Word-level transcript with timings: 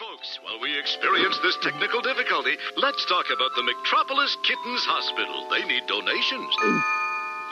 folks, 0.00 0.40
while 0.42 0.58
we 0.62 0.78
experience 0.78 1.38
this 1.42 1.58
technical 1.60 2.00
difficulty, 2.00 2.56
let's 2.76 3.04
talk 3.04 3.26
about 3.28 3.52
the 3.54 3.62
Metropolis 3.62 4.34
Kittens 4.42 4.84
Hospital. 4.88 5.46
They 5.52 5.62
need 5.68 5.84
donations. 5.86 6.56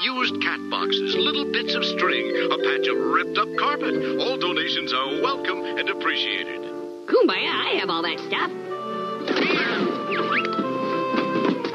Used 0.01 0.40
cat 0.40 0.58
boxes, 0.71 1.14
little 1.14 1.45
bits 1.53 1.74
of 1.74 1.84
string, 1.84 2.24
a 2.48 2.56
patch 2.56 2.88
of 2.88 2.96
ripped 2.96 3.37
up 3.37 3.48
carpet. 3.61 3.92
All 4.24 4.38
donations 4.40 4.95
are 4.95 5.21
welcome 5.21 5.61
and 5.61 5.90
appreciated. 5.90 6.64
Kumbaya, 7.04 7.53
I 7.53 7.77
have 7.84 7.91
all 7.91 8.00
that 8.00 8.16
stuff. 8.16 8.51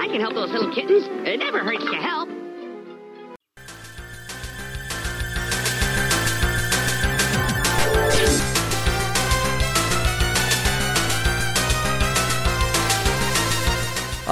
I 0.02 0.08
can 0.10 0.22
help 0.22 0.34
those 0.34 0.50
little 0.50 0.74
kittens. 0.74 1.06
It 1.28 1.38
never 1.38 1.60
hurts 1.60 1.86
to 1.86 1.98
help. 2.02 2.43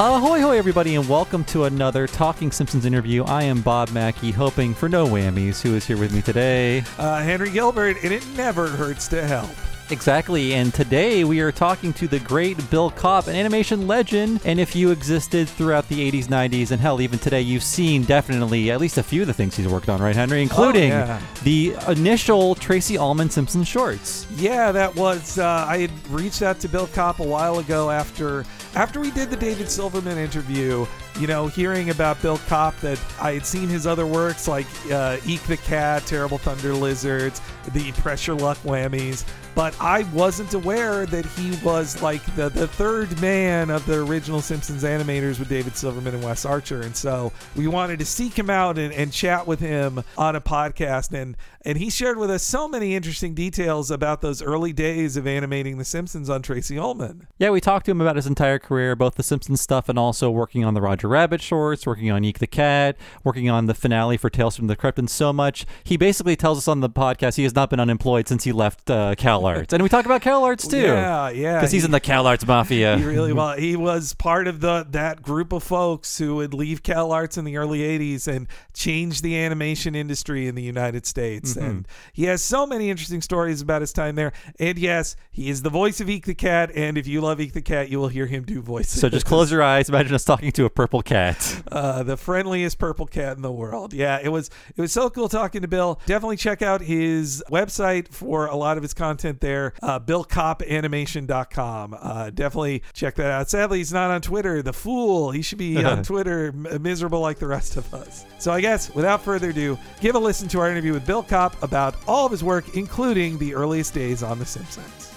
Ahoy, 0.03 0.41
hoy, 0.41 0.57
everybody, 0.57 0.95
and 0.95 1.07
welcome 1.07 1.43
to 1.43 1.65
another 1.65 2.07
Talking 2.07 2.51
Simpsons 2.51 2.85
interview. 2.85 3.23
I 3.25 3.43
am 3.43 3.61
Bob 3.61 3.91
Mackey, 3.91 4.31
hoping 4.31 4.73
for 4.73 4.89
no 4.89 5.05
whammies. 5.05 5.61
Who 5.61 5.75
is 5.75 5.85
here 5.85 5.95
with 5.95 6.11
me 6.11 6.23
today? 6.23 6.83
Uh, 6.97 7.21
Henry 7.21 7.51
Gilbert, 7.51 7.97
and 8.03 8.11
it 8.11 8.25
never 8.35 8.67
hurts 8.67 9.07
to 9.09 9.23
help. 9.27 9.51
Exactly, 9.91 10.53
and 10.53 10.73
today 10.73 11.25
we 11.25 11.41
are 11.41 11.51
talking 11.51 11.91
to 11.93 12.07
the 12.07 12.19
great 12.19 12.69
Bill 12.69 12.89
Kopp, 12.89 13.27
an 13.27 13.35
animation 13.35 13.87
legend. 13.87 14.39
And 14.45 14.57
if 14.57 14.73
you 14.73 14.91
existed 14.91 15.49
throughout 15.49 15.89
the 15.89 16.09
80s, 16.09 16.27
90s, 16.27 16.71
and 16.71 16.79
hell, 16.79 17.01
even 17.01 17.19
today, 17.19 17.41
you've 17.41 17.61
seen 17.61 18.03
definitely 18.03 18.71
at 18.71 18.79
least 18.79 18.97
a 18.97 19.03
few 19.03 19.21
of 19.21 19.27
the 19.27 19.33
things 19.33 19.57
he's 19.57 19.67
worked 19.67 19.89
on, 19.89 20.01
right, 20.01 20.15
Henry? 20.15 20.41
Including 20.41 20.91
yeah. 20.91 21.21
the 21.43 21.75
initial 21.89 22.55
Tracey 22.55 22.97
Ullman 22.97 23.29
Simpson 23.29 23.65
shorts. 23.65 24.25
Yeah, 24.37 24.71
that 24.71 24.95
was. 24.95 25.37
Uh, 25.37 25.65
I 25.67 25.79
had 25.79 25.91
reached 26.09 26.41
out 26.41 26.61
to 26.61 26.69
Bill 26.69 26.87
Kopp 26.87 27.19
a 27.19 27.23
while 27.23 27.59
ago 27.59 27.89
after 27.91 28.45
after 28.75 29.01
we 29.01 29.11
did 29.11 29.29
the 29.29 29.35
David 29.35 29.69
Silverman 29.69 30.17
interview. 30.17 30.85
You 31.19 31.27
know, 31.27 31.47
hearing 31.47 31.89
about 31.89 32.21
Bill 32.21 32.39
Kopp, 32.47 32.79
that 32.79 32.99
I 33.19 33.33
had 33.33 33.45
seen 33.45 33.67
his 33.67 33.85
other 33.85 34.07
works 34.07 34.47
like 34.47 34.65
uh, 34.91 35.17
Eek 35.25 35.43
the 35.43 35.57
Cat, 35.57 36.05
Terrible 36.05 36.37
Thunder 36.37 36.73
Lizards, 36.73 37.41
the 37.73 37.91
Press 37.93 38.25
Your 38.25 38.35
Luck 38.35 38.57
Whammies, 38.59 39.25
but 39.53 39.75
I 39.81 40.03
wasn't 40.13 40.53
aware 40.53 41.05
that 41.05 41.25
he 41.25 41.57
was 41.63 42.01
like 42.01 42.23
the, 42.35 42.49
the 42.49 42.67
third 42.67 43.21
man 43.21 43.69
of 43.69 43.85
the 43.85 44.03
original 44.05 44.39
Simpsons 44.39 44.83
animators 44.83 45.39
with 45.39 45.49
David 45.49 45.75
Silverman 45.75 46.15
and 46.15 46.23
Wes 46.23 46.45
Archer. 46.45 46.81
And 46.81 46.95
so 46.95 47.33
we 47.55 47.67
wanted 47.67 47.99
to 47.99 48.05
seek 48.05 48.37
him 48.37 48.49
out 48.49 48.77
and, 48.77 48.93
and 48.93 49.11
chat 49.11 49.45
with 49.45 49.59
him 49.59 50.03
on 50.17 50.37
a 50.37 50.41
podcast. 50.41 51.11
And, 51.11 51.35
and 51.65 51.77
he 51.77 51.89
shared 51.89 52.17
with 52.17 52.31
us 52.31 52.43
so 52.43 52.69
many 52.69 52.95
interesting 52.95 53.33
details 53.33 53.91
about 53.91 54.21
those 54.21 54.41
early 54.41 54.71
days 54.71 55.17
of 55.17 55.27
animating 55.27 55.77
The 55.77 55.85
Simpsons 55.85 56.29
on 56.29 56.41
Tracey 56.41 56.79
Ullman. 56.79 57.27
Yeah, 57.37 57.49
we 57.49 57.59
talked 57.59 57.85
to 57.87 57.91
him 57.91 57.99
about 57.99 58.15
his 58.15 58.27
entire 58.27 58.57
career, 58.57 58.95
both 58.95 59.15
the 59.15 59.23
Simpsons 59.23 59.59
stuff 59.59 59.89
and 59.89 59.99
also 59.99 60.31
working 60.31 60.63
on 60.63 60.75
the 60.75 60.81
Roger 60.81 61.00
Rabbit 61.07 61.41
shorts, 61.41 61.85
working 61.85 62.11
on 62.11 62.23
Eek 62.23 62.39
the 62.39 62.47
Cat, 62.47 62.97
working 63.23 63.49
on 63.49 63.65
the 63.67 63.73
finale 63.73 64.17
for 64.17 64.29
Tales 64.29 64.55
from 64.55 64.67
the 64.67 64.75
Crypt, 64.75 64.99
and 64.99 65.09
so 65.09 65.31
much. 65.33 65.65
He 65.83 65.97
basically 65.97 66.35
tells 66.35 66.57
us 66.57 66.67
on 66.67 66.79
the 66.81 66.89
podcast 66.89 67.35
he 67.35 67.43
has 67.43 67.55
not 67.55 67.69
been 67.69 67.79
unemployed 67.79 68.27
since 68.27 68.43
he 68.43 68.51
left 68.51 68.89
uh, 68.89 69.15
Cal 69.15 69.45
Arts. 69.45 69.73
And 69.73 69.81
we 69.83 69.89
talk 69.89 70.05
about 70.05 70.21
Cal 70.21 70.43
Arts 70.43 70.67
too. 70.67 70.77
Yeah, 70.77 71.29
yeah. 71.29 71.55
Because 71.55 71.71
he's 71.71 71.83
He- 71.83 71.85
in 71.85 71.91
the 71.91 71.99
Cal 71.99 72.27
Arts 72.27 72.45
Mafia. 72.45 72.97
He 73.01 73.05
really 73.05 73.33
well. 73.33 73.53
He 73.57 73.75
was 73.75 74.13
part 74.13 74.47
of 74.47 74.59
the 74.59 74.85
that 74.91 75.21
group 75.21 75.51
of 75.53 75.63
folks 75.63 76.17
who 76.17 76.35
would 76.35 76.53
leave 76.53 76.83
Cal 76.83 77.11
Arts 77.11 77.37
in 77.37 77.45
the 77.45 77.57
early 77.57 77.79
'80s 77.79 78.27
and 78.27 78.47
change 78.73 79.21
the 79.21 79.37
animation 79.37 79.95
industry 79.95 80.47
in 80.47 80.55
the 80.55 80.61
United 80.63 81.05
States. 81.05 81.53
Mm-hmm. 81.55 81.65
And 81.65 81.87
he 82.13 82.25
has 82.25 82.41
so 82.43 82.65
many 82.67 82.89
interesting 82.89 83.21
stories 83.21 83.61
about 83.61 83.81
his 83.81 83.93
time 83.93 84.15
there. 84.15 84.33
And 84.59 84.77
yes, 84.77 85.15
he 85.31 85.49
is 85.49 85.61
the 85.61 85.69
voice 85.69 85.99
of 86.01 86.09
Eek 86.09 86.25
the 86.25 86.35
Cat. 86.35 86.71
And 86.75 86.97
if 86.97 87.07
you 87.07 87.21
love 87.21 87.39
Eek 87.39 87.53
the 87.53 87.61
Cat, 87.61 87.89
you 87.89 87.99
will 87.99 88.07
hear 88.09 88.25
him 88.25 88.43
do 88.43 88.61
voices. 88.61 88.99
so 88.99 89.09
just 89.09 89.25
close 89.25 89.51
your 89.51 89.63
eyes. 89.63 89.89
Imagine 89.89 90.13
us 90.15 90.23
talking 90.25 90.51
to 90.51 90.65
a 90.65 90.69
purple 90.69 90.90
cat. 90.99 91.63
uh, 91.71 92.03
the 92.03 92.17
friendliest 92.17 92.77
purple 92.77 93.07
cat 93.07 93.37
in 93.37 93.41
the 93.41 93.51
world. 93.51 93.93
Yeah, 93.93 94.19
it 94.21 94.27
was 94.29 94.49
it 94.75 94.81
was 94.81 94.91
so 94.91 95.09
cool 95.09 95.29
talking 95.29 95.61
to 95.61 95.69
Bill. 95.69 96.01
Definitely 96.05 96.35
check 96.35 96.61
out 96.61 96.81
his 96.81 97.41
website 97.49 98.09
for 98.09 98.47
a 98.47 98.55
lot 98.57 98.75
of 98.75 98.83
his 98.83 98.93
content 98.93 99.39
there, 99.39 99.71
uh, 99.81 100.01
BillKoppAnimation.com. 100.01 101.97
Uh, 101.97 102.29
definitely 102.31 102.83
check 102.93 103.15
that 103.15 103.31
out. 103.31 103.49
Sadly, 103.49 103.77
he's 103.77 103.93
not 103.93 104.11
on 104.11 104.19
Twitter. 104.21 104.61
The 104.61 104.73
fool. 104.73 105.31
He 105.31 105.41
should 105.41 105.57
be 105.57 105.81
on 105.85 106.03
Twitter, 106.03 106.51
miserable 106.51 107.21
like 107.21 107.39
the 107.39 107.47
rest 107.47 107.77
of 107.77 107.93
us. 107.93 108.25
So 108.39 108.51
I 108.51 108.59
guess 108.59 108.93
without 108.93 109.21
further 109.21 109.51
ado, 109.51 109.77
give 110.01 110.15
a 110.15 110.19
listen 110.19 110.49
to 110.49 110.59
our 110.59 110.69
interview 110.69 110.91
with 110.93 111.05
Bill 111.05 111.23
Kopp 111.23 111.61
about 111.63 111.95
all 112.07 112.25
of 112.25 112.31
his 112.31 112.43
work, 112.43 112.75
including 112.75 113.37
the 113.37 113.53
earliest 113.53 113.93
days 113.93 114.23
on 114.23 114.39
The 114.39 114.45
Simpsons. 114.45 115.11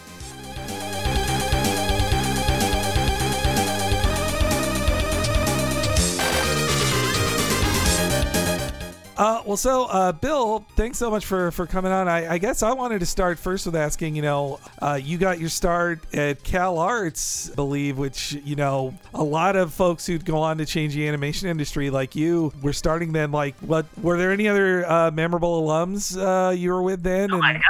Uh, 9.17 9.43
well, 9.47 9.57
so 9.57 9.85
uh, 9.85 10.13
Bill, 10.13 10.65
thanks 10.77 10.99
so 10.99 11.11
much 11.11 11.25
for 11.25 11.51
for 11.53 11.67
coming 11.67 11.93
on. 11.93 12.09
I, 12.09 12.35
I 12.35 12.39
guess 12.39 12.63
I 12.63 12.73
wanted 12.73 12.99
to 13.01 13.07
start 13.07 13.39
first 13.39 13.67
with 13.67 13.77
asking, 13.77 14.17
you 14.17 14.23
know, 14.23 14.59
uh, 14.83 14.99
you 15.01 15.19
got 15.19 15.39
your 15.39 15.49
start 15.49 16.01
at 16.13 16.43
Cal 16.43 16.79
Arts, 16.79 17.51
I 17.51 17.55
believe, 17.55 17.97
which 17.97 18.33
you 18.45 18.57
know 18.57 18.95
a 19.13 19.23
lot 19.23 19.55
of 19.57 19.73
folks 19.73 20.07
who'd 20.07 20.25
go 20.25 20.39
on 20.39 20.59
to 20.59 20.67
change 20.67 20.95
the 20.95 21.07
animation 21.07 21.49
industry, 21.49 21.91
like 21.91 22.17
you, 22.17 22.53
were 22.61 22.73
starting 22.73 23.13
then. 23.13 23.31
Like, 23.31 23.55
what 23.61 23.87
were 24.03 24.19
there 24.19 24.33
any 24.33 24.49
other 24.49 24.91
uh, 24.91 25.11
memorable 25.13 25.63
alums 25.63 26.17
uh, 26.17 26.51
you 26.51 26.73
were 26.73 26.83
with 26.83 27.03
then? 27.03 27.33
Oh 27.33 27.39
my 27.39 27.53
God. 27.53 27.63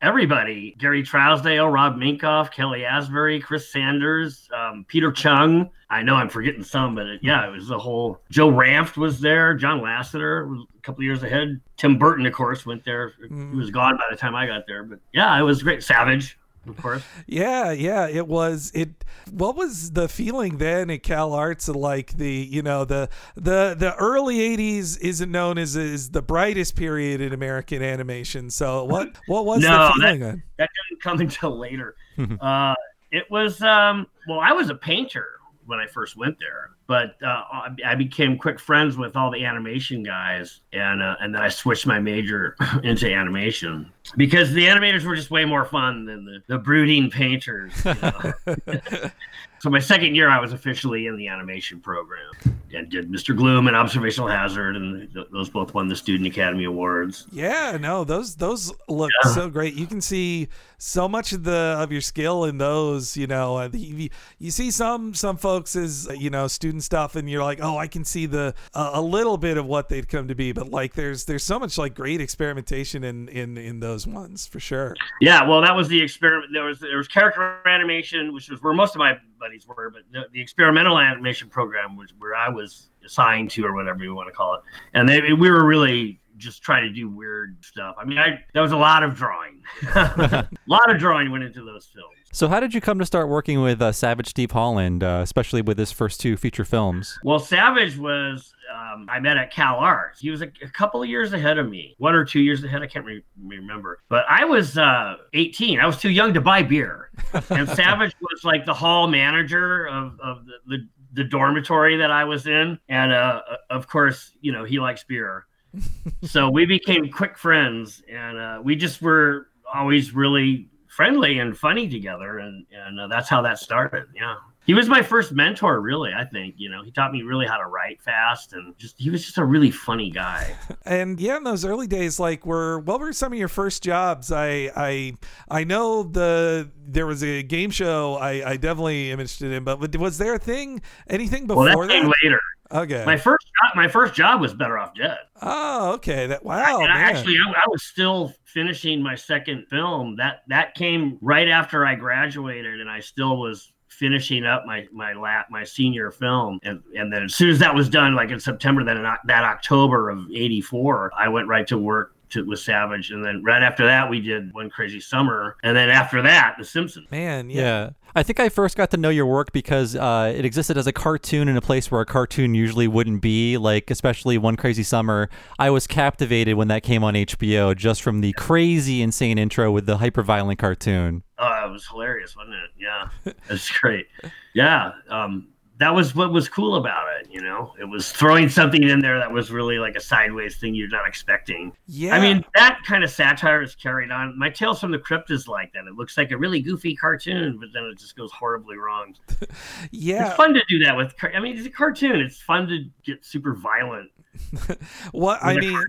Everybody. 0.00 0.76
Gary 0.78 1.02
Trousdale, 1.02 1.72
Rob 1.72 1.96
Minkoff, 1.96 2.52
Kelly 2.52 2.84
Asbury, 2.84 3.40
Chris 3.40 3.70
Sanders, 3.70 4.48
um, 4.56 4.84
Peter 4.88 5.10
Chung. 5.10 5.70
I 5.90 6.02
know 6.02 6.14
I'm 6.14 6.28
forgetting 6.28 6.62
some, 6.62 6.94
but 6.94 7.06
it, 7.06 7.20
yeah, 7.22 7.46
it 7.46 7.50
was 7.50 7.68
the 7.68 7.78
whole. 7.78 8.20
Joe 8.30 8.50
Ranft 8.50 8.96
was 8.96 9.20
there. 9.20 9.54
John 9.54 9.80
Lasseter 9.80 10.48
was 10.48 10.64
a 10.76 10.80
couple 10.82 11.02
years 11.02 11.22
ahead. 11.22 11.60
Tim 11.76 11.98
Burton, 11.98 12.26
of 12.26 12.32
course, 12.32 12.66
went 12.66 12.84
there. 12.84 13.12
He 13.28 13.56
was 13.56 13.70
gone 13.70 13.96
by 13.96 14.04
the 14.10 14.16
time 14.16 14.34
I 14.34 14.46
got 14.46 14.66
there. 14.66 14.84
But 14.84 15.00
yeah, 15.12 15.38
it 15.38 15.42
was 15.42 15.62
great. 15.62 15.82
Savage, 15.82 16.38
of 16.66 16.76
course. 16.76 17.02
Yeah, 17.26 17.72
yeah, 17.72 18.08
it 18.08 18.26
was 18.26 18.70
it 18.74 19.04
what 19.30 19.56
was 19.56 19.92
the 19.92 20.08
feeling 20.08 20.58
then 20.58 20.90
at 20.90 21.02
Cal 21.02 21.32
Arts 21.34 21.68
like 21.68 22.16
the, 22.16 22.30
you 22.32 22.62
know, 22.62 22.84
the 22.84 23.08
the 23.34 23.74
the 23.78 23.94
early 23.96 24.38
80s 24.56 24.98
isn't 25.00 25.30
known 25.30 25.58
as 25.58 25.76
is 25.76 26.10
the 26.10 26.22
brightest 26.22 26.76
period 26.76 27.20
in 27.20 27.32
American 27.32 27.82
animation. 27.82 28.50
So 28.50 28.84
what 28.84 29.16
what 29.26 29.44
was 29.44 29.62
No, 29.62 29.68
the 29.68 29.76
that- 29.76 29.92
feeling 29.96 30.20
then? 30.20 30.42
that 30.58 30.70
didn't 30.90 31.02
come 31.02 31.20
until 31.20 31.58
later. 31.58 31.94
uh, 32.40 32.74
it 33.10 33.30
was 33.30 33.62
um, 33.62 34.06
well, 34.28 34.40
I 34.40 34.52
was 34.52 34.68
a 34.70 34.74
painter 34.74 35.26
when 35.66 35.78
I 35.78 35.86
first 35.86 36.16
went 36.16 36.38
there, 36.38 36.70
but 36.88 37.22
uh, 37.22 37.44
I- 37.86 37.94
became 37.94 38.36
quick 38.38 38.58
friends 38.58 38.96
with 38.96 39.14
all 39.14 39.30
the 39.30 39.44
animation 39.44 40.02
guys, 40.02 40.60
and 40.72 41.00
uh, 41.02 41.14
and 41.20 41.32
then 41.34 41.40
I 41.42 41.48
switched 41.50 41.86
my 41.86 42.00
major 42.00 42.56
into 42.82 43.08
animation 43.12 43.92
because 44.16 44.52
the 44.52 44.66
animators 44.66 45.04
were 45.04 45.14
just 45.14 45.30
way 45.30 45.44
more 45.44 45.64
fun 45.66 46.04
than 46.06 46.24
the, 46.24 46.42
the 46.48 46.58
brooding 46.58 47.10
painters. 47.10 47.72
you 47.84 47.94
know. 48.02 48.32
so 49.60 49.68
my 49.70 49.78
second 49.80 50.14
year, 50.14 50.28
I 50.30 50.40
was 50.40 50.52
officially 50.52 51.06
in 51.06 51.16
the 51.16 51.28
animation 51.28 51.80
program 51.80 52.30
and 52.72 52.88
did 52.88 53.10
Mr. 53.10 53.36
Gloom 53.36 53.66
and 53.66 53.76
Observational 53.76 54.28
Hazard, 54.28 54.76
and 54.76 55.12
th- 55.12 55.26
those 55.32 55.48
both 55.50 55.74
won 55.74 55.88
the 55.88 55.96
Student 55.96 56.26
Academy 56.28 56.64
Awards. 56.64 57.26
Yeah, 57.32 57.76
no, 57.80 58.04
those 58.04 58.34
those 58.36 58.72
look 58.88 59.10
Yeah. 59.24 59.32
so 59.32 59.50
great. 59.50 59.74
You 59.74 59.86
can 59.86 60.00
see 60.00 60.48
so 60.78 61.08
much 61.08 61.32
of 61.32 61.44
the 61.44 61.76
of 61.78 61.90
your 61.92 62.00
skill 62.00 62.44
in 62.44 62.56
those. 62.58 63.16
You 63.16 63.26
know, 63.26 63.68
you, 63.72 64.08
you 64.38 64.50
see 64.50 64.70
some 64.70 65.12
some 65.14 65.36
folks 65.36 65.76
as 65.76 66.08
you 66.16 66.30
know 66.30 66.46
student 66.46 66.77
stuff, 66.80 67.16
and 67.16 67.28
you're 67.28 67.42
like, 67.42 67.60
oh, 67.62 67.76
I 67.76 67.86
can 67.86 68.04
see 68.04 68.26
the 68.26 68.54
uh, 68.74 68.90
a 68.94 69.02
little 69.02 69.36
bit 69.36 69.56
of 69.56 69.66
what 69.66 69.88
they'd 69.88 70.08
come 70.08 70.28
to 70.28 70.34
be. 70.34 70.52
But 70.52 70.70
like, 70.70 70.94
there's 70.94 71.24
there's 71.24 71.44
so 71.44 71.58
much 71.58 71.78
like 71.78 71.94
great 71.94 72.20
experimentation 72.20 73.04
in 73.04 73.28
in 73.28 73.56
in 73.56 73.80
those 73.80 74.06
ones 74.06 74.46
for 74.46 74.60
sure. 74.60 74.96
Yeah, 75.20 75.46
well, 75.46 75.60
that 75.62 75.74
was 75.74 75.88
the 75.88 76.00
experiment. 76.00 76.50
There 76.52 76.64
was 76.64 76.80
there 76.80 76.98
was 76.98 77.08
character 77.08 77.60
animation, 77.66 78.32
which 78.32 78.48
was 78.48 78.62
where 78.62 78.72
most 78.72 78.94
of 78.94 78.98
my 78.98 79.16
buddies 79.38 79.66
were, 79.66 79.90
but 79.90 80.02
the, 80.12 80.24
the 80.32 80.40
experimental 80.40 80.98
animation 80.98 81.48
program 81.48 81.96
was 81.96 82.12
where 82.18 82.34
I 82.34 82.48
was 82.48 82.88
assigned 83.04 83.50
to, 83.52 83.64
or 83.64 83.74
whatever 83.74 84.02
you 84.02 84.14
want 84.14 84.28
to 84.28 84.34
call 84.34 84.54
it. 84.54 84.60
And 84.94 85.08
they, 85.08 85.32
we 85.32 85.50
were 85.50 85.64
really 85.64 86.20
just 86.36 86.62
trying 86.62 86.84
to 86.84 86.90
do 86.90 87.08
weird 87.08 87.56
stuff. 87.64 87.96
I 87.98 88.04
mean, 88.04 88.18
I 88.18 88.42
there 88.54 88.62
was 88.62 88.72
a 88.72 88.76
lot 88.76 89.02
of 89.02 89.14
drawing, 89.14 89.62
a 89.94 90.48
lot 90.66 90.90
of 90.90 90.98
drawing 90.98 91.30
went 91.30 91.44
into 91.44 91.64
those 91.64 91.90
films. 91.92 92.17
So, 92.30 92.46
how 92.48 92.60
did 92.60 92.74
you 92.74 92.80
come 92.80 92.98
to 92.98 93.06
start 93.06 93.28
working 93.28 93.62
with 93.62 93.80
uh, 93.80 93.92
Savage 93.92 94.28
Steve 94.28 94.50
Holland, 94.50 95.02
uh, 95.02 95.20
especially 95.22 95.62
with 95.62 95.78
his 95.78 95.92
first 95.92 96.20
two 96.20 96.36
feature 96.36 96.64
films? 96.64 97.18
Well, 97.24 97.38
Savage 97.38 97.96
was 97.96 98.52
um, 98.72 99.08
I 99.10 99.18
met 99.18 99.36
at 99.38 99.50
Cal 99.50 99.76
Arts. 99.76 100.20
He 100.20 100.30
was 100.30 100.42
a, 100.42 100.50
a 100.62 100.68
couple 100.68 101.02
of 101.02 101.08
years 101.08 101.32
ahead 101.32 101.58
of 101.58 101.68
me, 101.68 101.94
one 101.98 102.14
or 102.14 102.24
two 102.24 102.40
years 102.40 102.62
ahead. 102.62 102.82
I 102.82 102.86
can't 102.86 103.04
re- 103.04 103.24
remember. 103.42 104.00
But 104.08 104.24
I 104.28 104.44
was 104.44 104.76
uh, 104.76 105.16
18. 105.32 105.80
I 105.80 105.86
was 105.86 105.98
too 105.98 106.10
young 106.10 106.34
to 106.34 106.40
buy 106.40 106.62
beer, 106.62 107.10
and 107.50 107.68
Savage 107.68 108.14
was 108.20 108.44
like 108.44 108.66
the 108.66 108.74
hall 108.74 109.08
manager 109.08 109.86
of, 109.86 110.18
of 110.20 110.44
the, 110.46 110.52
the 110.66 110.88
the 111.14 111.24
dormitory 111.24 111.96
that 111.96 112.10
I 112.10 112.24
was 112.24 112.46
in, 112.46 112.78
and 112.88 113.12
uh, 113.12 113.40
of 113.70 113.88
course, 113.88 114.32
you 114.42 114.52
know, 114.52 114.64
he 114.64 114.78
likes 114.78 115.02
beer. 115.04 115.46
so 116.22 116.50
we 116.50 116.66
became 116.66 117.10
quick 117.10 117.38
friends, 117.38 118.02
and 118.10 118.38
uh, 118.38 118.60
we 118.62 118.76
just 118.76 119.00
were 119.00 119.48
always 119.72 120.14
really 120.14 120.68
friendly 120.98 121.38
and 121.38 121.56
funny 121.56 121.88
together, 121.88 122.38
and 122.38 122.66
and 122.72 122.98
uh, 122.98 123.06
that's 123.06 123.28
how 123.28 123.40
that 123.40 123.56
started. 123.56 124.06
Yeah. 124.16 124.34
He 124.66 124.74
was 124.74 124.88
my 124.88 125.00
first 125.00 125.30
mentor, 125.32 125.80
really. 125.80 126.12
I 126.12 126.24
think 126.24 126.56
you 126.58 126.68
know 126.68 126.82
he 126.82 126.90
taught 126.90 127.12
me 127.12 127.22
really 127.22 127.46
how 127.46 127.56
to 127.56 127.66
write 127.66 128.02
fast, 128.02 128.52
and 128.52 128.76
just 128.78 128.96
he 128.98 129.08
was 129.08 129.24
just 129.24 129.38
a 129.38 129.44
really 129.44 129.70
funny 129.70 130.10
guy. 130.10 130.54
And 130.84 131.20
yeah, 131.20 131.36
in 131.36 131.44
those 131.44 131.66
early 131.66 131.86
days, 131.86 132.18
like, 132.18 132.46
were 132.46 132.80
what 132.80 132.98
were 132.98 133.12
some 133.12 133.32
of 133.32 133.38
your 133.38 133.48
first 133.48 133.82
jobs? 133.82 134.32
I 134.32 134.70
I 134.74 135.14
I 135.48 135.64
know 135.64 136.02
the 136.02 136.68
there 136.86 137.06
was 137.06 137.22
a 137.22 137.42
game 137.42 137.70
show 137.70 138.14
I, 138.14 138.52
I 138.52 138.56
definitely 138.56 139.12
am 139.12 139.20
interested 139.20 139.52
in, 139.52 139.64
but 139.64 139.94
was 139.96 140.18
there 140.18 140.34
a 140.34 140.38
thing 140.38 140.80
anything 141.08 141.46
before 141.46 141.64
well, 141.64 141.80
that? 141.80 141.88
Came 141.88 142.10
later. 142.24 142.40
Okay. 142.70 143.04
My 143.06 143.16
first 143.16 143.46
job, 143.46 143.76
my 143.76 143.88
first 143.88 144.14
job 144.14 144.40
was 144.40 144.52
Better 144.52 144.78
Off 144.78 144.94
Dead. 144.94 145.18
Oh, 145.40 145.92
okay. 145.92 146.26
That 146.26 146.44
wow. 146.44 146.80
And 146.80 146.92
I, 146.92 147.00
actually, 147.00 147.36
I, 147.38 147.50
I, 147.50 147.64
was 147.68 147.82
still 147.84 148.34
finishing 148.44 149.02
my 149.02 149.14
second 149.14 149.66
film. 149.68 150.16
That 150.16 150.42
that 150.48 150.74
came 150.74 151.18
right 151.22 151.48
after 151.48 151.86
I 151.86 151.94
graduated, 151.94 152.80
and 152.80 152.90
I 152.90 153.00
still 153.00 153.38
was 153.38 153.72
finishing 153.88 154.44
up 154.44 154.64
my 154.64 154.86
my 154.92 155.12
lap 155.12 155.48
my 155.50 155.64
senior 155.64 156.10
film 156.12 156.60
and 156.62 156.80
and 156.94 157.12
then 157.12 157.24
as 157.24 157.34
soon 157.34 157.50
as 157.50 157.58
that 157.58 157.74
was 157.74 157.88
done 157.88 158.14
like 158.14 158.30
in 158.30 158.38
september 158.38 158.84
then 158.84 159.02
that 159.02 159.44
october 159.44 160.08
of 160.10 160.24
84 160.32 161.10
i 161.18 161.28
went 161.28 161.48
right 161.48 161.66
to 161.66 161.78
work 161.78 162.14
to, 162.30 162.44
with 162.44 162.60
Savage, 162.60 163.10
and 163.10 163.24
then 163.24 163.42
right 163.42 163.62
after 163.62 163.86
that 163.86 164.08
we 164.08 164.20
did 164.20 164.52
One 164.54 164.70
Crazy 164.70 165.00
Summer, 165.00 165.56
and 165.62 165.76
then 165.76 165.90
after 165.90 166.22
that 166.22 166.56
The 166.58 166.64
Simpsons. 166.64 167.10
Man, 167.10 167.50
yeah. 167.50 167.60
yeah. 167.60 167.90
I 168.14 168.22
think 168.22 168.40
I 168.40 168.48
first 168.48 168.76
got 168.76 168.90
to 168.92 168.96
know 168.96 169.10
your 169.10 169.26
work 169.26 169.52
because 169.52 169.94
uh, 169.94 170.32
it 170.34 170.44
existed 170.44 170.76
as 170.76 170.86
a 170.86 170.92
cartoon 170.92 171.46
in 171.46 171.56
a 171.56 171.60
place 171.60 171.90
where 171.90 172.00
a 172.00 172.06
cartoon 172.06 172.54
usually 172.54 172.88
wouldn't 172.88 173.22
be, 173.22 173.56
like 173.58 173.90
especially 173.90 174.38
One 174.38 174.56
Crazy 174.56 174.82
Summer. 174.82 175.28
I 175.58 175.70
was 175.70 175.86
captivated 175.86 176.56
when 176.56 176.68
that 176.68 176.82
came 176.82 177.04
on 177.04 177.14
HBO 177.14 177.76
just 177.76 178.02
from 178.02 178.20
the 178.20 178.32
crazy, 178.32 179.02
insane 179.02 179.38
intro 179.38 179.70
with 179.70 179.86
the 179.86 179.98
hyper 179.98 180.22
violent 180.22 180.58
cartoon. 180.58 181.22
Oh, 181.38 181.66
it 181.66 181.70
was 181.70 181.86
hilarious, 181.86 182.36
wasn't 182.36 182.56
it? 182.56 182.70
Yeah, 182.78 183.08
it's 183.50 183.70
great. 183.78 184.06
Yeah, 184.54 184.92
um, 185.10 185.48
that 185.78 185.94
was 185.94 186.14
what 186.14 186.32
was 186.32 186.48
cool 186.48 186.76
about 186.76 187.07
it. 187.18 187.28
You 187.30 187.42
know, 187.42 187.74
it 187.80 187.84
was 187.84 188.10
throwing 188.10 188.48
something 188.48 188.82
in 188.82 189.00
there 189.00 189.18
that 189.18 189.30
was 189.30 189.50
really 189.50 189.78
like 189.78 189.96
a 189.96 190.00
sideways 190.00 190.56
thing 190.56 190.74
you're 190.74 190.88
not 190.88 191.06
expecting. 191.06 191.72
Yeah. 191.86 192.14
I 192.14 192.20
mean, 192.20 192.44
that 192.54 192.80
kind 192.86 193.04
of 193.04 193.10
satire 193.10 193.62
is 193.62 193.74
carried 193.74 194.10
on. 194.10 194.38
My 194.38 194.50
Tales 194.50 194.80
from 194.80 194.90
the 194.90 194.98
Crypt 194.98 195.30
is 195.30 195.48
like 195.48 195.72
that. 195.72 195.86
It 195.86 195.94
looks 195.94 196.16
like 196.16 196.30
a 196.30 196.38
really 196.38 196.60
goofy 196.60 196.96
cartoon, 196.96 197.58
but 197.58 197.68
then 197.72 197.84
it 197.84 197.98
just 197.98 198.16
goes 198.16 198.32
horribly 198.32 198.76
wrong. 198.76 199.14
yeah. 199.90 200.28
It's 200.28 200.36
fun 200.36 200.54
to 200.54 200.62
do 200.68 200.78
that 200.84 200.96
with. 200.96 201.14
I 201.22 201.40
mean, 201.40 201.56
it's 201.56 201.66
a 201.66 201.70
cartoon. 201.70 202.20
It's 202.20 202.40
fun 202.40 202.66
to 202.68 202.84
get 203.04 203.24
super 203.24 203.54
violent 203.54 204.10
what 205.12 205.42
I 205.42 205.56
mean, 205.56 205.82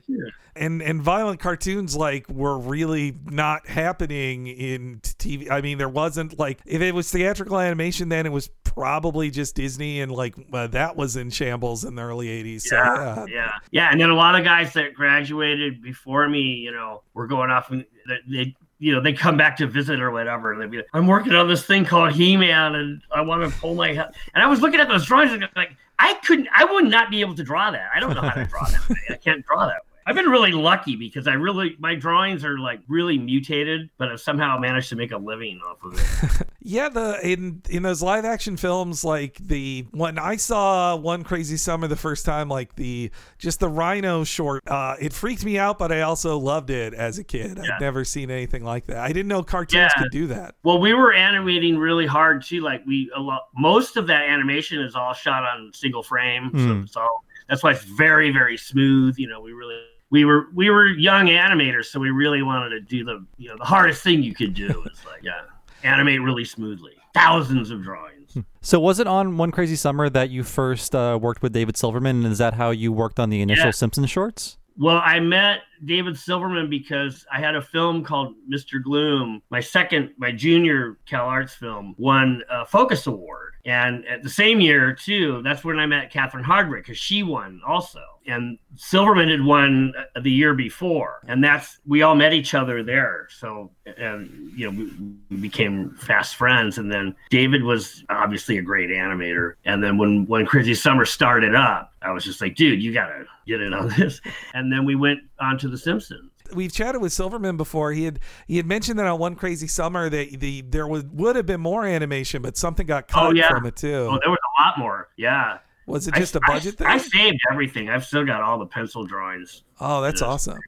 and 0.56 0.82
and 0.82 1.02
violent 1.02 1.40
cartoons 1.40 1.96
like 1.96 2.30
were 2.30 2.58
really 2.58 3.16
not 3.26 3.68
happening 3.68 4.48
in 4.48 5.00
TV. 5.02 5.50
I 5.50 5.62
mean, 5.62 5.78
there 5.78 5.90
wasn't 5.90 6.38
like 6.38 6.60
if 6.66 6.82
it 6.82 6.94
was 6.94 7.12
theatrical 7.12 7.60
animation, 7.60 8.10
then 8.10 8.26
it 8.26 8.32
was 8.32 8.50
probably 8.64 9.32
just 9.32 9.56
Disney, 9.56 10.02
and 10.02 10.12
like 10.12 10.36
uh, 10.54 10.68
that 10.68 10.96
was 10.96 11.16
in 11.16 11.30
shambles 11.30 11.84
in 11.84 11.96
the 11.96 12.02
early 12.02 12.28
'80s. 12.28 12.62
So, 12.62 12.76
yeah, 12.76 12.96
yeah, 12.96 13.26
yeah, 13.28 13.52
yeah. 13.72 13.90
And 13.92 14.00
then 14.00 14.10
a 14.10 14.16
lot 14.16 14.36
of 14.36 14.44
guys 14.44 14.74
that 14.74 14.94
graduated 14.94 15.82
before 15.82 16.28
me, 16.28 16.42
you 16.42 16.72
know, 16.72 17.04
were 17.14 17.28
going 17.28 17.50
off 17.50 17.72
and 17.72 17.86
they 18.28 18.56
you 18.80 18.94
know, 18.94 19.02
they 19.02 19.14
come 19.14 19.36
back 19.36 19.58
to 19.58 19.68
visit 19.68 20.00
or 20.00 20.10
whatever. 20.10 20.54
And 20.54 20.62
they'd 20.62 20.72
be 20.72 20.78
like, 20.78 20.88
I'm 20.94 21.06
working 21.06 21.34
on 21.34 21.48
this 21.48 21.66
thing 21.66 21.86
called 21.86 22.14
He 22.14 22.38
Man 22.38 22.76
and 22.76 23.02
I 23.14 23.22
want 23.22 23.44
to 23.44 23.60
pull 23.60 23.76
my 23.76 23.94
head. 23.94 24.14
And 24.34 24.42
I 24.42 24.48
was 24.48 24.62
looking 24.62 24.80
at 24.80 24.88
those 24.88 25.06
drawings 25.06 25.34
and 25.34 25.48
like, 25.56 25.76
I 26.00 26.14
couldn't, 26.26 26.48
I 26.56 26.66
would 26.66 26.86
not 26.86 27.10
be 27.12 27.22
able 27.22 27.36
to 27.36 27.44
draw 27.44 27.72
that. 27.72 27.90
I 27.94 28.00
don't 28.00 28.16
know 28.16 28.22
how 28.22 28.32
to 28.32 28.46
draw 28.46 28.66
that. 28.66 28.96
I 29.10 29.16
can't 29.16 29.46
draw 29.46 29.68
that. 29.68 29.82
I've 30.06 30.16
been 30.16 30.30
really 30.30 30.52
lucky 30.52 30.96
because 30.96 31.28
I 31.28 31.34
really 31.34 31.76
my 31.80 31.96
drawings 31.96 32.44
are 32.44 32.58
like 32.58 32.82
really 32.88 33.18
mutated, 33.18 33.90
but 33.98 34.10
I've 34.10 34.22
somehow 34.22 34.58
managed 34.58 34.90
to 34.90 34.96
make 34.96 35.12
a 35.12 35.18
living 35.18 35.60
off 35.68 35.84
of 35.84 36.00
it. 36.00 36.48
yeah, 36.62 36.90
the 36.90 37.20
in 37.22 37.62
in 37.70 37.84
those 37.84 38.02
live 38.02 38.26
action 38.26 38.58
films, 38.58 39.04
like 39.04 39.36
the 39.36 39.86
when 39.92 40.18
I 40.18 40.38
saw 40.38 40.96
One 40.96 41.24
Crazy 41.24 41.58
Summer 41.58 41.88
the 41.88 41.96
first 41.96 42.26
time, 42.26 42.50
like 42.50 42.76
the 42.76 43.12
just 43.38 43.60
the 43.60 43.70
Rhino 43.70 44.24
short, 44.24 44.68
uh, 44.68 44.96
it 45.00 45.14
freaked 45.14 45.46
me 45.46 45.58
out, 45.58 45.78
but 45.78 45.92
I 45.92 46.02
also 46.02 46.40
loved 46.40 46.70
it 46.70 46.94
as 46.94 47.20
a 47.20 47.24
kid. 47.24 47.58
Yeah. 47.58 47.76
I'd 47.76 47.82
never 47.82 48.04
seen 48.04 48.32
anything 48.32 48.64
like 48.64 48.88
that. 48.88 48.98
I 48.98 49.10
didn't 49.10 49.28
know 49.28 49.44
cartoons 49.44 49.92
yeah. 49.96 50.02
could 50.02 50.12
do 50.12 50.28
that. 50.28 50.56
Well, 50.64 50.80
we 50.80 50.94
were 50.94 51.14
animating 51.14 51.78
really 51.78 52.08
hard 52.08 52.44
too. 52.44 52.62
Like 52.62 52.84
we 52.86 53.12
a 53.16 53.20
lot, 53.20 53.50
most 53.56 53.96
of 53.96 54.08
that 54.08 54.24
animation 54.24 54.82
is 54.82 54.96
all 54.96 55.14
shot 55.14 55.44
on 55.44 55.72
single 55.74 56.04
frame, 56.04 56.52
mm. 56.52 56.60
so 56.60 56.74
hmm. 56.74 56.84
it's 56.84 56.96
all 56.96 57.26
that's 57.50 57.64
why 57.64 57.72
it's 57.72 57.84
very 57.84 58.32
very 58.32 58.58
smooth. 58.58 59.18
You 59.18 59.28
know, 59.28 59.42
we 59.42 59.54
really 59.54 59.80
we 60.10 60.26
were 60.26 60.48
we 60.54 60.70
were 60.70 60.88
young 60.88 61.28
animators, 61.28 61.86
so 61.86 62.00
we 62.00 62.10
really 62.10 62.42
wanted 62.42 62.70
to 62.70 62.82
do 62.82 63.04
the 63.04 63.26
you 63.38 63.50
know 63.50 63.58
the 63.58 63.66
hardest 63.66 64.04
thing 64.04 64.24
you 64.24 64.34
could 64.34 64.54
do 64.54 64.68
is 64.92 65.06
like 65.06 65.24
yeah, 65.24 65.42
animate 65.84 66.22
really 66.22 66.46
smoothly, 66.46 66.94
thousands 67.14 67.72
of 67.72 67.84
drawings. 67.84 68.38
So 68.62 68.80
was 68.80 69.00
it 69.00 69.08
on 69.08 69.38
One 69.38 69.52
Crazy 69.52 69.76
Summer 69.76 70.10
that 70.10 70.30
you 70.30 70.44
first 70.44 70.94
uh, 70.94 71.18
worked 71.20 71.42
with 71.42 71.54
David 71.54 71.78
Silverman, 71.78 72.24
and 72.24 72.32
is 72.32 72.38
that 72.38 72.54
how 72.54 72.72
you 72.72 72.92
worked 72.92 73.20
on 73.20 73.30
the 73.30 73.42
initial 73.42 73.66
yeah. 73.66 73.72
Simpsons 73.72 74.10
shorts? 74.10 74.58
Well, 74.78 75.02
I 75.04 75.20
met 75.20 75.62
David 75.84 76.18
Silverman 76.18 76.70
because 76.70 77.26
I 77.32 77.40
had 77.40 77.56
a 77.56 77.62
film 77.62 78.04
called 78.04 78.36
Mr. 78.50 78.82
Gloom. 78.82 79.42
My 79.50 79.60
second, 79.60 80.12
my 80.18 80.32
junior 80.32 80.98
Cal 81.06 81.26
Arts 81.26 81.54
film 81.54 81.96
won 81.98 82.44
a 82.50 82.66
Focus 82.66 83.08
Award. 83.08 83.49
And 83.66 84.06
at 84.08 84.24
the 84.24 84.30
same 84.30 84.62
year, 84.62 84.94
too, 84.94 85.42
that's 85.44 85.64
when 85.64 85.80
I 85.80 85.86
met 85.86 86.12
Catherine 86.12 86.44
Hardwicke 86.44 86.84
because 86.84 86.98
she 86.98 87.24
won 87.24 87.62
also 87.68 88.02
and 88.30 88.58
Silverman 88.76 89.30
had 89.30 89.44
won 89.44 89.94
uh, 89.98 90.20
the 90.22 90.32
year 90.32 90.54
before, 90.54 91.22
and 91.28 91.44
that's 91.44 91.80
we 91.86 92.02
all 92.02 92.16
met 92.16 92.34
each 92.34 92.54
other 92.54 92.84
there. 92.84 93.28
So, 93.38 93.72
and 93.86 94.52
you 94.56 94.72
know, 94.72 94.90
we, 95.30 95.38
became 95.38 95.92
fast 95.92 96.36
friends. 96.36 96.78
And 96.78 96.92
then 96.92 97.16
David 97.30 97.64
was 97.64 98.04
obviously 98.10 98.58
a 98.58 98.62
great 98.62 98.90
animator. 98.90 99.54
And 99.66 99.84
then 99.84 99.98
when 99.98 100.26
when 100.28 100.46
Crazy 100.46 100.76
Summer 100.76 101.06
started 101.06 101.56
up, 101.56 101.92
I 102.02 102.12
was 102.12 102.24
just 102.24 102.42
like, 102.42 102.56
dude, 102.56 102.82
you 102.82 102.94
gotta 102.94 103.26
get 103.48 103.62
in 103.62 103.74
on 103.74 103.90
this. 103.98 104.22
And 104.54 104.72
then 104.72 104.86
we 104.86 104.96
went 104.96 105.22
on 105.40 105.58
to 105.60 105.68
The 105.68 105.78
Simpsons 105.78 106.32
we've 106.54 106.72
chatted 106.72 107.02
with 107.02 107.14
Silverman 107.14 107.58
before. 107.58 107.92
He 107.92 108.06
had 108.06 108.20
he 108.48 108.58
had 108.58 108.66
mentioned 108.66 109.00
that 109.00 109.08
on 109.08 109.20
one 109.20 109.36
crazy 109.36 109.68
summer 109.68 110.10
that 110.10 110.40
the 110.40 110.62
there 110.62 110.88
would 110.88 111.18
would 111.18 111.36
have 111.36 111.46
been 111.46 111.62
more 111.62 111.86
animation, 111.86 112.42
but 112.42 112.58
something 112.58 112.86
got 112.86 113.08
cut 113.08 113.28
oh, 113.28 113.32
yeah. 113.32 113.50
from 113.50 113.66
it 113.66 113.76
too. 113.76 114.08
Oh, 114.10 114.20
there 114.22 114.30
was 114.30 114.40
a 114.58 114.62
lot 114.62 114.80
more. 114.80 115.10
Yeah. 115.18 115.60
Was 115.86 116.08
it 116.08 116.14
just 116.14 116.36
I, 116.36 116.40
a 116.40 116.42
budget 116.48 116.76
I, 116.76 116.78
thing? 116.78 116.88
I 116.88 116.98
saved 116.98 117.40
everything. 117.52 117.90
I've 117.90 118.06
still 118.06 118.24
got 118.24 118.42
all 118.42 118.60
the 118.60 118.68
pencil 118.68 119.06
drawings. 119.06 119.64
Oh, 119.80 120.02
that's 120.02 120.22
awesome. 120.22 120.60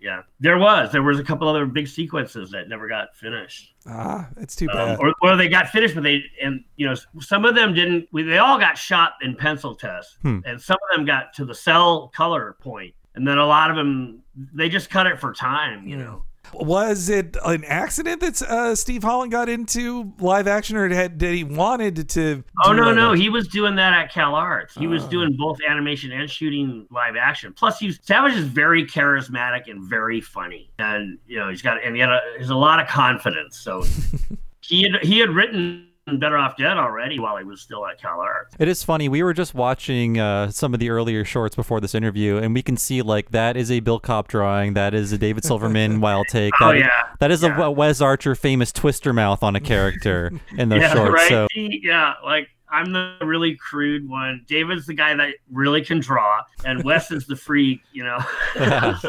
Yeah, 0.00 0.22
there 0.38 0.58
was. 0.58 0.92
There 0.92 1.02
was 1.02 1.18
a 1.18 1.24
couple 1.24 1.48
other 1.48 1.66
big 1.66 1.88
sequences 1.88 2.50
that 2.52 2.68
never 2.68 2.86
got 2.86 3.16
finished. 3.16 3.74
Ah, 3.86 4.28
that's 4.36 4.54
too 4.54 4.68
um, 4.70 4.76
bad. 4.76 4.88
Um, 4.90 4.98
or, 5.00 5.14
or 5.22 5.36
they 5.36 5.48
got 5.48 5.70
finished, 5.70 5.94
but 5.94 6.04
they 6.04 6.22
and 6.40 6.62
you 6.76 6.86
know 6.86 6.94
some 7.20 7.44
of 7.44 7.56
them 7.56 7.74
didn't. 7.74 8.08
We, 8.12 8.22
They 8.22 8.38
all 8.38 8.58
got 8.58 8.78
shot 8.78 9.14
in 9.22 9.34
pencil 9.34 9.74
tests, 9.74 10.16
hmm. 10.22 10.38
and 10.44 10.60
some 10.60 10.76
of 10.90 10.96
them 10.96 11.04
got 11.04 11.32
to 11.34 11.44
the 11.44 11.54
cell 11.54 12.08
color 12.14 12.56
point, 12.60 12.94
and 13.18 13.26
then 13.26 13.36
a 13.36 13.46
lot 13.46 13.70
of 13.70 13.76
them 13.76 14.22
they 14.54 14.68
just 14.68 14.88
cut 14.88 15.06
it 15.06 15.18
for 15.18 15.34
time. 15.34 15.86
You 15.86 15.96
know. 15.96 16.22
Was 16.54 17.10
it 17.10 17.36
an 17.44 17.64
accident 17.64 18.22
that 18.22 18.40
uh, 18.40 18.74
Steve 18.74 19.02
Holland 19.02 19.30
got 19.30 19.50
into 19.50 20.14
live 20.18 20.46
action, 20.46 20.76
or 20.76 20.88
had, 20.88 21.18
did 21.18 21.34
he 21.34 21.44
wanted 21.44 22.08
to? 22.08 22.42
Oh 22.64 22.72
no, 22.72 22.94
no, 22.94 23.12
he 23.12 23.28
was 23.28 23.48
doing 23.48 23.74
that 23.74 23.92
at 23.92 24.10
Cal 24.10 24.34
Arts. 24.34 24.74
He 24.74 24.86
was 24.86 25.04
oh. 25.04 25.08
doing 25.08 25.36
both 25.36 25.58
animation 25.68 26.10
and 26.12 26.30
shooting 26.30 26.86
live 26.90 27.16
action. 27.16 27.52
Plus, 27.52 27.78
he's 27.78 27.98
Savage 28.02 28.32
is 28.32 28.46
very 28.46 28.86
charismatic 28.86 29.70
and 29.70 29.82
very 29.82 30.22
funny, 30.22 30.70
and 30.78 31.18
you 31.26 31.38
know 31.38 31.50
he's 31.50 31.60
got 31.60 31.84
and 31.84 31.94
he 31.94 32.00
had 32.00 32.10
a, 32.10 32.20
he's 32.38 32.50
a 32.50 32.56
lot 32.56 32.80
of 32.80 32.86
confidence. 32.86 33.58
So 33.58 33.84
he 34.62 34.84
had 34.84 35.02
he 35.02 35.18
had 35.18 35.30
written 35.30 35.87
better 36.16 36.36
off 36.36 36.56
dead 36.56 36.76
already 36.76 37.18
while 37.18 37.36
he 37.36 37.44
was 37.44 37.60
still 37.60 37.86
at 37.86 38.00
Cal 38.00 38.20
Arts. 38.20 38.54
It 38.58 38.68
is 38.68 38.82
funny. 38.82 39.08
We 39.08 39.22
were 39.22 39.34
just 39.34 39.54
watching 39.54 40.18
uh, 40.18 40.50
some 40.50 40.74
of 40.74 40.80
the 40.80 40.90
earlier 40.90 41.24
shorts 41.24 41.54
before 41.54 41.80
this 41.80 41.94
interview, 41.94 42.36
and 42.38 42.54
we 42.54 42.62
can 42.62 42.76
see 42.76 43.02
like 43.02 43.30
that 43.30 43.56
is 43.56 43.70
a 43.70 43.80
Bill 43.80 44.00
Kopp 44.00 44.28
drawing. 44.28 44.74
That 44.74 44.94
is 44.94 45.12
a 45.12 45.18
David 45.18 45.44
Silverman 45.44 46.00
wild 46.02 46.26
take. 46.28 46.52
Oh, 46.60 46.68
that, 46.68 46.74
oh 46.74 46.78
yeah. 46.78 47.08
That 47.20 47.30
is 47.30 47.42
yeah. 47.42 47.60
a 47.60 47.70
Wes 47.70 48.00
Archer 48.00 48.34
famous 48.34 48.72
twister 48.72 49.12
mouth 49.12 49.42
on 49.42 49.56
a 49.56 49.60
character 49.60 50.32
in 50.56 50.68
those 50.70 50.80
yeah, 50.80 50.94
shorts. 50.94 51.12
Right? 51.12 51.28
So 51.28 51.46
yeah, 51.52 52.14
like 52.24 52.48
I'm 52.70 52.92
the 52.92 53.16
really 53.22 53.56
crude 53.56 54.08
one. 54.08 54.44
David's 54.46 54.86
the 54.86 54.94
guy 54.94 55.14
that 55.14 55.34
really 55.50 55.82
can 55.84 56.00
draw, 56.00 56.42
and 56.64 56.82
Wes 56.84 57.10
is 57.10 57.26
the 57.26 57.36
freak, 57.36 57.80
you 57.92 58.04
know. 58.04 58.18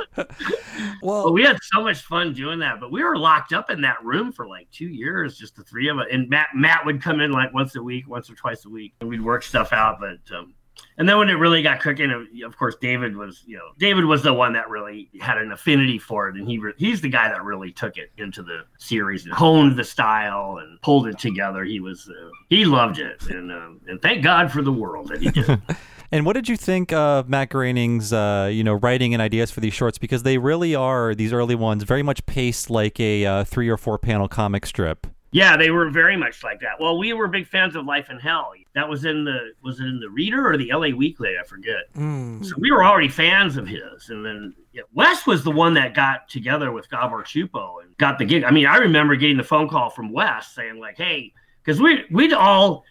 well, 1.01 1.25
but 1.25 1.33
we 1.33 1.43
had 1.43 1.57
so 1.61 1.81
much 1.81 2.01
fun 2.01 2.33
doing 2.33 2.59
that, 2.59 2.79
but 2.79 2.91
we 2.91 3.03
were 3.03 3.17
locked 3.17 3.53
up 3.53 3.69
in 3.69 3.81
that 3.81 4.03
room 4.03 4.31
for 4.31 4.47
like 4.47 4.69
two 4.71 4.87
years, 4.87 5.37
just 5.37 5.55
the 5.55 5.63
three 5.63 5.89
of 5.89 5.99
us. 5.99 6.07
And 6.11 6.29
Matt 6.29 6.49
Matt 6.55 6.85
would 6.85 7.01
come 7.01 7.19
in 7.19 7.31
like 7.31 7.53
once 7.53 7.75
a 7.75 7.83
week, 7.83 8.07
once 8.07 8.29
or 8.29 8.35
twice 8.35 8.65
a 8.65 8.69
week, 8.69 8.93
and 9.01 9.09
we'd 9.09 9.21
work 9.21 9.43
stuff 9.43 9.73
out. 9.73 9.97
But 9.99 10.35
um, 10.35 10.53
and 10.99 11.07
then 11.07 11.17
when 11.17 11.29
it 11.29 11.33
really 11.33 11.61
got 11.61 11.79
cooking, 11.79 12.27
of 12.45 12.57
course, 12.57 12.75
David 12.79 13.15
was, 13.15 13.41
you 13.47 13.55
know, 13.55 13.69
David 13.77 14.03
was 14.03 14.21
the 14.21 14.33
one 14.33 14.51
that 14.53 14.69
really 14.69 15.09
had 15.21 15.37
an 15.37 15.51
affinity 15.53 15.97
for 15.97 16.27
it, 16.27 16.35
and 16.35 16.47
he 16.47 16.59
re- 16.59 16.73
he's 16.77 16.99
the 16.99 17.07
guy 17.07 17.29
that 17.29 17.41
really 17.43 17.71
took 17.71 17.97
it 17.97 18.11
into 18.17 18.43
the 18.43 18.63
series 18.77 19.23
and 19.23 19.33
honed 19.33 19.79
the 19.79 19.83
style 19.85 20.57
and 20.57 20.79
pulled 20.81 21.07
it 21.07 21.17
together. 21.17 21.63
He 21.63 21.79
was, 21.79 22.09
uh, 22.09 22.29
he 22.49 22.65
loved 22.65 22.99
it, 22.99 23.23
and 23.29 23.49
um, 23.49 23.79
and 23.87 24.01
thank 24.01 24.23
God 24.23 24.51
for 24.51 24.61
the 24.61 24.73
world 24.73 25.07
that 25.07 25.21
he 25.21 25.31
did. 25.31 25.61
And 26.11 26.25
what 26.25 26.33
did 26.33 26.49
you 26.49 26.57
think 26.57 26.91
of 26.91 27.29
Matt 27.29 27.51
Groening's, 27.51 28.11
uh, 28.11 28.49
you 28.51 28.63
know, 28.63 28.73
writing 28.73 29.13
and 29.13 29.21
ideas 29.21 29.51
for 29.51 29.59
these 29.59 29.75
shorts? 29.75 29.99
Because 29.99 30.23
they 30.23 30.39
really 30.39 30.73
are 30.73 31.13
these 31.13 31.31
early 31.31 31.53
ones 31.53 31.83
very 31.83 32.01
much 32.01 32.25
paced 32.25 32.71
like 32.71 32.99
a 32.99 33.27
uh, 33.27 33.43
three 33.43 33.69
or 33.69 33.77
four 33.77 33.99
panel 33.99 34.27
comic 34.27 34.65
strip. 34.65 35.05
Yeah, 35.31 35.57
they 35.57 35.69
were 35.69 35.89
very 35.91 36.17
much 36.17 36.43
like 36.43 36.59
that. 36.61 36.79
Well, 36.79 36.97
we 36.97 37.13
were 37.13 37.27
big 37.27 37.47
fans 37.47 37.75
of 37.75 37.85
Life 37.85 38.09
in 38.09 38.17
Hell. 38.17 38.53
That 38.73 38.89
was 38.89 39.05
in 39.05 39.23
the 39.23 39.51
was 39.61 39.79
it 39.79 39.85
in 39.85 39.99
the 39.99 40.09
Reader 40.09 40.49
or 40.49 40.57
the 40.57 40.71
LA 40.73 40.95
Weekly? 40.95 41.35
I 41.39 41.45
forget. 41.45 41.93
Mm. 41.95 42.43
So 42.43 42.55
we 42.57 42.71
were 42.71 42.83
already 42.83 43.09
fans 43.09 43.55
of 43.55 43.67
his, 43.67 44.09
and 44.09 44.25
then 44.25 44.55
yeah, 44.71 44.83
Wes 44.93 45.27
was 45.27 45.43
the 45.43 45.51
one 45.51 45.75
that 45.75 45.93
got 45.93 46.27
together 46.29 46.71
with 46.71 46.89
Gabor 46.89 47.23
Csupo 47.23 47.83
and 47.83 47.95
got 47.97 48.17
the 48.17 48.25
gig. 48.25 48.43
I 48.43 48.51
mean, 48.51 48.65
I 48.65 48.77
remember 48.77 49.15
getting 49.15 49.37
the 49.37 49.43
phone 49.43 49.69
call 49.69 49.89
from 49.91 50.11
Wes 50.11 50.47
saying 50.47 50.79
like, 50.79 50.97
"Hey," 50.97 51.33
because 51.63 51.79
we 51.79 52.05
we'd 52.09 52.33
all 52.33 52.83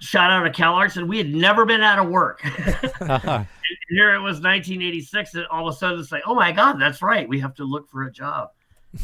shot 0.00 0.30
out 0.30 0.44
of 0.44 0.52
CalArts 0.52 0.96
and 0.96 1.08
we 1.08 1.18
had 1.18 1.32
never 1.32 1.64
been 1.64 1.82
out 1.82 2.00
of 2.00 2.08
work. 2.08 2.44
and 3.00 3.46
here 3.90 4.14
it 4.14 4.20
was 4.20 4.40
1986, 4.40 5.34
and 5.34 5.46
all 5.46 5.68
of 5.68 5.74
a 5.74 5.76
sudden 5.76 6.00
it's 6.00 6.10
like, 6.10 6.24
"Oh 6.26 6.34
my 6.34 6.50
God, 6.50 6.80
that's 6.80 7.00
right, 7.00 7.28
we 7.28 7.38
have 7.38 7.54
to 7.54 7.64
look 7.64 7.88
for 7.88 8.04
a 8.04 8.12
job." 8.12 8.50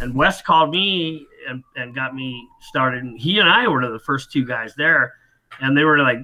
And 0.01 0.15
Wes 0.15 0.43
called 0.43 0.71
me 0.71 1.27
and, 1.49 1.63
and 1.77 1.95
got 1.95 2.15
me 2.15 2.49
started. 2.61 3.03
And 3.03 3.19
he 3.19 3.39
and 3.39 3.49
I 3.49 3.69
were 3.69 3.89
the 3.89 3.99
first 3.99 4.33
two 4.33 4.45
guys 4.45 4.75
there, 4.77 5.15
and 5.61 5.77
they 5.77 5.85
were 5.85 5.99
like, 5.99 6.19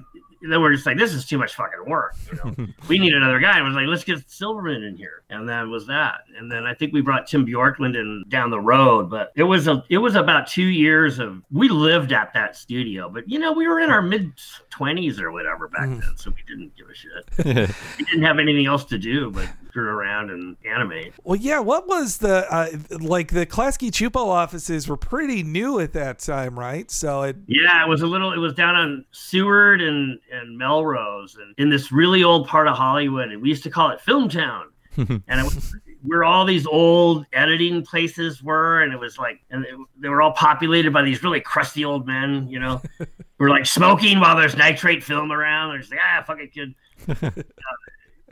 they 0.49 0.57
were 0.57 0.73
just 0.73 0.85
like, 0.85 0.97
this 0.97 1.13
is 1.13 1.25
too 1.25 1.37
much 1.37 1.55
fucking 1.55 1.89
work. 1.89 2.15
You 2.27 2.39
know, 2.43 2.67
we 2.87 2.99
need 2.99 3.13
another 3.13 3.39
guy. 3.39 3.59
I 3.59 3.61
was 3.61 3.75
like, 3.75 3.87
let's 3.87 4.03
get 4.03 4.29
Silverman 4.29 4.83
in 4.83 4.97
here, 4.97 5.23
and 5.29 5.47
that 5.47 5.67
was 5.67 5.87
that. 5.87 6.21
And 6.37 6.51
then 6.51 6.65
I 6.65 6.73
think 6.73 6.93
we 6.93 7.01
brought 7.01 7.27
Tim 7.27 7.45
Bjorklund 7.45 7.95
in 7.95 8.25
down 8.27 8.49
the 8.49 8.59
road, 8.59 9.09
but 9.09 9.31
it 9.35 9.43
was 9.43 9.67
a 9.67 9.83
it 9.89 9.99
was 9.99 10.15
about 10.15 10.47
two 10.47 10.65
years 10.65 11.19
of 11.19 11.41
we 11.51 11.69
lived 11.69 12.11
at 12.11 12.33
that 12.33 12.57
studio, 12.57 13.09
but 13.09 13.27
you 13.29 13.39
know 13.39 13.53
we 13.53 13.67
were 13.67 13.79
in 13.79 13.89
our 13.89 14.01
mid 14.01 14.33
twenties 14.69 15.19
or 15.19 15.31
whatever 15.31 15.69
back 15.69 15.87
mm. 15.87 16.01
then, 16.01 16.17
so 16.17 16.31
we 16.31 16.43
didn't 16.45 16.75
give 16.75 16.87
a 16.89 16.93
shit. 16.93 17.73
we 17.97 18.05
didn't 18.05 18.23
have 18.23 18.39
anything 18.39 18.65
else 18.65 18.83
to 18.85 18.97
do 18.97 19.31
but 19.31 19.47
screw 19.69 19.87
around 19.87 20.02
and 20.29 20.57
animate. 20.65 21.13
Well, 21.23 21.35
yeah. 21.35 21.59
What 21.59 21.87
was 21.87 22.17
the 22.17 22.51
uh, 22.53 22.69
like? 22.99 23.31
The 23.31 23.45
Klasky 23.45 23.89
Csupo 23.89 24.27
offices 24.27 24.87
were 24.87 24.97
pretty 24.97 25.43
new 25.43 25.79
at 25.79 25.93
that 25.93 26.19
time, 26.19 26.57
right? 26.57 26.89
So 26.89 27.23
it. 27.23 27.37
Yeah, 27.47 27.83
it 27.83 27.89
was 27.89 28.01
a 28.01 28.07
little. 28.07 28.31
It 28.33 28.37
was 28.37 28.53
down 28.53 28.75
on 28.75 29.05
Seward 29.11 29.81
and 29.81 30.19
and 30.31 30.57
Melrose, 30.57 31.35
and 31.35 31.53
in 31.57 31.69
this 31.69 31.91
really 31.91 32.23
old 32.23 32.47
part 32.47 32.67
of 32.67 32.75
Hollywood, 32.75 33.29
and 33.29 33.41
we 33.41 33.49
used 33.49 33.63
to 33.63 33.69
call 33.69 33.89
it 33.91 34.01
Film 34.01 34.29
Town. 34.29 34.69
and 34.97 35.21
it 35.27 35.43
was 35.43 35.75
where 36.03 36.23
all 36.23 36.45
these 36.45 36.67
old 36.67 37.25
editing 37.33 37.83
places 37.83 38.43
were, 38.43 38.81
and 38.81 38.93
it 38.93 38.99
was 38.99 39.17
like, 39.17 39.39
and 39.49 39.65
they 39.97 40.09
were 40.09 40.21
all 40.21 40.33
populated 40.33 40.91
by 40.91 41.01
these 41.01 41.23
really 41.23 41.39
crusty 41.39 41.85
old 41.85 42.05
men, 42.05 42.47
you 42.49 42.59
know, 42.59 42.81
who 42.97 43.05
were 43.39 43.49
like 43.49 43.65
smoking 43.65 44.19
while 44.19 44.35
there's 44.35 44.55
nitrate 44.55 45.03
film 45.03 45.31
around. 45.31 45.71
They're 45.71 45.79
just 45.79 45.91
like, 45.91 46.01
ah, 46.03 46.23
fuck 46.25 46.39
it, 46.39 46.53
kid. 46.53 46.75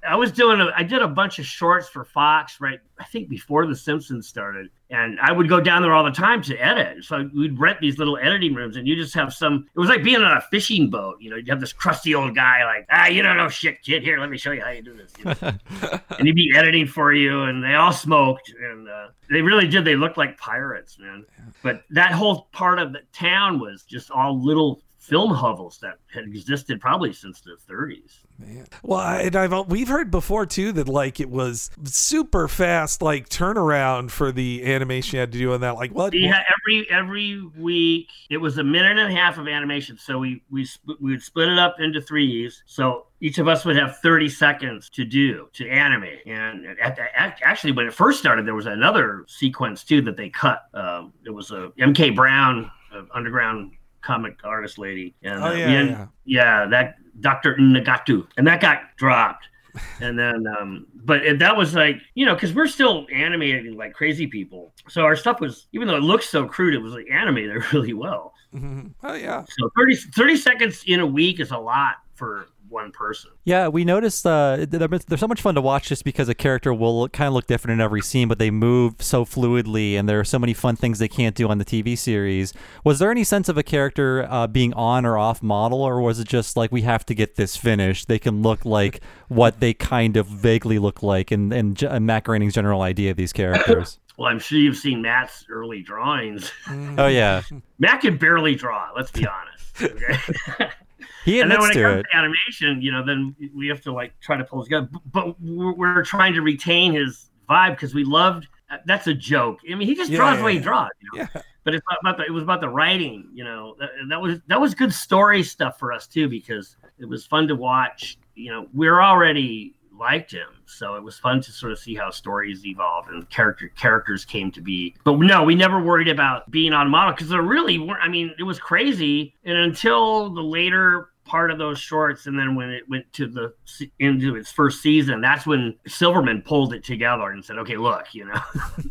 I 0.08 0.15
was 0.15 0.31
doing 0.31 0.60
a, 0.60 0.72
I 0.75 0.84
did 0.84 1.01
a 1.01 1.08
bunch 1.08 1.38
of 1.38 1.46
shorts 1.46 1.88
for 1.88 2.03
Fox, 2.03 2.60
right? 2.60 2.79
I 3.00 3.05
think 3.05 3.29
before 3.29 3.67
The 3.67 3.75
Simpsons 3.75 4.27
started, 4.27 4.70
and 4.89 5.20
I 5.20 5.31
would 5.31 5.48
go 5.48 5.62
down 5.62 5.81
there 5.81 5.93
all 5.93 6.03
the 6.03 6.12
time 6.12 6.41
to 6.43 6.58
edit. 6.58 7.03
So 7.03 7.29
we'd 7.36 7.60
rent 7.60 7.79
these 7.81 7.98
little 7.98 8.17
editing 8.17 8.55
rooms, 8.55 8.77
and 8.77 8.88
you 8.88 8.96
just 8.96 9.13
have 9.13 9.34
some. 9.34 9.67
It 9.75 9.79
was 9.79 9.89
like 9.89 10.03
being 10.03 10.22
on 10.22 10.36
a 10.36 10.41
fishing 10.41 10.89
boat. 10.89 11.17
You 11.20 11.29
know, 11.29 11.36
you 11.36 11.46
have 11.50 11.60
this 11.60 11.74
crusty 11.74 12.15
old 12.15 12.36
guy 12.36 12.65
like, 12.65 12.88
ah, 12.91 13.08
you 13.08 13.22
don't 13.22 13.38
know 13.38 13.50
shit, 13.50 13.81
kid. 13.84 14.01
Here, 14.01 14.20
let 14.20 14.29
me 14.29 14.38
show 14.38 14.51
you 14.51 14.62
how 14.62 14.72
you 14.72 14.81
do 14.81 14.96
this. 14.96 15.13
You 15.20 15.25
know? 15.25 16.00
and 16.17 16.27
he'd 16.27 16.36
be 16.36 16.51
editing 16.55 16.88
for 16.88 17.13
you, 17.13 17.43
and 17.43 17.63
they 17.63 17.75
all 17.75 17.93
smoked, 17.93 18.53
and 18.60 18.89
uh, 18.89 19.08
they 19.29 19.41
really 19.41 19.67
did. 19.67 19.86
They 19.86 19.96
looked 19.96 20.17
like 20.17 20.38
pirates, 20.38 20.98
man. 21.00 21.25
But 21.62 21.84
that 21.91 22.12
whole 22.12 22.48
part 22.51 22.79
of 22.79 22.91
the 22.91 23.01
town 23.13 23.60
was 23.60 23.84
just 23.84 24.10
all 24.10 24.43
little 24.43 24.81
film 25.01 25.34
hovels 25.34 25.79
that 25.79 25.98
had 26.13 26.25
existed 26.25 26.79
probably 26.79 27.12
since 27.12 27.41
the 27.41 27.58
30s. 27.67 28.20
Man. 28.38 28.67
Well, 28.84 29.00
I, 29.00 29.22
and 29.22 29.36
I've 29.36 29.67
we've 29.67 29.88
heard 29.88 30.12
before 30.12 30.46
too 30.46 30.72
that 30.74 30.88
like 30.88 31.20
it 31.20 31.29
was 31.29 31.72
super 31.84 32.48
fast, 32.48 33.01
like 33.01 33.27
turnaround 33.27 34.12
for 34.12 34.31
the 34.31 34.63
animation 34.72 35.17
you 35.17 35.20
had 35.22 35.31
to 35.31 35.38
do 35.38 35.53
on 35.53 35.62
that. 35.62 35.75
Like 35.75 35.91
what? 35.91 36.13
Yeah, 36.13 36.43
every 36.60 36.88
every 36.89 37.43
week 37.58 38.10
it 38.29 38.38
was 38.38 38.58
a 38.58 38.63
minute 38.63 38.98
and 38.98 39.12
a 39.12 39.15
half 39.15 39.38
of 39.38 39.48
animation. 39.48 39.98
So 39.98 40.20
we 40.20 40.43
we 40.50 40.67
we 41.00 41.12
would 41.12 41.24
split 41.24 41.50
it 41.50 41.60
up 41.60 41.75
into 41.79 42.00
threes. 42.00 42.63
So 42.67 43.08
each 43.20 43.38
of 43.38 43.48
us 43.48 43.65
would 43.65 43.75
have 43.75 43.98
30 43.98 44.29
seconds 44.29 44.89
to 44.91 45.05
do 45.05 45.50
to 45.53 45.70
animate. 45.70 46.25
And 46.25 46.65
at 46.79 46.96
the, 46.96 47.05
actually, 47.15 47.74
when 47.74 47.88
it 47.88 47.93
first 47.93 48.20
started, 48.20 48.48
there 48.48 48.55
was 48.55 48.65
another 48.65 49.25
sequence 49.27 49.84
too 49.84 50.01
that 50.03 50.17
they 50.17 50.29
cut. 50.29 50.63
Um, 50.74 51.13
it 51.25 51.31
was 51.31 51.51
a 51.51 51.72
MK 51.79 52.15
Brown 52.15 52.72
uh, 52.96 53.03
underground 53.13 53.74
comic 54.01 54.38
artist 54.43 54.77
lady. 54.77 55.15
And, 55.24 55.43
oh, 55.43 55.48
uh, 55.48 55.53
yeah, 55.53 55.84
yeah. 55.84 56.08
yeah, 56.25 56.65
that 56.67 56.96
Dr. 57.20 57.55
Nagatu. 57.55 58.27
And 58.38 58.48
that 58.48 58.62
got 58.62 58.96
dropped. 58.98 59.48
and 60.01 60.20
then, 60.20 60.46
um, 60.48 60.88
but 60.93 61.25
it, 61.25 61.39
that 61.39 61.55
was 61.55 61.74
like, 61.74 61.98
you 62.13 62.25
know, 62.25 62.34
because 62.36 62.53
we're 62.53 62.67
still 62.67 63.08
animating 63.13 63.77
like 63.77 63.93
crazy 63.93 64.27
people. 64.27 64.74
So 64.89 65.03
our 65.03 65.15
stuff 65.15 65.39
was, 65.39 65.67
even 65.72 65.88
though 65.88 65.96
it 65.96 66.03
looks 66.03 66.29
so 66.29 66.46
crude, 66.46 66.74
it 66.74 66.79
was 66.79 66.93
like 66.93 67.08
animated 67.10 67.63
really 67.74 67.93
well. 67.93 68.34
mm-hmm. 68.53 68.88
Oh 69.03 69.13
yeah. 69.13 69.46
So 69.58 69.70
30, 69.77 69.96
30 69.96 70.36
seconds 70.36 70.84
in 70.88 71.00
a 71.00 71.05
week 71.05 71.39
is 71.39 71.51
a 71.51 71.58
lot 71.58 71.96
for 72.15 72.48
one 72.71 72.91
person. 72.91 73.31
Yeah, 73.43 73.67
we 73.67 73.83
noticed 73.83 74.25
uh, 74.25 74.65
they're, 74.67 74.87
they're 74.87 75.17
so 75.17 75.27
much 75.27 75.41
fun 75.41 75.55
to 75.55 75.61
watch 75.61 75.89
just 75.89 76.03
because 76.03 76.29
a 76.29 76.33
character 76.33 76.73
will 76.73 77.09
kind 77.09 77.27
of 77.27 77.33
look 77.33 77.47
different 77.47 77.73
in 77.73 77.81
every 77.81 78.01
scene, 78.01 78.27
but 78.27 78.39
they 78.39 78.49
move 78.49 78.95
so 78.99 79.25
fluidly, 79.25 79.95
and 79.95 80.07
there 80.07 80.19
are 80.19 80.25
so 80.25 80.39
many 80.39 80.53
fun 80.53 80.75
things 80.75 80.99
they 80.99 81.07
can't 81.07 81.35
do 81.35 81.49
on 81.49 81.57
the 81.57 81.65
TV 81.65 81.97
series. 81.97 82.53
Was 82.83 82.99
there 82.99 83.11
any 83.11 83.23
sense 83.23 83.49
of 83.49 83.57
a 83.57 83.63
character 83.63 84.25
uh, 84.29 84.47
being 84.47 84.73
on 84.73 85.05
or 85.05 85.17
off 85.17 85.43
model, 85.43 85.81
or 85.81 86.01
was 86.01 86.19
it 86.19 86.27
just 86.27 86.55
like 86.55 86.71
we 86.71 86.81
have 86.81 87.05
to 87.07 87.13
get 87.13 87.35
this 87.35 87.57
finished? 87.57 88.07
They 88.07 88.19
can 88.19 88.41
look 88.41 88.65
like 88.65 89.01
what 89.27 89.59
they 89.59 89.73
kind 89.73 90.17
of 90.17 90.27
vaguely 90.27 90.79
look 90.79 91.03
like, 91.03 91.31
and 91.31 91.53
and, 91.53 92.05
Matt 92.05 92.23
Groening's 92.23 92.53
general 92.53 92.81
idea 92.81 93.11
of 93.11 93.17
these 93.17 93.33
characters. 93.33 93.97
Well, 94.17 94.29
I'm 94.29 94.39
sure 94.39 94.59
you've 94.59 94.77
seen 94.77 95.01
Matt's 95.01 95.45
early 95.49 95.81
drawings. 95.81 96.51
oh 96.69 97.07
yeah, 97.07 97.41
Matt 97.79 98.01
can 98.01 98.17
barely 98.17 98.53
draw. 98.53 98.91
Let's 98.95 99.09
be 99.09 99.25
honest. 99.25 99.81
Okay? 99.81 100.69
he 101.25 101.39
and 101.39 101.51
then 101.51 101.59
when 101.59 101.71
it 101.71 101.81
comes 101.81 101.99
it. 101.99 102.05
to 102.11 102.17
animation, 102.17 102.81
you 102.81 102.91
know, 102.91 103.05
then 103.05 103.35
we 103.55 103.67
have 103.67 103.81
to 103.81 103.93
like 103.93 104.19
try 104.19 104.37
to 104.37 104.43
pull 104.43 104.61
it 104.61 104.65
together. 104.65 104.89
But 105.11 105.39
we're, 105.41 105.73
we're 105.73 106.03
trying 106.03 106.33
to 106.33 106.41
retain 106.41 106.93
his 106.93 107.29
vibe 107.49 107.71
because 107.71 107.93
we 107.93 108.03
loved. 108.03 108.47
Uh, 108.69 108.77
that's 108.85 109.07
a 109.07 109.13
joke. 109.13 109.59
I 109.69 109.75
mean, 109.75 109.87
he 109.87 109.95
just 109.95 110.09
Yeah, 110.09 110.17
draws 110.17 110.33
yeah, 110.33 110.37
the 110.37 110.43
way 110.43 110.53
he 110.53 110.59
draws. 110.59 110.89
You 111.01 111.19
know? 111.19 111.27
Yeah. 111.35 111.41
But 111.63 111.75
it's 111.75 111.85
about 112.01 112.17
the. 112.17 112.25
It 112.25 112.31
was 112.31 112.43
about 112.43 112.61
the 112.61 112.69
writing. 112.69 113.29
You 113.33 113.43
know, 113.43 113.75
that, 113.79 113.89
that 114.09 114.21
was 114.21 114.39
that 114.47 114.59
was 114.59 114.73
good 114.73 114.93
story 114.93 115.43
stuff 115.43 115.77
for 115.77 115.93
us 115.93 116.07
too 116.07 116.27
because 116.27 116.75
it 116.97 117.05
was 117.05 117.25
fun 117.25 117.47
to 117.49 117.55
watch. 117.55 118.17
You 118.35 118.51
know, 118.51 118.67
we're 118.73 119.01
already 119.01 119.75
liked 120.01 120.31
him, 120.31 120.47
so 120.65 120.95
it 120.95 121.03
was 121.03 121.19
fun 121.19 121.41
to 121.41 121.51
sort 121.51 121.71
of 121.71 121.77
see 121.77 121.93
how 121.93 122.09
stories 122.09 122.65
evolved 122.65 123.09
and 123.09 123.29
character 123.29 123.71
characters 123.77 124.25
came 124.25 124.51
to 124.51 124.61
be. 124.61 124.95
But 125.03 125.19
no, 125.19 125.43
we 125.43 125.53
never 125.53 125.79
worried 125.79 126.07
about 126.07 126.49
being 126.49 126.73
on 126.73 126.89
model 126.89 127.13
because 127.13 127.29
there 127.29 127.43
really 127.43 127.77
weren't. 127.77 128.01
I 128.01 128.07
mean, 128.07 128.33
it 128.39 128.43
was 128.43 128.57
crazy, 128.57 129.35
and 129.45 129.55
until 129.55 130.33
the 130.33 130.41
later 130.41 131.11
part 131.31 131.50
of 131.50 131.57
those 131.57 131.79
shorts, 131.79 132.27
and 132.27 132.38
then 132.38 132.55
when 132.55 132.69
it 132.69 132.83
went 132.89 133.11
to 133.13 133.25
the 133.25 133.53
into 134.00 134.35
its 134.35 134.51
first 134.51 134.81
season, 134.81 135.21
that's 135.21 135.47
when 135.47 135.73
Silverman 135.88 136.41
pulled 136.41 136.73
it 136.73 136.83
together 136.83 137.29
and 137.29 137.43
said, 137.43 137.57
"Okay, 137.59 137.77
look, 137.77 138.13
you 138.13 138.25
know." 138.25 138.41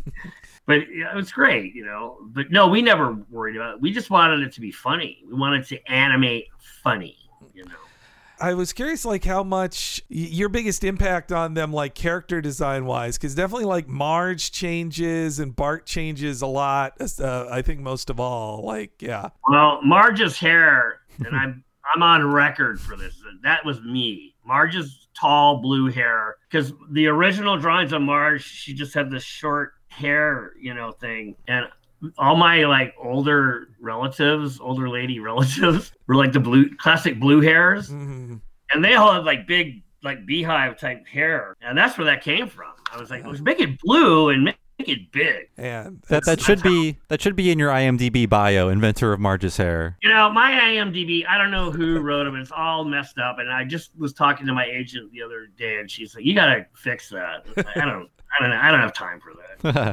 but 0.65 0.79
yeah, 0.91 1.11
it 1.11 1.15
was 1.15 1.31
great, 1.31 1.75
you 1.75 1.85
know. 1.85 2.17
But 2.23 2.49
no, 2.49 2.67
we 2.67 2.81
never 2.81 3.13
worried 3.29 3.57
about 3.57 3.75
it. 3.75 3.81
We 3.81 3.91
just 3.91 4.09
wanted 4.09 4.41
it 4.41 4.51
to 4.53 4.61
be 4.61 4.71
funny. 4.71 5.23
We 5.27 5.35
wanted 5.35 5.67
to 5.67 5.91
animate 5.91 6.47
funny, 6.83 7.15
you 7.53 7.63
know. 7.63 7.75
I 8.39 8.55
was 8.55 8.73
curious, 8.73 9.05
like 9.05 9.23
how 9.23 9.43
much 9.43 10.01
your 10.09 10.49
biggest 10.49 10.83
impact 10.83 11.31
on 11.31 11.53
them, 11.53 11.71
like 11.71 11.93
character 11.93 12.41
design 12.41 12.85
wise, 12.85 13.19
because 13.19 13.35
definitely 13.35 13.65
like 13.65 13.87
Marge 13.87 14.51
changes 14.51 15.37
and 15.37 15.55
Bart 15.55 15.85
changes 15.85 16.41
a 16.41 16.47
lot. 16.47 16.93
Uh, 16.99 17.45
I 17.51 17.61
think 17.61 17.81
most 17.81 18.09
of 18.09 18.19
all, 18.19 18.65
like 18.65 18.99
yeah, 18.99 19.29
Well, 19.47 19.79
Marge's 19.83 20.39
hair, 20.39 21.01
and 21.19 21.35
I'm 21.35 21.63
I'm 21.93 22.03
on 22.03 22.23
record 22.31 22.79
for 22.79 22.95
this. 22.95 23.21
That 23.43 23.65
was 23.65 23.81
me. 23.81 24.35
Marge's 24.45 25.07
tall 25.19 25.57
blue 25.61 25.87
hair, 25.87 26.35
because 26.49 26.73
the 26.91 27.07
original 27.07 27.57
drawings 27.57 27.91
of 27.93 28.01
Marge, 28.01 28.43
she 28.43 28.73
just 28.73 28.93
had 28.93 29.09
this 29.11 29.23
short 29.23 29.73
hair, 29.87 30.53
you 30.59 30.73
know, 30.73 30.91
thing, 30.91 31.35
and 31.47 31.65
all 32.17 32.35
my 32.35 32.63
like 32.65 32.95
older 32.99 33.67
relatives, 33.79 34.59
older 34.59 34.89
lady 34.89 35.19
relatives, 35.31 35.91
were 36.07 36.15
like 36.15 36.31
the 36.31 36.39
blue 36.39 36.69
classic 36.77 37.19
blue 37.19 37.41
hairs, 37.41 37.89
Mhm. 37.89 38.41
and 38.73 38.83
they 38.83 38.95
all 38.95 39.13
had 39.13 39.25
like 39.25 39.45
big 39.47 39.83
like 40.03 40.25
beehive 40.25 40.79
type 40.79 41.05
hair, 41.07 41.55
and 41.61 41.77
that's 41.77 41.97
where 41.97 42.05
that 42.05 42.23
came 42.23 42.47
from. 42.47 42.71
I 42.91 42.97
was 42.97 43.11
like, 43.11 43.23
let's 43.25 43.39
make 43.41 43.59
it 43.59 43.79
blue 43.79 44.29
and 44.29 44.51
make 44.79 44.89
it 44.89 45.11
big. 45.11 45.49
and 45.57 46.01
That 46.07 46.25
that 46.25 46.41
should 46.41 46.61
be 46.61 46.97
that 47.07 47.21
should 47.21 47.35
be 47.35 47.51
in 47.51 47.59
your 47.59 47.71
IMDb 47.71 48.27
bio, 48.27 48.69
inventor 48.69 49.13
of 49.13 49.19
Marge's 49.19 49.57
hair. 49.57 49.97
You 50.01 50.09
know, 50.09 50.29
my 50.31 50.51
IMDb, 50.51 51.25
I 51.27 51.37
don't 51.37 51.51
know 51.51 51.71
who 51.71 51.99
wrote 51.99 52.25
them. 52.25 52.35
It's 52.35 52.51
all 52.51 52.83
messed 52.85 53.17
up. 53.17 53.39
And 53.39 53.51
I 53.51 53.63
just 53.63 53.91
was 53.97 54.13
talking 54.13 54.45
to 54.47 54.53
my 54.53 54.65
agent 54.65 55.11
the 55.11 55.21
other 55.21 55.47
day, 55.57 55.79
and 55.79 55.89
she's 55.89 56.15
like, 56.15 56.25
"You 56.25 56.33
gotta 56.35 56.65
fix 56.75 57.09
that." 57.09 57.45
I 57.75 57.85
don't, 57.85 58.09
I 58.37 58.41
don't 58.41 58.49
know. 58.49 58.59
I 58.61 58.71
don't 58.71 58.79
have 58.81 58.93
time 58.93 59.19
for 59.19 59.33
that. 59.33 59.37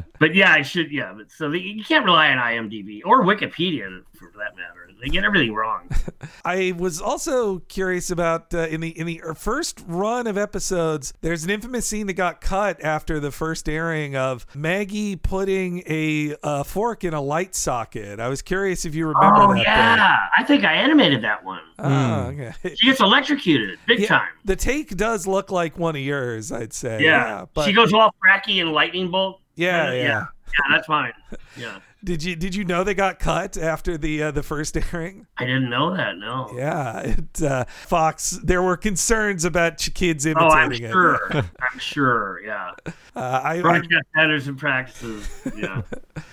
But 0.19 0.33
yeah, 0.33 0.51
I 0.51 0.63
should. 0.63 0.91
Yeah, 0.91 1.13
but 1.15 1.31
so 1.31 1.49
the, 1.49 1.59
you 1.59 1.83
can't 1.83 2.03
rely 2.05 2.31
on 2.31 2.37
IMDb 2.37 3.01
or 3.05 3.23
Wikipedia 3.23 4.01
for 4.15 4.31
that 4.37 4.55
matter. 4.55 4.78
They 5.01 5.07
get 5.09 5.23
everything 5.23 5.53
wrong. 5.53 5.89
I 6.45 6.73
was 6.77 6.99
also 7.01 7.59
curious 7.59 8.11
about 8.11 8.53
uh, 8.53 8.67
in 8.67 8.81
the 8.81 8.89
in 8.89 9.05
the 9.07 9.21
first 9.35 9.83
run 9.87 10.27
of 10.27 10.37
episodes. 10.37 11.13
There's 11.21 11.43
an 11.43 11.49
infamous 11.49 11.85
scene 11.85 12.07
that 12.07 12.13
got 12.13 12.41
cut 12.41 12.83
after 12.83 13.19
the 13.19 13.31
first 13.31 13.69
airing 13.69 14.15
of 14.15 14.45
Maggie 14.55 15.15
putting 15.15 15.83
a 15.87 16.35
uh, 16.43 16.63
fork 16.63 17.03
in 17.03 17.13
a 17.13 17.21
light 17.21 17.55
socket. 17.55 18.19
I 18.19 18.27
was 18.27 18.41
curious 18.41 18.83
if 18.85 18.93
you 18.95 19.07
remember 19.07 19.41
oh 19.41 19.53
that. 19.53 19.63
yeah, 19.63 20.17
I 20.37 20.43
think 20.43 20.63
I 20.63 20.73
animated 20.73 21.23
that 21.23 21.43
one. 21.43 21.61
Oh, 21.79 22.33
okay. 22.33 22.53
She 22.75 22.87
gets 22.87 22.99
electrocuted 22.99 23.79
big 23.87 23.99
Yeah, 24.01 24.07
time. 24.07 24.27
The 24.43 24.55
take 24.57 24.97
does 24.97 25.25
look 25.27 25.49
like 25.51 25.77
one 25.77 25.95
of 25.95 26.01
yours, 26.01 26.51
I'd 26.51 26.73
say. 26.73 27.01
Yeah, 27.03 27.45
but 27.53 27.65
she 27.65 27.73
goes 27.73 27.93
all 27.93 28.11
cracky 28.19 28.59
and 28.59 28.73
lightning 28.73 29.09
bolt. 29.11 29.39
Yeah, 29.55 29.87
Uh, 29.87 29.91
yeah. 29.91 30.01
yeah, 30.03 30.25
yeah, 30.57 30.75
that's 30.75 30.87
fine. 30.87 31.13
Yeah, 31.57 31.79
Did 32.01 32.23
you 32.23 32.35
did 32.37 32.55
you 32.55 32.63
know 32.63 32.85
they 32.85 32.93
got 32.93 33.19
cut 33.19 33.57
after 33.57 33.97
the 33.97 34.23
uh, 34.23 34.31
the 34.31 34.41
first 34.41 34.77
airing? 34.77 35.27
I 35.37 35.45
didn't 35.45 35.69
know 35.69 35.95
that. 35.97 36.17
No. 36.17 36.49
Yeah, 36.55 36.99
it, 37.01 37.41
uh, 37.41 37.65
Fox. 37.65 38.39
There 38.41 38.61
were 38.61 38.77
concerns 38.77 39.43
about 39.43 39.77
ch- 39.79 39.93
kids 39.93 40.25
Oh, 40.25 40.31
imitating 40.31 40.55
I'm 40.55 40.71
it. 40.71 40.91
sure. 40.91 41.29
I'm 41.33 41.79
sure. 41.79 42.41
Yeah. 42.41 42.71
Uh, 43.15 43.41
I, 43.43 43.57
I, 43.57 43.61
Broadcast 43.61 44.05
standards 44.15 44.47
and 44.47 44.57
practices. 44.57 45.29
Yeah. 45.55 45.81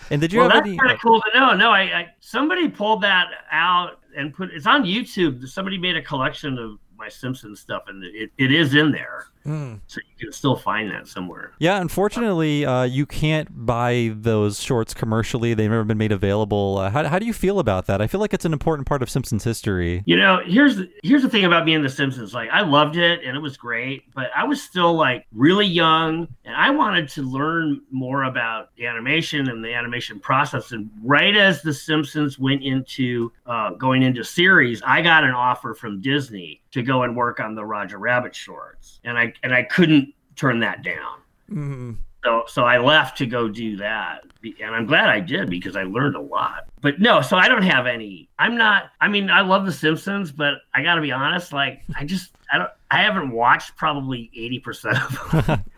And 0.08 0.20
did 0.20 0.32
you 0.32 0.38
well, 0.38 0.50
have 0.50 0.58
that's 0.58 0.68
any? 0.68 0.78
kind 0.78 0.92
of 0.92 1.00
cool 1.02 1.20
to 1.20 1.37
know. 1.37 1.52
No, 1.54 1.70
I, 1.73 1.80
I 1.82 2.14
somebody 2.20 2.68
pulled 2.68 3.02
that 3.02 3.26
out 3.50 3.99
and 4.16 4.32
put 4.32 4.50
it's 4.52 4.64
on 4.64 4.85
YouTube. 4.85 5.49
Somebody 5.49 5.78
made 5.78 5.96
a 5.96 6.02
collection 6.02 6.58
of 6.58 6.78
my 6.96 7.08
Simpson 7.08 7.56
stuff, 7.56 7.82
and 7.88 8.04
it, 8.04 8.30
it 8.38 8.52
is 8.52 8.76
in 8.76 8.92
there, 8.92 9.26
Hmm. 9.47 9.75
so 9.87 10.00
you 10.19 10.26
can 10.26 10.33
still 10.33 10.57
find 10.57 10.91
that 10.91 11.07
somewhere. 11.07 11.53
Yeah, 11.59 11.81
unfortunately, 11.81 12.67
uh, 12.67 12.83
you 12.83 13.07
can't 13.07 13.49
buy 13.67 14.12
those 14.15 14.61
shorts 14.61 14.93
commercially. 14.93 15.55
They've 15.55 15.71
never 15.71 15.85
been 15.85 15.99
made 15.99 16.12
available. 16.12 16.79
Uh, 16.79 16.91
how, 16.91 17.07
how 17.07 17.19
do 17.19 17.26
you 17.26 17.33
feel 17.33 17.59
about 17.59 17.87
that? 17.87 18.00
I 18.00 18.07
feel 18.07 18.21
like 18.21 18.35
it's 18.35 18.45
an 18.45 18.53
important 18.53 18.87
part 18.88 19.03
of 19.03 19.11
Simpsons 19.11 19.45
history. 19.45 20.03
You 20.07 20.17
know, 20.17 20.41
here's 20.45 20.76
the, 20.76 20.91
here's 21.03 21.23
the 21.23 21.29
thing 21.29 21.45
about 21.45 21.65
being 21.65 21.83
The 21.83 21.88
Simpsons. 21.88 22.35
Like, 22.35 22.50
I 22.50 22.62
loved 22.62 22.97
it 22.97 23.25
and 23.25 23.37
it 23.37 23.41
was 23.41 23.57
great, 23.57 24.12
but 24.15 24.31
I 24.35 24.45
was 24.45 24.62
still 24.62 24.95
like 24.95 25.26
really 25.33 25.67
young, 25.67 26.29
and 26.45 26.57
I 26.57 26.71
wanted 26.71 27.09
to 27.11 27.23
learn 27.23 27.81
more 27.91 28.25
about 28.25 28.75
the 28.76 28.87
animation 28.87 29.49
and 29.49 29.65
the 29.65 29.73
animation 29.75 30.19
process. 30.21 30.73
And 30.73 30.91
right 31.03 31.37
as 31.37 31.62
The 31.62 31.73
Simpsons 31.73 32.38
went 32.38 32.62
into 32.62 33.33
uh, 33.47 33.71
going 33.71 34.03
into 34.03 34.25
series, 34.25 34.83
I 34.83 35.03
got 35.03 35.25
an 35.25 35.31
offer 35.31 35.75
from 35.75 36.00
Disney 36.00 36.62
to 36.73 36.83
go 36.83 37.03
and 37.03 37.17
work 37.17 37.41
on 37.41 37.55
the 37.55 37.65
Roger 37.65 37.99
Rabbit 37.99 38.35
shorts, 38.35 39.00
and 39.05 39.17
I 39.17 39.33
and 39.43 39.55
I 39.55 39.62
couldn't 39.62 40.12
turn 40.37 40.61
that 40.61 40.83
down. 40.83 41.19
Mhm. 41.50 41.97
So 42.25 42.45
so 42.49 42.64
I 42.64 42.78
left 42.78 43.19
to 43.19 43.26
go 43.26 43.49
do 43.49 43.76
that, 43.76 44.23
and 44.43 44.75
I'm 44.75 44.87
glad 44.87 45.09
I 45.09 45.21
did 45.21 45.49
because 45.49 45.76
I 45.76 45.85
learned 45.85 46.16
a 46.16 46.21
lot. 46.21 46.64
But 46.81 47.00
no, 47.00 47.21
so 47.21 47.37
I 47.37 47.49
don't 47.49 47.62
have 47.62 47.87
any. 47.87 48.28
I'm 48.38 48.57
not. 48.57 48.90
I 49.00 49.09
mean, 49.09 49.31
I 49.31 49.43
love 49.43 49.64
The 49.64 49.73
Simpsons, 49.73 50.33
but 50.33 50.55
I 50.75 50.83
got 50.83 50.97
to 50.97 51.00
be 51.00 51.12
honest. 51.12 51.52
Like, 51.52 51.83
I 51.97 52.05
just 52.05 52.33
I 52.52 52.59
don't. 52.59 52.71
I 52.90 53.02
haven't 53.02 53.31
watched 53.31 53.76
probably 53.76 54.31
eighty 54.35 54.59
percent 54.59 54.99
of 54.99 55.47
them. 55.47 55.64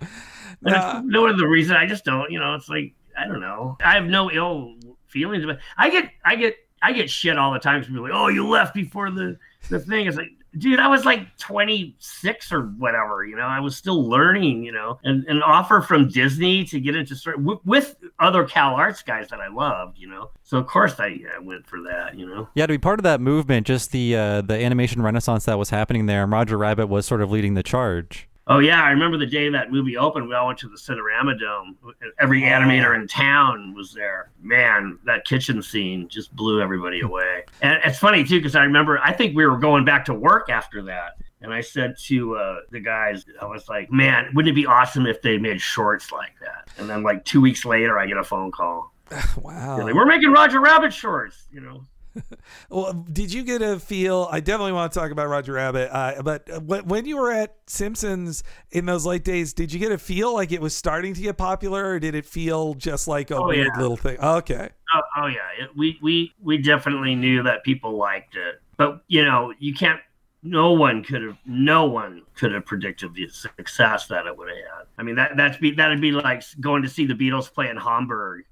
Nah. 0.61 1.03
no 1.05 1.29
other 1.29 1.49
reason. 1.49 1.77
I 1.77 1.87
just 1.87 2.05
don't. 2.05 2.33
You 2.33 2.41
know, 2.41 2.55
it's 2.55 2.69
like 2.69 2.93
I 3.17 3.29
don't 3.29 3.41
know. 3.41 3.77
I 3.85 3.95
have 3.95 4.07
no 4.07 4.29
ill 4.31 4.75
feelings 5.07 5.45
but 5.47 5.59
I 5.77 5.89
get 5.91 6.11
I 6.25 6.37
get 6.37 6.57
I 6.83 6.93
get 6.93 7.11
shit 7.11 7.39
all 7.39 7.53
the 7.53 7.59
time 7.59 7.83
from 7.83 7.95
people 7.95 8.05
like, 8.09 8.13
oh, 8.15 8.29
you 8.29 8.47
left 8.47 8.75
before 8.75 9.11
the 9.11 9.37
the 9.69 9.81
thing. 9.81 10.07
It's 10.07 10.17
like, 10.17 10.31
dude, 10.59 10.81
I 10.81 10.89
was 10.89 11.05
like 11.05 11.37
26 11.39 12.53
or 12.53 12.63
whatever. 12.63 13.25
You 13.25 13.37
know, 13.37 13.43
I 13.43 13.61
was 13.61 13.77
still 13.77 14.09
learning. 14.09 14.65
You 14.65 14.73
know, 14.73 14.99
and 15.05 15.25
an 15.27 15.43
offer 15.43 15.81
from 15.81 16.09
Disney 16.09 16.65
to 16.65 16.81
get 16.81 16.97
into 16.97 17.15
story 17.17 17.37
with, 17.37 17.59
with 17.65 17.97
other 18.19 18.45
Cal 18.45 18.75
Arts 18.75 19.03
guys 19.03 19.29
that 19.29 19.41
I 19.41 19.49
loved. 19.49 19.99
You 19.99 20.09
know, 20.09 20.31
so 20.43 20.59
of 20.59 20.67
course 20.67 20.99
I, 20.99 21.19
I 21.35 21.39
went 21.41 21.67
for 21.67 21.81
that. 21.83 22.19
You 22.19 22.27
know. 22.27 22.49
Yeah, 22.55 22.67
to 22.67 22.73
be 22.73 22.79
part 22.79 22.99
of 22.99 23.05
that 23.05 23.21
movement, 23.21 23.67
just 23.67 23.93
the 23.93 24.17
uh, 24.17 24.41
the 24.43 24.55
animation 24.55 25.03
renaissance 25.03 25.45
that 25.47 25.59
was 25.59 25.71
happening 25.71 26.07
there, 26.07 26.23
and 26.23 26.33
Roger 26.33 26.59
Rabbit 26.59 26.89
was 26.89 27.07
sort 27.07 27.23
of 27.23 27.31
leading 27.31 27.55
the 27.55 27.63
charge. 27.63 28.28
Oh 28.51 28.61
yeah, 28.61 28.83
I 28.83 28.91
remember 28.91 29.19
the 29.19 29.27
day 29.27 29.51
that 29.51 29.71
movie 29.71 29.99
opened. 29.99 30.27
We 30.27 30.35
all 30.35 30.47
went 30.47 30.59
to 30.61 30.69
the 30.69 30.77
Cinerama 30.77 31.39
Dome. 31.39 31.77
Every 32.19 32.41
animator 32.41 32.95
in 32.99 33.07
town 33.07 33.75
was 33.75 33.93
there. 33.93 34.31
Man, 34.41 34.99
that 35.05 35.27
kitchen 35.27 35.61
scene 35.61 36.09
just 36.09 36.35
blew 36.35 36.63
everybody 36.63 37.01
away. 37.05 37.45
And 37.61 37.79
it's 37.85 37.99
funny 37.99 38.25
too 38.25 38.39
because 38.39 38.57
I 38.57 38.63
remember 38.65 38.99
I 39.01 39.13
think 39.13 39.37
we 39.37 39.47
were 39.47 39.59
going 39.59 39.85
back 39.85 40.07
to 40.07 40.15
work 40.15 40.49
after 40.49 40.81
that, 40.85 41.17
and 41.43 41.53
I 41.53 41.61
said 41.61 41.97
to 42.07 42.37
uh, 42.37 42.57
the 42.71 42.81
guys, 42.81 43.27
I 43.41 43.45
was 43.45 43.69
like, 43.69 43.93
"Man, 43.93 44.31
wouldn't 44.35 44.51
it 44.51 44.55
be 44.55 44.67
awesome 44.67 45.07
if 45.07 45.21
they 45.21 45.37
made 45.37 45.61
shorts 45.61 46.11
like 46.11 46.33
that?" 46.41 46.71
And 46.79 46.89
then 46.89 47.03
like 47.03 47.27
two 47.27 47.43
weeks 47.43 47.67
later, 47.67 47.99
I 47.99 48.07
get 48.07 48.17
a 48.17 48.25
phone 48.25 48.51
call. 48.51 48.95
Wow. 49.43 49.83
Like, 49.83 49.95
"We're 49.95 50.07
making 50.07 50.33
Roger 50.33 50.61
Rabbit 50.61 50.93
shorts," 50.93 51.49
you 51.53 51.61
know. 51.61 51.85
Well, 52.71 52.93
did 52.93 53.33
you 53.33 53.45
get 53.45 53.63
a 53.63 53.79
feel? 53.79 54.29
I 54.31 54.41
definitely 54.41 54.73
want 54.73 54.93
to 54.93 54.99
talk 54.99 55.11
about 55.11 55.29
Roger 55.29 55.55
Rabbit, 55.55 55.91
uh, 55.95 56.23
but 56.23 56.63
when 56.63 56.87
when 56.87 57.07
you 57.07 57.17
were 57.17 57.31
at 57.33 57.57
Simpsons 57.67 58.43
in 58.71 58.85
those 58.87 59.07
late 59.07 59.25
days, 59.25 59.53
did 59.53 59.73
you 59.73 59.79
get 59.79 59.91
a 59.93 59.99
feel 59.99 60.35
like 60.35 60.53
it 60.53 60.61
was 60.61 60.75
starting 60.77 61.15
to 61.15 61.21
get 61.23 61.37
popular, 61.39 61.91
or 61.93 61.99
did 61.99 62.15
it 62.15 62.27
feel 62.27 62.75
just 62.75 63.09
like 63.09 63.31
a 63.31 63.37
Oh, 63.37 63.47
weird 63.49 63.69
yeah. 63.75 63.81
little 63.81 63.97
thing? 63.97 64.19
Okay. 64.21 64.69
Oh, 64.95 65.01
oh 65.19 65.27
yeah, 65.27 65.65
it, 65.65 65.71
we 65.77 65.99
we 66.03 66.33
we 66.43 66.59
definitely 66.59 67.15
knew 67.15 67.43
that 67.43 67.65
people 67.65 67.97
liked 67.97 68.37
it, 68.37 68.61
but 68.77 69.03
you 69.09 69.25
know, 69.25 69.53
you 69.59 69.73
can't. 69.75 70.01
No 70.43 70.73
one 70.73 71.03
could 71.03 71.23
have. 71.23 71.37
No 71.47 71.87
one 71.87 72.23
could 72.35 72.53
have 72.53 72.65
predicted 72.65 73.15
the 73.15 73.29
success 73.29 74.07
that 74.09 74.27
it 74.27 74.37
would 74.37 74.49
have 74.49 74.57
had. 74.57 74.87
I 74.99 75.03
mean, 75.03 75.17
that 75.17 75.37
that's 75.37 75.57
be 75.59 75.73
that'd 75.73 76.01
be 76.01 76.13
like 76.13 76.43
going 76.61 76.83
to 76.83 76.89
see 76.89 77.07
the 77.07 77.15
Beatles 77.15 77.53
play 77.53 77.69
in 77.71 77.77
Hamburg, 77.77 78.45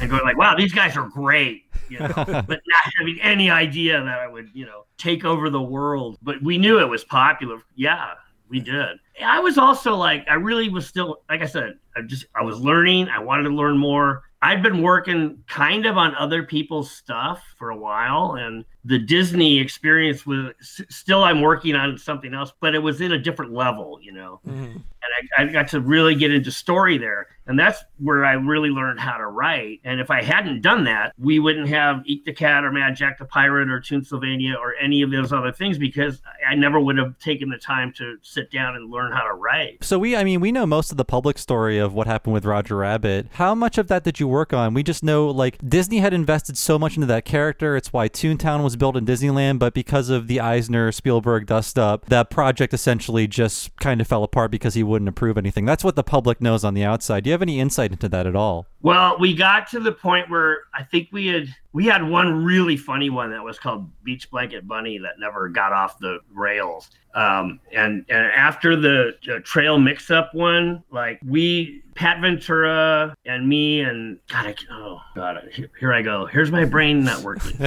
and 0.00 0.08
going 0.08 0.22
like, 0.22 0.36
"Wow, 0.38 0.54
these 0.54 0.72
guys 0.72 0.96
are 0.96 1.08
great," 1.08 1.64
you 1.88 1.98
know, 1.98 2.12
but 2.16 2.48
not 2.48 2.92
having 2.98 3.18
any 3.22 3.50
idea 3.50 4.02
that 4.02 4.18
I 4.18 4.26
would, 4.26 4.50
you 4.52 4.66
know, 4.66 4.84
take 4.96 5.24
over 5.24 5.50
the 5.50 5.62
world. 5.62 6.18
But 6.22 6.42
we 6.42 6.58
knew 6.58 6.80
it 6.80 6.88
was 6.88 7.04
popular. 7.04 7.60
Yeah, 7.74 8.14
we 8.48 8.60
did. 8.60 8.98
I 9.24 9.40
was 9.40 9.58
also 9.58 9.94
like, 9.94 10.24
I 10.28 10.34
really 10.34 10.68
was 10.68 10.86
still, 10.86 11.22
like 11.28 11.42
I 11.42 11.46
said, 11.46 11.78
I 11.96 12.02
just, 12.02 12.26
I 12.34 12.42
was 12.42 12.58
learning. 12.60 13.08
I 13.08 13.18
wanted 13.18 13.44
to 13.44 13.54
learn 13.54 13.78
more. 13.78 14.22
I'd 14.40 14.62
been 14.62 14.82
working 14.82 15.42
kind 15.48 15.84
of 15.84 15.96
on 15.96 16.14
other 16.14 16.44
people's 16.44 16.92
stuff 16.92 17.42
for 17.58 17.70
a 17.70 17.76
while, 17.76 18.36
and 18.38 18.64
the 18.84 18.98
Disney 18.98 19.58
experience 19.58 20.24
was 20.24 20.52
still. 20.88 21.24
I'm 21.24 21.40
working 21.40 21.74
on 21.74 21.98
something 21.98 22.32
else, 22.32 22.52
but 22.60 22.74
it 22.74 22.78
was 22.78 23.00
in 23.00 23.12
a 23.12 23.18
different 23.18 23.52
level, 23.52 23.98
you 24.02 24.12
know. 24.12 24.40
Mhm. 24.46 24.82
And 25.00 25.28
I, 25.38 25.42
I 25.42 25.46
got 25.46 25.68
to 25.68 25.80
really 25.80 26.14
get 26.16 26.32
into 26.34 26.50
story 26.50 26.98
there, 26.98 27.28
and 27.46 27.58
that's 27.58 27.82
where 27.98 28.24
I 28.24 28.32
really 28.32 28.68
learned 28.70 28.98
how 28.98 29.16
to 29.16 29.26
write. 29.26 29.80
And 29.84 30.00
if 30.00 30.10
I 30.10 30.22
hadn't 30.22 30.60
done 30.60 30.84
that, 30.84 31.12
we 31.18 31.38
wouldn't 31.38 31.68
have 31.68 32.02
Eek 32.04 32.24
the 32.24 32.32
Cat 32.32 32.64
or 32.64 32.72
Mad 32.72 32.96
Jack 32.96 33.18
the 33.18 33.24
Pirate 33.24 33.70
or 33.70 33.80
Toonsylvania 33.80 34.54
or 34.58 34.74
any 34.80 35.02
of 35.02 35.10
those 35.10 35.32
other 35.32 35.52
things 35.52 35.78
because 35.78 36.20
I 36.48 36.56
never 36.56 36.80
would 36.80 36.98
have 36.98 37.18
taken 37.20 37.48
the 37.48 37.58
time 37.58 37.92
to 37.94 38.16
sit 38.22 38.50
down 38.50 38.74
and 38.74 38.90
learn 38.90 39.12
how 39.12 39.22
to 39.22 39.34
write. 39.34 39.84
So 39.84 39.98
we, 39.98 40.16
I 40.16 40.24
mean, 40.24 40.40
we 40.40 40.50
know 40.50 40.66
most 40.66 40.90
of 40.90 40.96
the 40.96 41.04
public 41.04 41.38
story 41.38 41.78
of 41.78 41.94
what 41.94 42.06
happened 42.06 42.34
with 42.34 42.44
Roger 42.44 42.76
Rabbit. 42.76 43.28
How 43.34 43.54
much 43.54 43.78
of 43.78 43.86
that 43.88 44.02
did 44.04 44.18
you 44.18 44.26
work 44.26 44.52
on? 44.52 44.74
We 44.74 44.82
just 44.82 45.04
know 45.04 45.28
like 45.28 45.58
Disney 45.66 45.98
had 45.98 46.12
invested 46.12 46.58
so 46.58 46.78
much 46.78 46.96
into 46.96 47.06
that 47.06 47.24
character. 47.24 47.76
It's 47.76 47.92
why 47.92 48.08
Toontown 48.08 48.64
was 48.64 48.67
built 48.76 48.96
in 48.96 49.06
Disneyland, 49.06 49.58
but 49.58 49.74
because 49.74 50.08
of 50.08 50.26
the 50.26 50.40
Eisner 50.40 50.92
Spielberg 50.92 51.46
dust 51.46 51.78
up, 51.78 52.06
that 52.06 52.30
project 52.30 52.72
essentially 52.74 53.26
just 53.26 53.74
kind 53.76 54.00
of 54.00 54.06
fell 54.06 54.22
apart 54.22 54.50
because 54.50 54.74
he 54.74 54.82
wouldn't 54.82 55.08
approve 55.08 55.38
anything. 55.38 55.64
That's 55.64 55.84
what 55.84 55.96
the 55.96 56.02
public 56.02 56.40
knows 56.40 56.64
on 56.64 56.74
the 56.74 56.84
outside. 56.84 57.24
Do 57.24 57.30
you 57.30 57.32
have 57.32 57.42
any 57.42 57.60
insight 57.60 57.92
into 57.92 58.08
that 58.08 58.26
at 58.26 58.36
all? 58.36 58.66
Well, 58.80 59.18
we 59.18 59.34
got 59.34 59.68
to 59.70 59.80
the 59.80 59.92
point 59.92 60.30
where 60.30 60.60
I 60.72 60.84
think 60.84 61.08
we 61.10 61.26
had 61.26 61.48
we 61.72 61.86
had 61.86 62.08
one 62.08 62.44
really 62.44 62.76
funny 62.76 63.10
one 63.10 63.30
that 63.30 63.42
was 63.42 63.58
called 63.58 63.90
Beach 64.04 64.30
Blanket 64.30 64.66
Bunny 64.66 64.98
that 64.98 65.18
never 65.18 65.48
got 65.48 65.72
off 65.72 65.98
the 65.98 66.20
rails. 66.32 66.90
Um, 67.14 67.58
and 67.72 68.04
and 68.08 68.26
after 68.26 68.76
the 68.76 69.16
uh, 69.28 69.40
trail 69.42 69.78
mix 69.78 70.10
up 70.10 70.32
one, 70.32 70.84
like 70.90 71.18
we 71.26 71.82
Pat 71.96 72.20
Ventura 72.20 73.16
and 73.26 73.48
me 73.48 73.80
and 73.80 74.20
God, 74.28 74.46
I, 74.46 74.54
oh 74.72 75.00
God, 75.16 75.48
here, 75.52 75.70
here 75.80 75.92
I 75.92 76.00
go. 76.02 76.26
Here's 76.26 76.52
my 76.52 76.64
brain 76.64 77.02
not 77.02 77.22
working. 77.22 77.60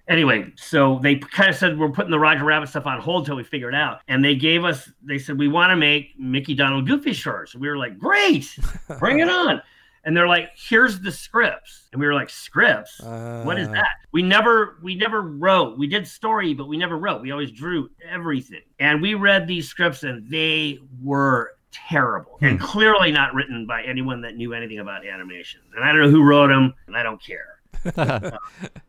anyway, 0.08 0.52
so 0.56 0.98
they 1.00 1.16
kind 1.16 1.48
of 1.48 1.54
said 1.54 1.78
we're 1.78 1.90
putting 1.90 2.10
the 2.10 2.18
Roger 2.18 2.44
Rabbit 2.44 2.68
stuff 2.68 2.86
on 2.86 3.00
hold 3.00 3.22
until 3.22 3.36
we 3.36 3.44
figure 3.44 3.68
it 3.68 3.76
out. 3.76 4.00
And 4.08 4.24
they 4.24 4.34
gave 4.34 4.64
us, 4.64 4.90
they 5.04 5.18
said 5.18 5.38
we 5.38 5.46
want 5.46 5.70
to 5.70 5.76
make 5.76 6.18
Mickey 6.18 6.54
Donald 6.54 6.88
Goofy 6.88 7.12
shorts. 7.12 7.54
We 7.54 7.68
were 7.68 7.76
like, 7.76 7.96
great, 7.96 8.58
bring 8.98 9.20
it 9.20 9.28
on. 9.28 9.62
And 10.06 10.16
they're 10.16 10.28
like, 10.28 10.50
here's 10.56 11.00
the 11.00 11.10
scripts. 11.12 11.88
And 11.92 12.00
we 12.00 12.06
were 12.06 12.14
like, 12.14 12.30
scripts? 12.30 13.00
what 13.00 13.58
is 13.58 13.68
Uh, 13.68 13.72
that? 13.72 13.88
We 14.12 14.22
never, 14.22 14.78
we 14.82 14.94
never 14.94 15.20
wrote. 15.20 15.76
We 15.76 15.88
did 15.88 16.06
story, 16.06 16.54
but 16.54 16.68
we 16.68 16.78
never 16.78 16.96
wrote. 16.96 17.20
We 17.20 17.32
always 17.32 17.50
drew 17.50 17.90
everything. 18.08 18.62
And 18.78 19.02
we 19.02 19.14
read 19.14 19.46
these 19.48 19.68
scripts, 19.68 20.04
and 20.04 20.26
they 20.30 20.78
were 21.02 21.50
terrible 21.72 22.38
and 22.40 22.58
clearly 22.60 23.10
not 23.12 23.34
written 23.34 23.66
by 23.66 23.82
anyone 23.82 24.22
that 24.22 24.36
knew 24.36 24.54
anything 24.54 24.78
about 24.78 25.04
animation. 25.06 25.60
And 25.74 25.84
I 25.84 25.88
don't 25.92 26.02
know 26.02 26.10
who 26.10 26.22
wrote 26.22 26.48
them, 26.48 26.72
and 26.86 26.96
I 26.96 27.02
don't 27.02 27.20
care 27.22 27.55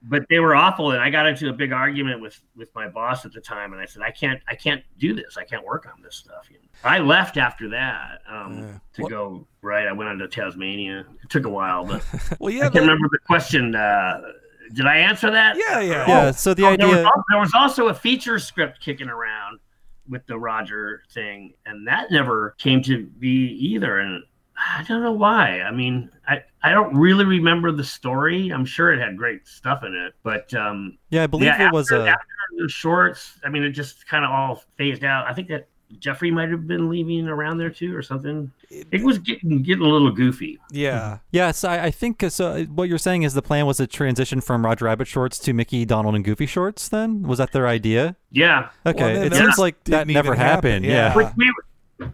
but 0.04 0.26
they 0.30 0.40
were 0.40 0.56
awful 0.56 0.92
and 0.92 1.02
i 1.02 1.10
got 1.10 1.26
into 1.28 1.50
a 1.50 1.54
big 1.54 1.72
argument 1.72 2.22
with 2.22 2.40
with 2.56 2.74
my 2.76 2.88
boss 2.88 3.26
at 3.26 3.32
the 3.34 3.42
time 3.42 3.74
and 3.74 3.82
i 3.82 3.86
said 3.86 4.02
i 4.02 4.12
can't 4.12 4.42
i 4.48 4.56
can't 4.56 4.84
do 4.98 5.14
this 5.14 5.38
i 5.38 5.44
can't 5.44 5.66
work 5.66 5.86
on 5.94 6.02
this 6.02 6.16
stuff 6.16 6.50
i 6.84 7.00
left 7.00 7.38
after 7.38 7.70
that 7.70 8.20
um, 8.30 8.58
Yeah. 8.60 8.66
to 8.94 9.02
Well- 9.02 9.10
go 9.10 9.48
right 9.62 9.88
i 9.88 9.92
went 9.92 10.10
on 10.10 10.18
to 10.20 10.28
Taz-Mania 10.28 11.06
it 11.24 11.30
took 11.30 11.46
a 11.46 11.50
while 11.50 11.86
but 11.86 12.04
Well, 12.40 12.52
yeah, 12.52 12.62
i 12.68 12.70
can't 12.70 12.82
remember 12.82 13.08
the 13.12 13.20
question 13.20 13.76
uh, 13.76 14.22
did 14.74 14.86
I 14.86 14.98
answer 14.98 15.32
that? 15.32 15.56
Yeah, 15.56 15.80
yeah. 15.80 16.06
Yeah. 16.10 16.32
So 16.32 16.54
the 16.54 16.66
Oh, 16.66 16.76
there, 16.76 16.88
was, 16.90 16.98
idea. 16.98 17.12
there 17.32 17.40
was 17.40 17.54
also 17.54 17.88
a 17.88 17.94
feature 17.94 18.38
script 18.38 18.82
kicking 18.82 19.08
around 19.08 19.60
with 20.10 20.26
the 20.28 20.38
Roger 20.38 21.04
thing, 21.14 21.54
and 21.66 21.88
that 21.88 22.12
never 22.12 22.54
came 22.58 22.82
to 22.84 23.06
be 23.06 23.30
either. 23.62 24.00
And 24.00 24.24
I 24.58 24.84
don't 24.88 25.04
know 25.04 25.12
why. 25.12 25.62
I 25.62 25.72
mean, 25.72 26.10
I, 26.28 26.44
I 26.64 26.72
don't 26.72 26.96
really 26.96 27.26
remember 27.26 27.72
the 27.72 27.84
story. 27.84 28.50
I'm 28.50 28.66
sure 28.66 28.92
it 28.92 29.00
had 29.00 29.16
great 29.18 29.48
stuff 29.48 29.84
in 29.84 29.94
it, 29.96 30.14
but 30.24 30.52
um, 30.56 30.98
Yeah, 31.10 31.24
I 31.24 31.28
believe 31.28 31.46
yeah, 31.48 31.68
it 31.68 31.74
was 31.74 31.92
a. 31.92 32.08
after 32.08 32.26
the 32.58 32.68
shorts. 32.70 33.40
I 33.46 33.50
mean, 33.50 33.64
it 33.64 33.72
just 33.72 34.08
kind 34.08 34.26
of 34.26 34.32
all 34.32 34.64
phased 34.78 35.04
out. 35.04 35.28
I 35.28 35.34
think 35.34 35.48
that 35.50 35.68
Jeffrey 36.00 36.32
might 36.32 36.50
have 36.50 36.68
been 36.68 36.90
leaving 36.90 37.28
around 37.30 37.60
there 37.60 37.70
too, 37.70 37.96
or 37.96 38.02
something. 38.02 38.52
It 38.70 39.04
was 39.04 39.20
getting 39.20 39.62
getting 39.62 39.86
a 39.86 39.88
little 39.88 40.12
goofy. 40.12 40.60
Yeah. 40.72 41.20
Yes, 41.32 41.64
I, 41.64 41.86
I 41.86 41.92
think 41.92 42.22
uh, 42.24 42.30
so. 42.30 42.64
What 42.66 42.90
you're 42.90 42.98
saying 42.98 43.24
is 43.24 43.34
the 43.36 43.42
plan 43.42 43.66
was 43.68 43.78
to 43.78 43.88
transition 43.88 44.42
from 44.42 44.66
Roger 44.66 44.86
Rabbit 44.86 45.08
shorts 45.08 45.40
to 45.40 45.54
Mickey, 45.54 45.86
Donald, 45.86 46.16
and 46.16 46.26
Goofy 46.26 46.46
shorts. 46.48 46.90
Then 46.90 47.22
was 47.22 47.38
that 47.38 47.52
their 47.54 47.68
idea? 47.68 48.18
Yeah, 48.32 48.70
Okay, 48.86 49.14
then 49.14 49.28
it 49.28 49.36
seems 49.36 49.58
like 49.58 49.82
that 49.86 50.08
never 50.08 50.30
even 50.30 50.38
happen, 50.40 50.72
happened. 50.72 50.86
yeah. 50.86 50.92
Yeah. 50.92 51.16
Which 51.16 51.28
we 51.38 51.54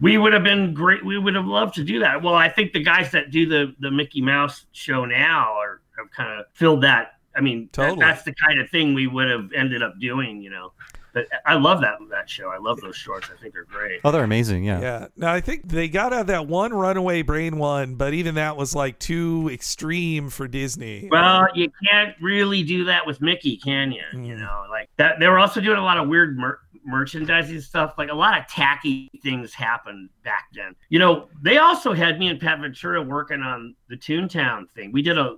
we 0.00 0.16
would 0.18 0.32
have 0.32 0.44
been 0.44 0.72
great. 0.74 1.04
We 1.04 1.18
would 1.18 1.34
have 1.34 1.46
loved 1.46 1.74
to 1.74 1.84
do 1.84 2.00
that. 2.00 2.22
Well, 2.22 2.34
I 2.34 2.48
think 2.48 2.72
the 2.72 2.82
guys 2.82 3.10
that 3.12 3.30
do 3.30 3.46
the 3.46 3.74
the 3.80 3.90
Mickey 3.90 4.20
Mouse 4.20 4.66
show 4.72 5.04
now 5.04 5.54
are 5.54 5.80
have 5.98 6.10
kind 6.10 6.40
of 6.40 6.46
filled 6.54 6.82
that. 6.82 7.12
I 7.36 7.40
mean, 7.40 7.68
that- 7.74 7.98
that's 7.98 8.22
the 8.22 8.34
kind 8.34 8.60
of 8.60 8.70
thing 8.70 8.94
we 8.94 9.06
would 9.06 9.28
have 9.28 9.50
ended 9.54 9.82
up 9.82 9.98
doing. 10.00 10.40
You 10.42 10.50
know, 10.50 10.72
but 11.12 11.26
I 11.44 11.54
love 11.54 11.80
that 11.82 11.98
that 12.10 12.30
show. 12.30 12.48
I 12.48 12.58
love 12.58 12.80
those 12.80 12.96
shorts. 12.96 13.28
I 13.32 13.40
think 13.40 13.52
they're 13.54 13.64
great. 13.64 14.00
Oh, 14.04 14.10
they're 14.10 14.24
amazing. 14.24 14.64
Yeah. 14.64 14.80
Yeah. 14.80 15.06
Now 15.16 15.32
I 15.32 15.40
think 15.40 15.68
they 15.68 15.88
got 15.88 16.12
out 16.12 16.26
that 16.28 16.46
one 16.46 16.72
runaway 16.72 17.22
brain 17.22 17.58
one, 17.58 17.94
but 17.96 18.14
even 18.14 18.36
that 18.36 18.56
was 18.56 18.74
like 18.74 18.98
too 18.98 19.48
extreme 19.52 20.28
for 20.30 20.48
Disney. 20.48 21.08
Well, 21.10 21.48
you 21.54 21.70
can't 21.90 22.14
really 22.20 22.62
do 22.62 22.84
that 22.86 23.06
with 23.06 23.20
Mickey, 23.20 23.56
can 23.56 23.92
you? 23.92 24.02
You 24.12 24.34
Mm. 24.36 24.40
know, 24.40 24.64
like 24.70 24.88
that. 24.96 25.18
They 25.20 25.28
were 25.28 25.38
also 25.38 25.60
doing 25.60 25.78
a 25.78 25.84
lot 25.84 25.98
of 25.98 26.08
weird 26.08 26.38
mer- 26.38 26.58
merchandising 26.84 27.60
stuff. 27.60 27.94
Like 27.98 28.10
a 28.10 28.14
lot 28.14 28.38
of 28.38 28.46
tacky 28.46 29.10
things 29.22 29.54
happened 29.54 30.10
back 30.24 30.48
then. 30.54 30.74
You 30.88 30.98
know, 30.98 31.28
they 31.42 31.58
also 31.58 31.92
had 31.92 32.18
me 32.18 32.28
and 32.28 32.40
Pat 32.40 32.60
Ventura 32.60 33.02
working 33.02 33.40
on 33.40 33.74
the 33.88 33.96
Toontown 33.96 34.70
thing. 34.74 34.92
We 34.92 35.02
did 35.02 35.18
a 35.18 35.36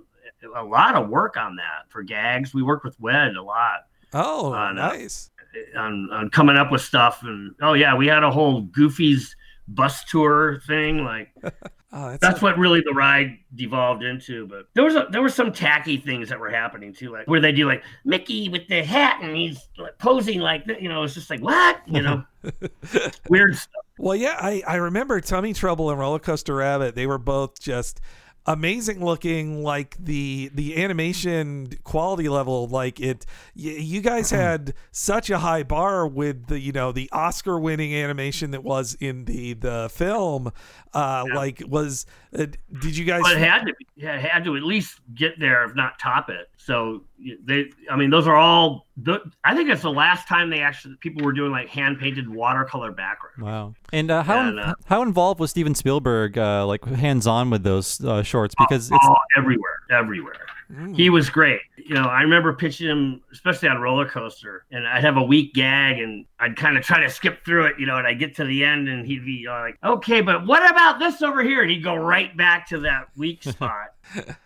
a 0.55 0.63
lot 0.63 0.95
of 0.95 1.09
work 1.09 1.35
on 1.35 1.55
that 1.55 1.89
for 1.89 2.03
gags. 2.03 2.53
We 2.53 2.61
worked 2.61 2.85
with 2.85 2.99
Wed 2.99 3.35
a 3.35 3.41
lot 3.41 3.87
oh, 4.13 4.53
uh, 4.53 4.73
no. 4.73 4.87
nice. 4.89 5.29
on, 5.75 6.09
on 6.11 6.29
coming 6.29 6.57
up 6.57 6.71
with 6.71 6.81
stuff. 6.81 7.23
And 7.23 7.53
oh 7.61 7.73
yeah, 7.73 7.95
we 7.95 8.07
had 8.07 8.23
a 8.23 8.31
whole 8.31 8.61
Goofy's 8.61 9.35
bus 9.67 10.03
tour 10.05 10.61
thing. 10.67 11.03
Like 11.03 11.29
Oh, 11.93 12.09
that's, 12.09 12.19
that's 12.19 12.41
what 12.41 12.57
really 12.57 12.81
the 12.81 12.93
ride 12.93 13.37
devolved 13.55 14.03
into. 14.03 14.45
But 14.47 14.67
there 14.73 14.83
was 14.83 14.95
a, 14.95 15.07
there 15.09 15.21
were 15.21 15.29
some 15.29 15.53
tacky 15.53 15.97
things 15.97 16.27
that 16.29 16.39
were 16.39 16.49
happening 16.49 16.93
too, 16.93 17.11
like 17.11 17.27
where 17.27 17.39
they 17.39 17.53
do 17.53 17.65
like 17.65 17.81
Mickey 18.03 18.49
with 18.49 18.67
the 18.67 18.83
hat 18.83 19.21
and 19.21 19.35
he's 19.35 19.69
like, 19.77 19.97
posing 19.97 20.39
like 20.39 20.65
that. 20.65 20.81
You 20.81 20.89
know, 20.89 21.03
it's 21.03 21.13
just 21.13 21.29
like 21.29 21.39
what 21.39 21.81
you 21.87 22.01
know, 22.01 22.23
weird 23.29 23.55
stuff. 23.55 23.85
Well, 23.97 24.17
yeah, 24.17 24.37
I, 24.39 24.61
I 24.67 24.75
remember 24.75 25.21
Tummy 25.21 25.53
Trouble 25.53 25.89
and 25.89 25.97
Roller 25.97 26.19
Coaster 26.19 26.55
Rabbit. 26.55 26.95
They 26.95 27.07
were 27.07 27.17
both 27.17 27.59
just 27.59 28.01
amazing 28.47 29.03
looking. 29.03 29.61
Like 29.63 29.95
the 29.99 30.49
the 30.53 30.81
animation 30.83 31.69
quality 31.83 32.29
level, 32.29 32.67
like 32.67 32.99
it. 32.99 33.25
Y- 33.55 33.77
you 33.77 34.01
guys 34.01 34.27
mm-hmm. 34.27 34.41
had 34.41 34.73
such 34.91 35.29
a 35.29 35.39
high 35.39 35.63
bar 35.63 36.07
with 36.07 36.47
the 36.47 36.59
you 36.59 36.71
know 36.71 36.91
the 36.91 37.09
Oscar 37.11 37.59
winning 37.59 37.93
animation 37.93 38.51
that 38.51 38.63
was 38.63 38.95
in 38.99 39.25
the 39.25 39.53
the 39.53 39.89
film. 39.93 40.51
Uh, 40.97 41.25
Yeah. 41.27 41.35
like 41.35 41.61
was 41.67 42.05
uh, 42.33 42.47
did 42.81 42.97
you 42.97 43.05
guys? 43.05 43.21
But 43.23 43.33
it 43.33 43.39
had 43.39 43.65
to 43.65 43.73
be, 43.73 43.85
it 44.05 44.19
had 44.19 44.43
to 44.45 44.55
at 44.55 44.63
least 44.63 44.99
get 45.13 45.39
there, 45.39 45.63
if 45.63 45.75
not 45.75 45.99
top 45.99 46.29
it. 46.29 46.49
So 46.57 47.03
they, 47.45 47.69
I 47.89 47.95
mean, 47.95 48.09
those 48.09 48.27
are 48.27 48.35
all. 48.35 48.87
The, 48.97 49.21
I 49.43 49.55
think 49.55 49.69
it's 49.69 49.83
the 49.83 49.91
last 49.91 50.27
time 50.27 50.49
they 50.49 50.61
actually 50.61 50.95
people 51.01 51.23
were 51.23 51.33
doing 51.33 51.51
like 51.51 51.69
hand 51.69 51.99
painted 51.99 52.27
watercolor 52.27 52.91
backgrounds. 52.91 53.39
Wow. 53.41 53.73
And 53.93 54.09
uh, 54.09 54.23
how 54.23 54.39
And, 54.39 54.73
how 54.85 55.03
involved 55.03 55.39
was 55.39 55.51
Steven 55.51 55.75
Spielberg, 55.75 56.37
uh, 56.37 56.65
like 56.65 56.83
hands 56.85 57.27
on 57.27 57.51
with 57.51 57.63
those 57.63 58.03
uh, 58.03 58.23
shorts? 58.23 58.55
Because 58.57 58.89
it's 58.91 58.99
Oh, 59.07 59.15
everywhere, 59.37 59.79
everywhere. 59.91 60.33
Mm. 60.71 60.95
He 60.95 61.09
was 61.09 61.29
great. 61.29 61.61
You 61.77 61.95
know, 61.95 62.03
I 62.03 62.21
remember 62.21 62.53
pitching 62.53 62.87
him, 62.89 63.21
especially 63.31 63.69
on 63.69 63.79
roller 63.79 64.07
coaster, 64.07 64.65
and 64.71 64.85
I'd 64.85 65.03
have 65.03 65.15
a 65.15 65.23
weak 65.23 65.53
gag, 65.53 65.99
and 65.99 66.25
I'd 66.39 66.57
kind 66.57 66.77
of 66.77 66.83
try 66.83 66.99
to 67.01 67.09
skip 67.09 67.45
through 67.45 67.67
it, 67.67 67.75
you 67.79 67.85
know, 67.85 67.97
and 67.97 68.05
I'd 68.05 68.19
get 68.19 68.35
to 68.35 68.43
the 68.43 68.65
end, 68.65 68.89
and 68.89 69.05
he'd 69.07 69.23
be 69.23 69.47
uh, 69.49 69.53
like, 69.53 69.77
"Okay, 69.83 70.19
but 70.19 70.45
what 70.45 70.69
about 70.69 70.99
this 70.99 71.21
over 71.21 71.41
here?" 71.41 71.61
And 71.61 71.71
he'd 71.71 71.83
go 71.83 71.95
right 71.95 72.35
back 72.35 72.67
to 72.69 72.79
that 72.81 73.05
weak 73.15 73.43
spot. 73.45 73.93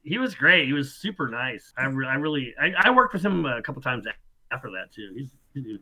he 0.03 0.19
was 0.19 0.35
great. 0.35 0.67
He 0.67 0.73
was 0.73 0.93
super 0.93 1.27
nice. 1.27 1.73
I, 1.77 1.85
re- 1.85 2.07
I 2.07 2.15
really, 2.15 2.53
I, 2.61 2.73
I 2.77 2.89
worked 2.91 3.13
with 3.13 3.23
him 3.25 3.45
a 3.45 3.61
couple 3.63 3.81
times 3.81 4.05
after 4.51 4.69
that 4.71 4.93
too. 4.93 5.11
He's, 5.15 5.31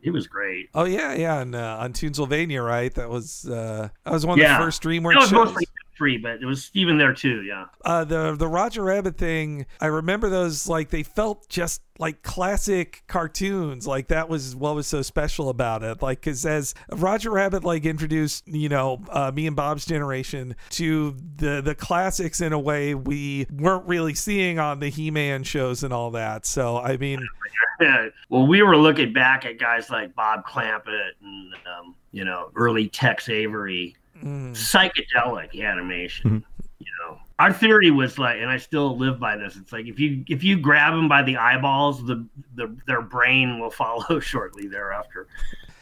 he, 0.02 0.10
was 0.10 0.26
great. 0.26 0.68
Oh 0.74 0.84
yeah, 0.84 1.14
yeah, 1.14 1.40
and 1.40 1.54
uh, 1.54 1.76
on 1.80 1.92
Toonsylvania, 1.92 2.60
right? 2.62 2.92
That 2.94 3.08
was 3.08 3.48
uh, 3.48 3.88
that 4.04 4.12
was 4.12 4.26
one 4.26 4.38
of 4.38 4.42
Yeah. 4.42 4.58
the 4.58 4.64
first 4.64 4.82
DreamWorks 4.82 5.20
shows. 5.20 5.32
mostly 5.32 5.66
free, 6.00 6.16
but 6.16 6.40
it 6.40 6.46
was 6.46 6.64
Steven 6.64 6.96
there 6.96 7.12
too. 7.12 7.42
Yeah. 7.42 7.66
uh, 7.84 8.04
the 8.04 8.34
the 8.34 8.48
Roger 8.48 8.82
Rabbit 8.82 9.18
thing, 9.18 9.66
I 9.82 9.86
remember 9.86 10.30
those 10.30 10.66
like 10.66 10.88
they 10.88 11.02
felt 11.02 11.46
just 11.50 11.82
like 11.98 12.22
classic 12.22 13.02
cartoons. 13.06 13.86
Like 13.86 14.08
that 14.08 14.30
was 14.30 14.56
what 14.56 14.74
was 14.74 14.86
so 14.86 15.02
special 15.02 15.50
about 15.50 15.82
it. 15.82 16.00
Like 16.00 16.20
because 16.20 16.46
as 16.46 16.74
Roger 16.90 17.30
Rabbit 17.30 17.64
like 17.64 17.84
introduced 17.84 18.48
you 18.48 18.70
know 18.70 19.02
uh, 19.10 19.30
me 19.34 19.46
and 19.46 19.54
Bob's 19.54 19.84
generation 19.84 20.56
to 20.70 21.14
the 21.36 21.60
the 21.60 21.74
classics 21.74 22.40
in 22.40 22.54
a 22.54 22.58
way 22.58 22.94
we 22.94 23.46
weren't 23.52 23.86
really 23.86 24.14
seeing 24.14 24.58
on 24.58 24.80
the 24.80 24.88
He 24.88 25.10
Man 25.10 25.42
shows 25.42 25.84
and 25.84 25.92
all 25.92 26.10
that. 26.12 26.46
So 26.46 26.78
I 26.78 26.96
mean, 26.96 27.20
Yeah. 27.80 28.08
Well, 28.28 28.46
we 28.46 28.62
were 28.62 28.76
looking 28.76 29.12
back 29.12 29.46
at 29.46 29.58
guys 29.58 29.88
like 29.90 30.14
Bob 30.14 30.46
Clampett 30.46 31.12
and 31.22 31.54
um, 31.66 31.94
you 32.12 32.24
know 32.24 32.50
early 32.54 32.88
Tex 32.88 33.28
Avery, 33.30 33.96
mm, 34.22 34.52
psychedelic 34.52 35.60
animation. 35.60 36.30
Mhm. 36.30 36.44
You 36.78 36.86
know, 37.02 37.18
our 37.38 37.52
theory 37.52 37.90
was 37.90 38.18
like, 38.18 38.38
and 38.40 38.48
I 38.50 38.56
still 38.56 38.96
live 38.96 39.18
by 39.20 39.36
this. 39.36 39.56
It's 39.56 39.72
like 39.72 39.86
if 39.86 39.98
you 39.98 40.24
if 40.28 40.42
you 40.42 40.58
grab 40.58 40.94
them 40.94 41.08
by 41.08 41.22
the 41.22 41.36
eyeballs, 41.36 42.04
the, 42.06 42.26
the 42.54 42.74
their 42.86 43.02
brain 43.02 43.58
will 43.58 43.70
follow 43.70 44.18
shortly 44.20 44.66
thereafter. 44.66 45.26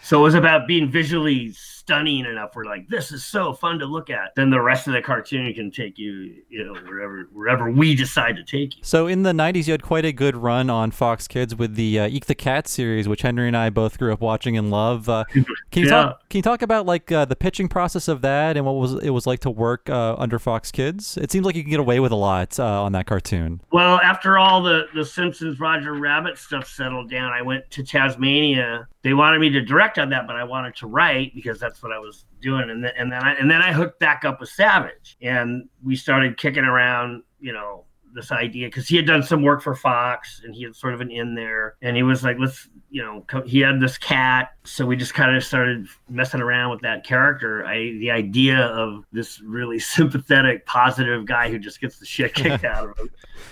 So 0.02 0.20
it 0.20 0.22
was 0.22 0.34
about 0.34 0.66
being 0.66 0.90
visually 0.90 1.52
stunning 1.52 2.24
enough. 2.26 2.50
We're 2.54 2.64
like, 2.66 2.88
this 2.88 3.10
is 3.12 3.24
so 3.24 3.52
fun 3.52 3.78
to 3.80 3.86
look 3.86 4.10
at. 4.10 4.34
Then 4.36 4.50
the 4.50 4.60
rest 4.60 4.86
of 4.86 4.92
the 4.92 5.02
cartoon 5.02 5.52
can 5.54 5.70
take 5.70 5.98
you, 5.98 6.34
you 6.48 6.64
know, 6.64 6.74
wherever 6.82 7.28
wherever 7.32 7.70
we 7.70 7.94
decide 7.94 8.36
to 8.36 8.44
take 8.44 8.76
you. 8.76 8.82
So 8.84 9.06
in 9.06 9.22
the 9.22 9.32
'90s, 9.32 9.66
you 9.66 9.72
had 9.72 9.82
quite 9.82 10.04
a 10.04 10.12
good 10.12 10.36
run 10.36 10.70
on 10.70 10.90
Fox 10.90 11.26
Kids 11.26 11.54
with 11.56 11.74
the 11.74 11.98
uh, 12.00 12.08
Eek 12.08 12.26
the 12.26 12.34
Cat 12.34 12.68
series, 12.68 13.08
which 13.08 13.22
Henry 13.22 13.48
and 13.48 13.56
I 13.56 13.70
both 13.70 13.98
grew 13.98 14.12
up 14.12 14.20
watching 14.20 14.56
and 14.56 14.70
love. 14.70 15.08
Uh, 15.08 15.24
can 15.32 15.44
you 15.82 15.84
Yeah. 15.84 15.90
talk? 15.90 16.28
Can 16.28 16.38
you 16.38 16.42
talk 16.42 16.62
about 16.62 16.86
like 16.86 17.10
uh, 17.10 17.24
the 17.24 17.36
pitching 17.36 17.68
process 17.68 18.06
of 18.06 18.20
that 18.20 18.56
and 18.56 18.64
what 18.66 18.72
was 18.76 18.94
it 19.02 19.10
was 19.10 19.26
like 19.26 19.40
to 19.40 19.50
work 19.50 19.88
uh, 19.90 20.14
under 20.18 20.38
Fox 20.38 20.70
Kids? 20.70 21.16
It 21.16 21.32
seems 21.32 21.44
like 21.46 21.56
you 21.56 21.62
can 21.62 21.70
get 21.70 21.80
away 21.80 22.00
with 22.00 22.12
a 22.12 22.16
lot 22.16 22.58
uh, 22.60 22.82
on 22.82 22.92
that 22.92 23.06
cartoon. 23.06 23.60
Well, 23.72 23.98
after 24.00 24.38
all 24.38 24.62
the 24.62 24.86
the 24.94 25.04
Simpsons 25.04 25.58
Roger 25.58 25.94
Rabbit 25.94 26.38
stuff 26.38 26.68
settled 26.68 27.10
down, 27.10 27.32
I 27.32 27.42
went 27.42 27.68
to 27.70 27.82
Taz-Mania. 27.82 28.86
They 29.02 29.14
wanted 29.14 29.38
me 29.40 29.48
to 29.50 29.62
direct 29.62 29.87
on 29.96 30.10
that, 30.10 30.26
but 30.26 30.36
I 30.36 30.44
wanted 30.44 30.76
to 30.76 30.86
write 30.86 31.34
because 31.34 31.58
that's 31.58 31.82
what 31.82 31.92
I 31.92 31.98
was 31.98 32.24
doing. 32.42 32.68
And 32.68 32.84
then 32.84 32.92
and 32.98 33.10
then 33.10 33.22
I 33.22 33.34
and 33.34 33.50
then 33.50 33.62
I 33.62 33.72
hooked 33.72 34.00
back 34.00 34.24
up 34.24 34.40
with 34.40 34.50
Savage, 34.50 35.16
and 35.22 35.68
we 35.82 35.96
started 35.96 36.36
kicking 36.36 36.64
around, 36.64 37.22
you 37.40 37.52
know, 37.52 37.84
this 38.12 38.32
idea 38.32 38.66
because 38.68 38.88
he 38.88 38.96
had 38.96 39.06
done 39.06 39.22
some 39.22 39.42
work 39.42 39.62
for 39.62 39.74
Fox 39.74 40.40
and 40.44 40.54
he 40.54 40.64
had 40.64 40.74
sort 40.74 40.94
of 40.94 41.00
an 41.00 41.10
in 41.10 41.34
there, 41.34 41.76
and 41.80 41.96
he 41.96 42.02
was 42.02 42.24
like, 42.24 42.36
let's, 42.38 42.68
you 42.90 43.02
know, 43.02 43.24
co- 43.28 43.42
he 43.42 43.60
had 43.60 43.80
this 43.80 43.96
cat, 43.96 44.50
so 44.64 44.84
we 44.84 44.96
just 44.96 45.14
kind 45.14 45.34
of 45.34 45.44
started 45.44 45.86
messing 46.08 46.40
around 46.40 46.70
with 46.70 46.80
that 46.80 47.04
character. 47.04 47.64
I 47.64 47.92
the 47.98 48.10
idea 48.10 48.58
of 48.58 49.04
this 49.12 49.40
really 49.40 49.78
sympathetic, 49.96 50.66
positive 50.66 51.24
guy 51.24 51.50
who 51.50 51.58
just 51.58 51.80
gets 51.80 51.98
the 51.98 52.06
shit 52.06 52.34
kicked 52.34 52.64
out 52.64 52.90
of 52.90 52.98
him 52.98 53.08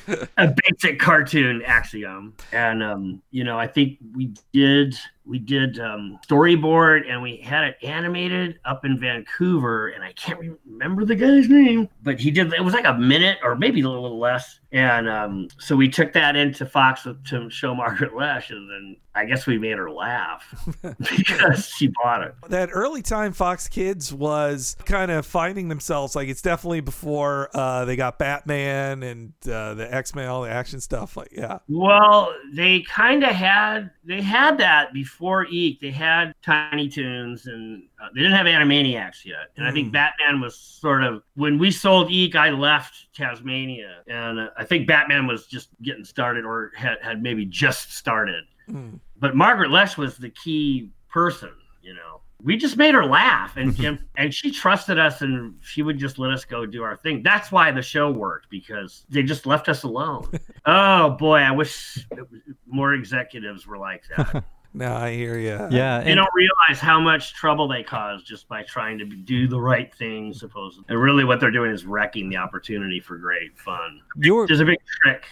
a 0.37 0.55
basic 0.69 0.99
cartoon 0.99 1.63
axiom 1.63 2.35
and 2.53 2.83
um 2.83 3.23
you 3.31 3.45
know 3.45 3.59
i 3.59 3.67
think 3.67 3.99
we 4.15 4.33
did 4.53 4.97
we 5.27 5.39
did 5.39 5.79
um 5.81 6.19
storyboard 6.27 7.11
and 7.11 7.21
we 7.21 7.37
had 7.39 7.65
it 7.65 7.77
animated 7.83 8.59
up 8.65 8.85
in 8.85 8.99
vancouver 8.99 9.89
and 9.89 10.05
i 10.05 10.13
can't 10.13 10.39
remember 10.65 11.05
the 11.05 11.15
guy's 11.15 11.49
name 11.49 11.89
but 12.03 12.19
he 12.19 12.31
did 12.31 12.53
it 12.53 12.65
was 12.65 12.75
like 12.75 12.85
a 12.85 12.95
minute 12.95 13.39
or 13.43 13.57
maybe 13.57 13.81
a 13.81 13.89
little 13.89 14.19
less 14.19 14.61
and 14.77 15.09
um 15.09 15.49
so 15.59 15.75
we 15.75 15.89
took 15.89 16.13
that 16.13 16.37
into 16.37 16.65
fox 16.65 17.07
to 17.25 17.51
show 17.51 17.75
Margaret 17.75 18.13
Loesch 18.13 18.51
and 18.51 18.71
then 18.71 18.97
i 19.15 19.25
guess 19.25 19.47
we 19.47 19.59
made 19.59 19.77
her 19.77 19.91
laugh 19.91 20.45
because 20.99 21.67
she 21.69 21.89
bought 22.03 22.23
it 22.23 22.35
that 22.49 22.69
early 22.73 23.03
time 23.03 23.33
Fox 23.33 23.69
Kids 23.69 24.13
was 24.13 24.77
kind 24.85 25.11
of 25.11 25.27
finding 25.27 25.69
themselves. 25.69 26.15
Like 26.15 26.29
it's 26.29 26.43
definitely 26.43 26.81
before 26.81 27.51
uh, 27.55 27.85
they 27.85 27.97
got 27.97 28.19
Batman 28.19 29.03
and 29.03 29.33
uh, 29.49 29.75
the 29.75 29.93
X 29.93 30.15
Men, 30.15 30.29
all 30.29 30.43
the 30.43 30.51
action 30.51 30.81
stuff. 30.81 31.17
Like 31.17 31.31
yeah, 31.33 31.59
Well, 31.69 32.33
they 32.53 32.83
kind 32.83 33.25
of 33.25 33.31
had 33.31 33.91
they 34.05 34.23
had 34.23 34.59
that 34.59 34.93
before 34.93 35.17
before 35.17 35.47
Eek, 35.51 35.81
they 35.81 35.91
had 35.91 36.35
Tiny 36.43 36.89
Toons 36.89 37.47
and 37.47 37.83
uh, 38.03 38.09
they 38.15 38.21
didn't 38.21 38.37
have 38.37 38.47
Animaniacs 38.47 39.25
yet. 39.25 39.51
And 39.57 39.67
I 39.67 39.73
think 39.73 39.89
Mm. 39.89 39.93
Batman 39.93 40.41
was 40.41 40.57
sort 40.59 41.03
of 41.03 41.23
when 41.35 41.59
we 41.59 41.71
sold 41.71 42.11
Eek, 42.11 42.35
I 42.37 42.51
left 42.51 43.07
Taz-Mania, 43.17 44.03
and 44.07 44.39
uh, 44.39 44.49
I 44.57 44.65
think 44.65 44.87
Batman 44.87 45.27
was 45.27 45.47
just 45.47 45.69
getting 45.83 46.05
started 46.05 46.45
or 46.45 46.73
had, 46.77 46.99
had 47.03 47.23
maybe 47.23 47.45
just 47.47 47.95
started. 47.97 48.45
Mm. 48.69 49.01
But 49.19 49.35
Margaret 49.35 49.71
Loesch 49.71 49.97
was 49.97 50.17
the 50.19 50.31
key 50.31 50.91
person, 51.09 51.51
you 51.83 51.95
know. 51.95 52.21
We 52.43 52.59
just 52.59 52.77
made 52.77 52.93
her 52.95 53.07
laugh, 53.07 53.57
and 53.57 53.79
and, 53.85 53.99
and 54.19 54.33
she 54.35 54.51
trusted 54.51 54.99
us, 54.99 55.23
and 55.23 55.55
she 55.63 55.81
would 55.83 55.97
just 55.99 56.19
let 56.19 56.33
us 56.33 56.45
go 56.45 56.67
do 56.67 56.83
our 56.83 56.97
thing. 56.99 57.23
That's 57.23 57.51
why 57.51 57.71
the 57.73 57.81
show 57.81 58.11
worked 58.11 58.51
because 58.51 59.07
they 59.09 59.23
just 59.23 59.47
left 59.47 59.71
us 59.71 59.85
alone. 59.85 60.29
oh 60.67 61.11
boy, 61.11 61.39
I 61.39 61.51
wish 61.53 62.07
it 62.13 62.31
was- 62.31 62.41
more 62.67 62.93
executives 62.93 63.67
were 63.67 63.79
like 63.79 64.03
that. 64.15 64.45
No, 64.77 64.95
I 64.95 65.15
hear 65.15 65.39
you. 65.39 65.57
Yeah, 65.71 66.01
they 66.01 66.11
and- 66.11 66.19
don't 66.19 66.29
realize 66.35 66.79
how 66.79 67.01
much 67.01 67.33
trouble 67.33 67.67
they 67.67 67.83
cause 67.83 68.23
just 68.23 68.47
by 68.47 68.63
trying 68.63 68.99
to 68.99 69.07
do 69.07 69.49
the 69.49 69.59
right 69.59 69.93
thing, 69.95 70.35
supposedly. 70.35 70.85
And 70.91 71.01
really, 71.01 71.25
what 71.25 71.41
they're 71.41 71.51
doing 71.51 71.71
is 71.71 71.87
wrecking 71.87 72.29
the 72.29 72.37
opportunity 72.37 73.01
for 73.01 73.17
great 73.17 73.59
fun. 73.59 74.03
you 74.17 74.35
were 74.35 74.47
There's 74.47 74.61
a 74.61 74.67
big 74.67 74.79
trick 75.03 75.25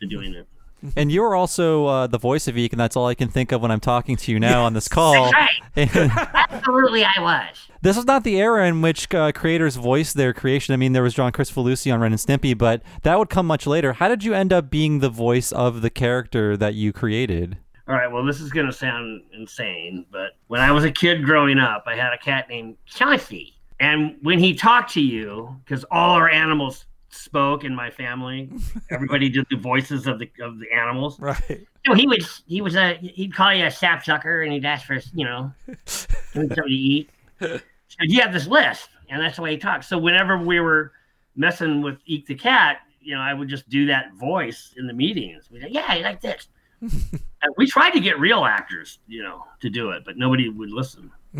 to 0.00 0.06
doing 0.06 0.34
it. 0.34 0.46
and 0.96 1.10
you're 1.10 1.34
also 1.34 1.86
uh, 1.86 2.06
the 2.08 2.18
voice 2.18 2.46
of 2.46 2.58
Eek, 2.58 2.72
and 2.74 2.80
that's 2.80 2.94
all 2.94 3.06
I 3.06 3.14
can 3.14 3.28
think 3.28 3.52
of 3.52 3.62
when 3.62 3.70
I'm 3.70 3.80
talking 3.80 4.16
to 4.16 4.32
you 4.32 4.38
now 4.38 4.64
on 4.64 4.74
this 4.74 4.86
call. 4.86 5.30
Right. 5.32 5.48
Absolutely, 5.76 7.02
I 7.02 7.20
was. 7.20 7.56
this 7.80 7.96
was 7.96 8.04
not 8.04 8.22
the 8.24 8.38
era 8.38 8.66
in 8.66 8.82
which 8.82 9.12
uh, 9.14 9.32
creators 9.32 9.76
voiced 9.76 10.14
their 10.16 10.34
creation. 10.34 10.74
I 10.74 10.76
mean, 10.76 10.92
there 10.92 11.02
was 11.02 11.14
John 11.14 11.32
Kricfalusi 11.32 11.92
on 11.92 12.00
Ren 12.00 12.12
and 12.12 12.20
Stimpy, 12.20 12.56
but 12.56 12.82
that 13.02 13.18
would 13.18 13.30
come 13.30 13.46
much 13.46 13.66
later. 13.66 13.94
How 13.94 14.08
did 14.08 14.24
you 14.24 14.34
end 14.34 14.52
up 14.52 14.70
being 14.70 14.98
the 14.98 15.08
voice 15.08 15.52
of 15.52 15.80
the 15.80 15.90
character 15.90 16.54
that 16.56 16.74
you 16.74 16.92
created? 16.92 17.56
All 17.90 17.96
right, 17.96 18.10
well, 18.10 18.24
this 18.24 18.40
is 18.40 18.52
going 18.52 18.66
to 18.66 18.72
sound 18.72 19.24
insane, 19.36 20.06
but 20.12 20.36
when 20.46 20.60
I 20.60 20.70
was 20.70 20.84
a 20.84 20.92
kid 20.92 21.24
growing 21.24 21.58
up, 21.58 21.82
I 21.88 21.96
had 21.96 22.12
a 22.12 22.18
cat 22.18 22.48
named 22.48 22.76
Chauncey. 22.86 23.56
And 23.80 24.16
when 24.22 24.38
he 24.38 24.54
talked 24.54 24.92
to 24.92 25.00
you, 25.00 25.56
because 25.64 25.84
all 25.90 26.14
our 26.14 26.30
animals 26.30 26.84
spoke 27.08 27.64
in 27.64 27.74
my 27.74 27.90
family, 27.90 28.48
everybody 28.90 29.28
did 29.28 29.44
the 29.50 29.56
voices 29.56 30.06
of 30.06 30.20
the 30.20 30.30
of 30.40 30.60
the 30.60 30.70
animals. 30.72 31.18
Right. 31.18 31.66
No, 31.84 31.94
he 31.94 32.06
would. 32.06 32.22
He 32.46 32.60
was 32.60 32.76
a. 32.76 32.94
He'd 32.94 33.34
call 33.34 33.52
you 33.52 33.64
a 33.64 33.70
sapsucker, 33.72 34.42
and 34.42 34.52
he'd 34.52 34.64
ask 34.64 34.86
for 34.86 35.00
you 35.12 35.24
know 35.24 35.52
something 35.86 36.48
to 36.48 36.62
eat. 36.68 37.10
So 37.40 37.58
you 38.02 38.20
have 38.20 38.32
this 38.32 38.46
list, 38.46 38.90
and 39.08 39.20
that's 39.20 39.34
the 39.34 39.42
way 39.42 39.50
he 39.50 39.58
talks. 39.58 39.88
So 39.88 39.98
whenever 39.98 40.38
we 40.38 40.60
were 40.60 40.92
messing 41.34 41.82
with 41.82 41.98
Eek 42.06 42.26
the 42.26 42.36
cat, 42.36 42.82
you 43.00 43.16
know, 43.16 43.20
I 43.20 43.34
would 43.34 43.48
just 43.48 43.68
do 43.68 43.86
that 43.86 44.12
voice 44.14 44.74
in 44.76 44.86
the 44.86 44.92
meetings. 44.92 45.50
We'd 45.50 45.64
like, 45.64 45.72
yeah, 45.74 45.92
you 45.94 46.04
like 46.04 46.20
this. 46.20 46.46
and 47.42 47.54
we 47.56 47.66
tried 47.66 47.90
to 47.90 48.00
get 48.00 48.18
real 48.18 48.44
actors, 48.44 48.98
you 49.06 49.22
know, 49.22 49.44
to 49.60 49.70
do 49.70 49.90
it, 49.90 50.04
but 50.04 50.16
nobody 50.16 50.48
would 50.48 50.70
listen. 50.70 51.10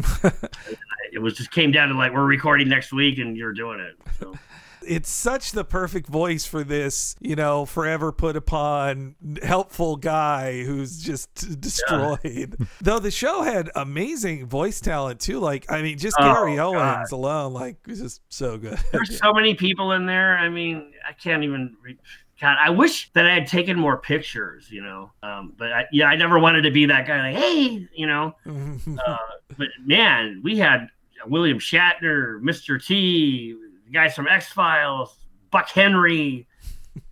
it 1.12 1.20
was 1.20 1.35
just 1.35 1.50
came 1.50 1.72
down 1.72 1.88
to 1.88 1.94
like 1.94 2.12
we're 2.12 2.24
recording 2.24 2.68
next 2.68 2.92
week 2.92 3.18
and 3.18 3.37
you're 3.37 3.53
doing 3.53 3.81
it. 3.81 3.96
So 4.18 4.35
It's 4.87 5.11
such 5.11 5.53
the 5.53 5.64
perfect 5.64 6.07
voice 6.07 6.46
for 6.46 6.64
this, 6.64 7.14
you 7.20 7.37
know, 7.37 7.66
forever 7.66 8.12
put 8.12 8.37
upon 8.37 9.14
helpful 9.42 9.96
guy 9.96 10.64
who's 10.64 10.98
just 10.98 11.61
destroyed. 11.61 12.57
Though 12.81 12.98
the 12.98 13.11
show 13.11 13.42
had 13.42 13.70
amazing 13.74 14.46
voice 14.46 14.81
talent 14.81 15.20
too. 15.20 15.38
Like, 15.38 15.70
I 15.70 15.83
mean, 15.83 15.98
just 15.98 16.16
Oh, 16.18 16.24
Gary 16.24 16.57
God. 16.57 16.96
Owens 16.96 17.12
alone, 17.12 17.53
like, 17.53 17.76
was 17.87 18.00
just 18.00 18.22
so 18.31 18.57
good. 18.57 18.79
there's 18.92 19.18
so 19.18 19.33
many 19.33 19.55
people 19.55 19.92
in 19.92 20.07
there. 20.07 20.37
I 20.38 20.48
mean, 20.48 20.92
I 21.07 21.12
can't 21.12 21.44
even. 21.44 21.76
Re- 21.83 21.98
God, 22.40 22.57
I 22.59 22.70
wish 22.70 23.11
that 23.12 23.26
I 23.26 23.35
had 23.35 23.46
taken 23.46 23.79
more 23.79 23.98
pictures, 23.98 24.70
you 24.70 24.83
know. 24.83 25.11
Um, 25.22 25.53
but 25.59 25.72
I, 25.72 25.85
yeah, 25.92 26.07
I 26.07 26.16
never 26.16 26.38
wanted 26.38 26.62
to 26.62 26.70
be 26.70 26.87
that 26.87 27.07
guy. 27.07 27.31
Like, 27.31 27.42
hey, 27.42 27.87
you 27.94 28.07
know. 28.07 28.35
Uh, 29.07 29.16
but 29.59 29.68
man, 29.85 30.40
we 30.42 30.59
had 30.59 30.88
William 31.26 31.59
Shatner, 31.59 32.40
Mr. 32.40 32.85
T, 32.85 33.57
guys 33.92 34.14
from 34.14 34.26
X 34.26 34.48
Files, 34.48 35.16
Buck 35.50 35.68
Henry, 35.68 36.46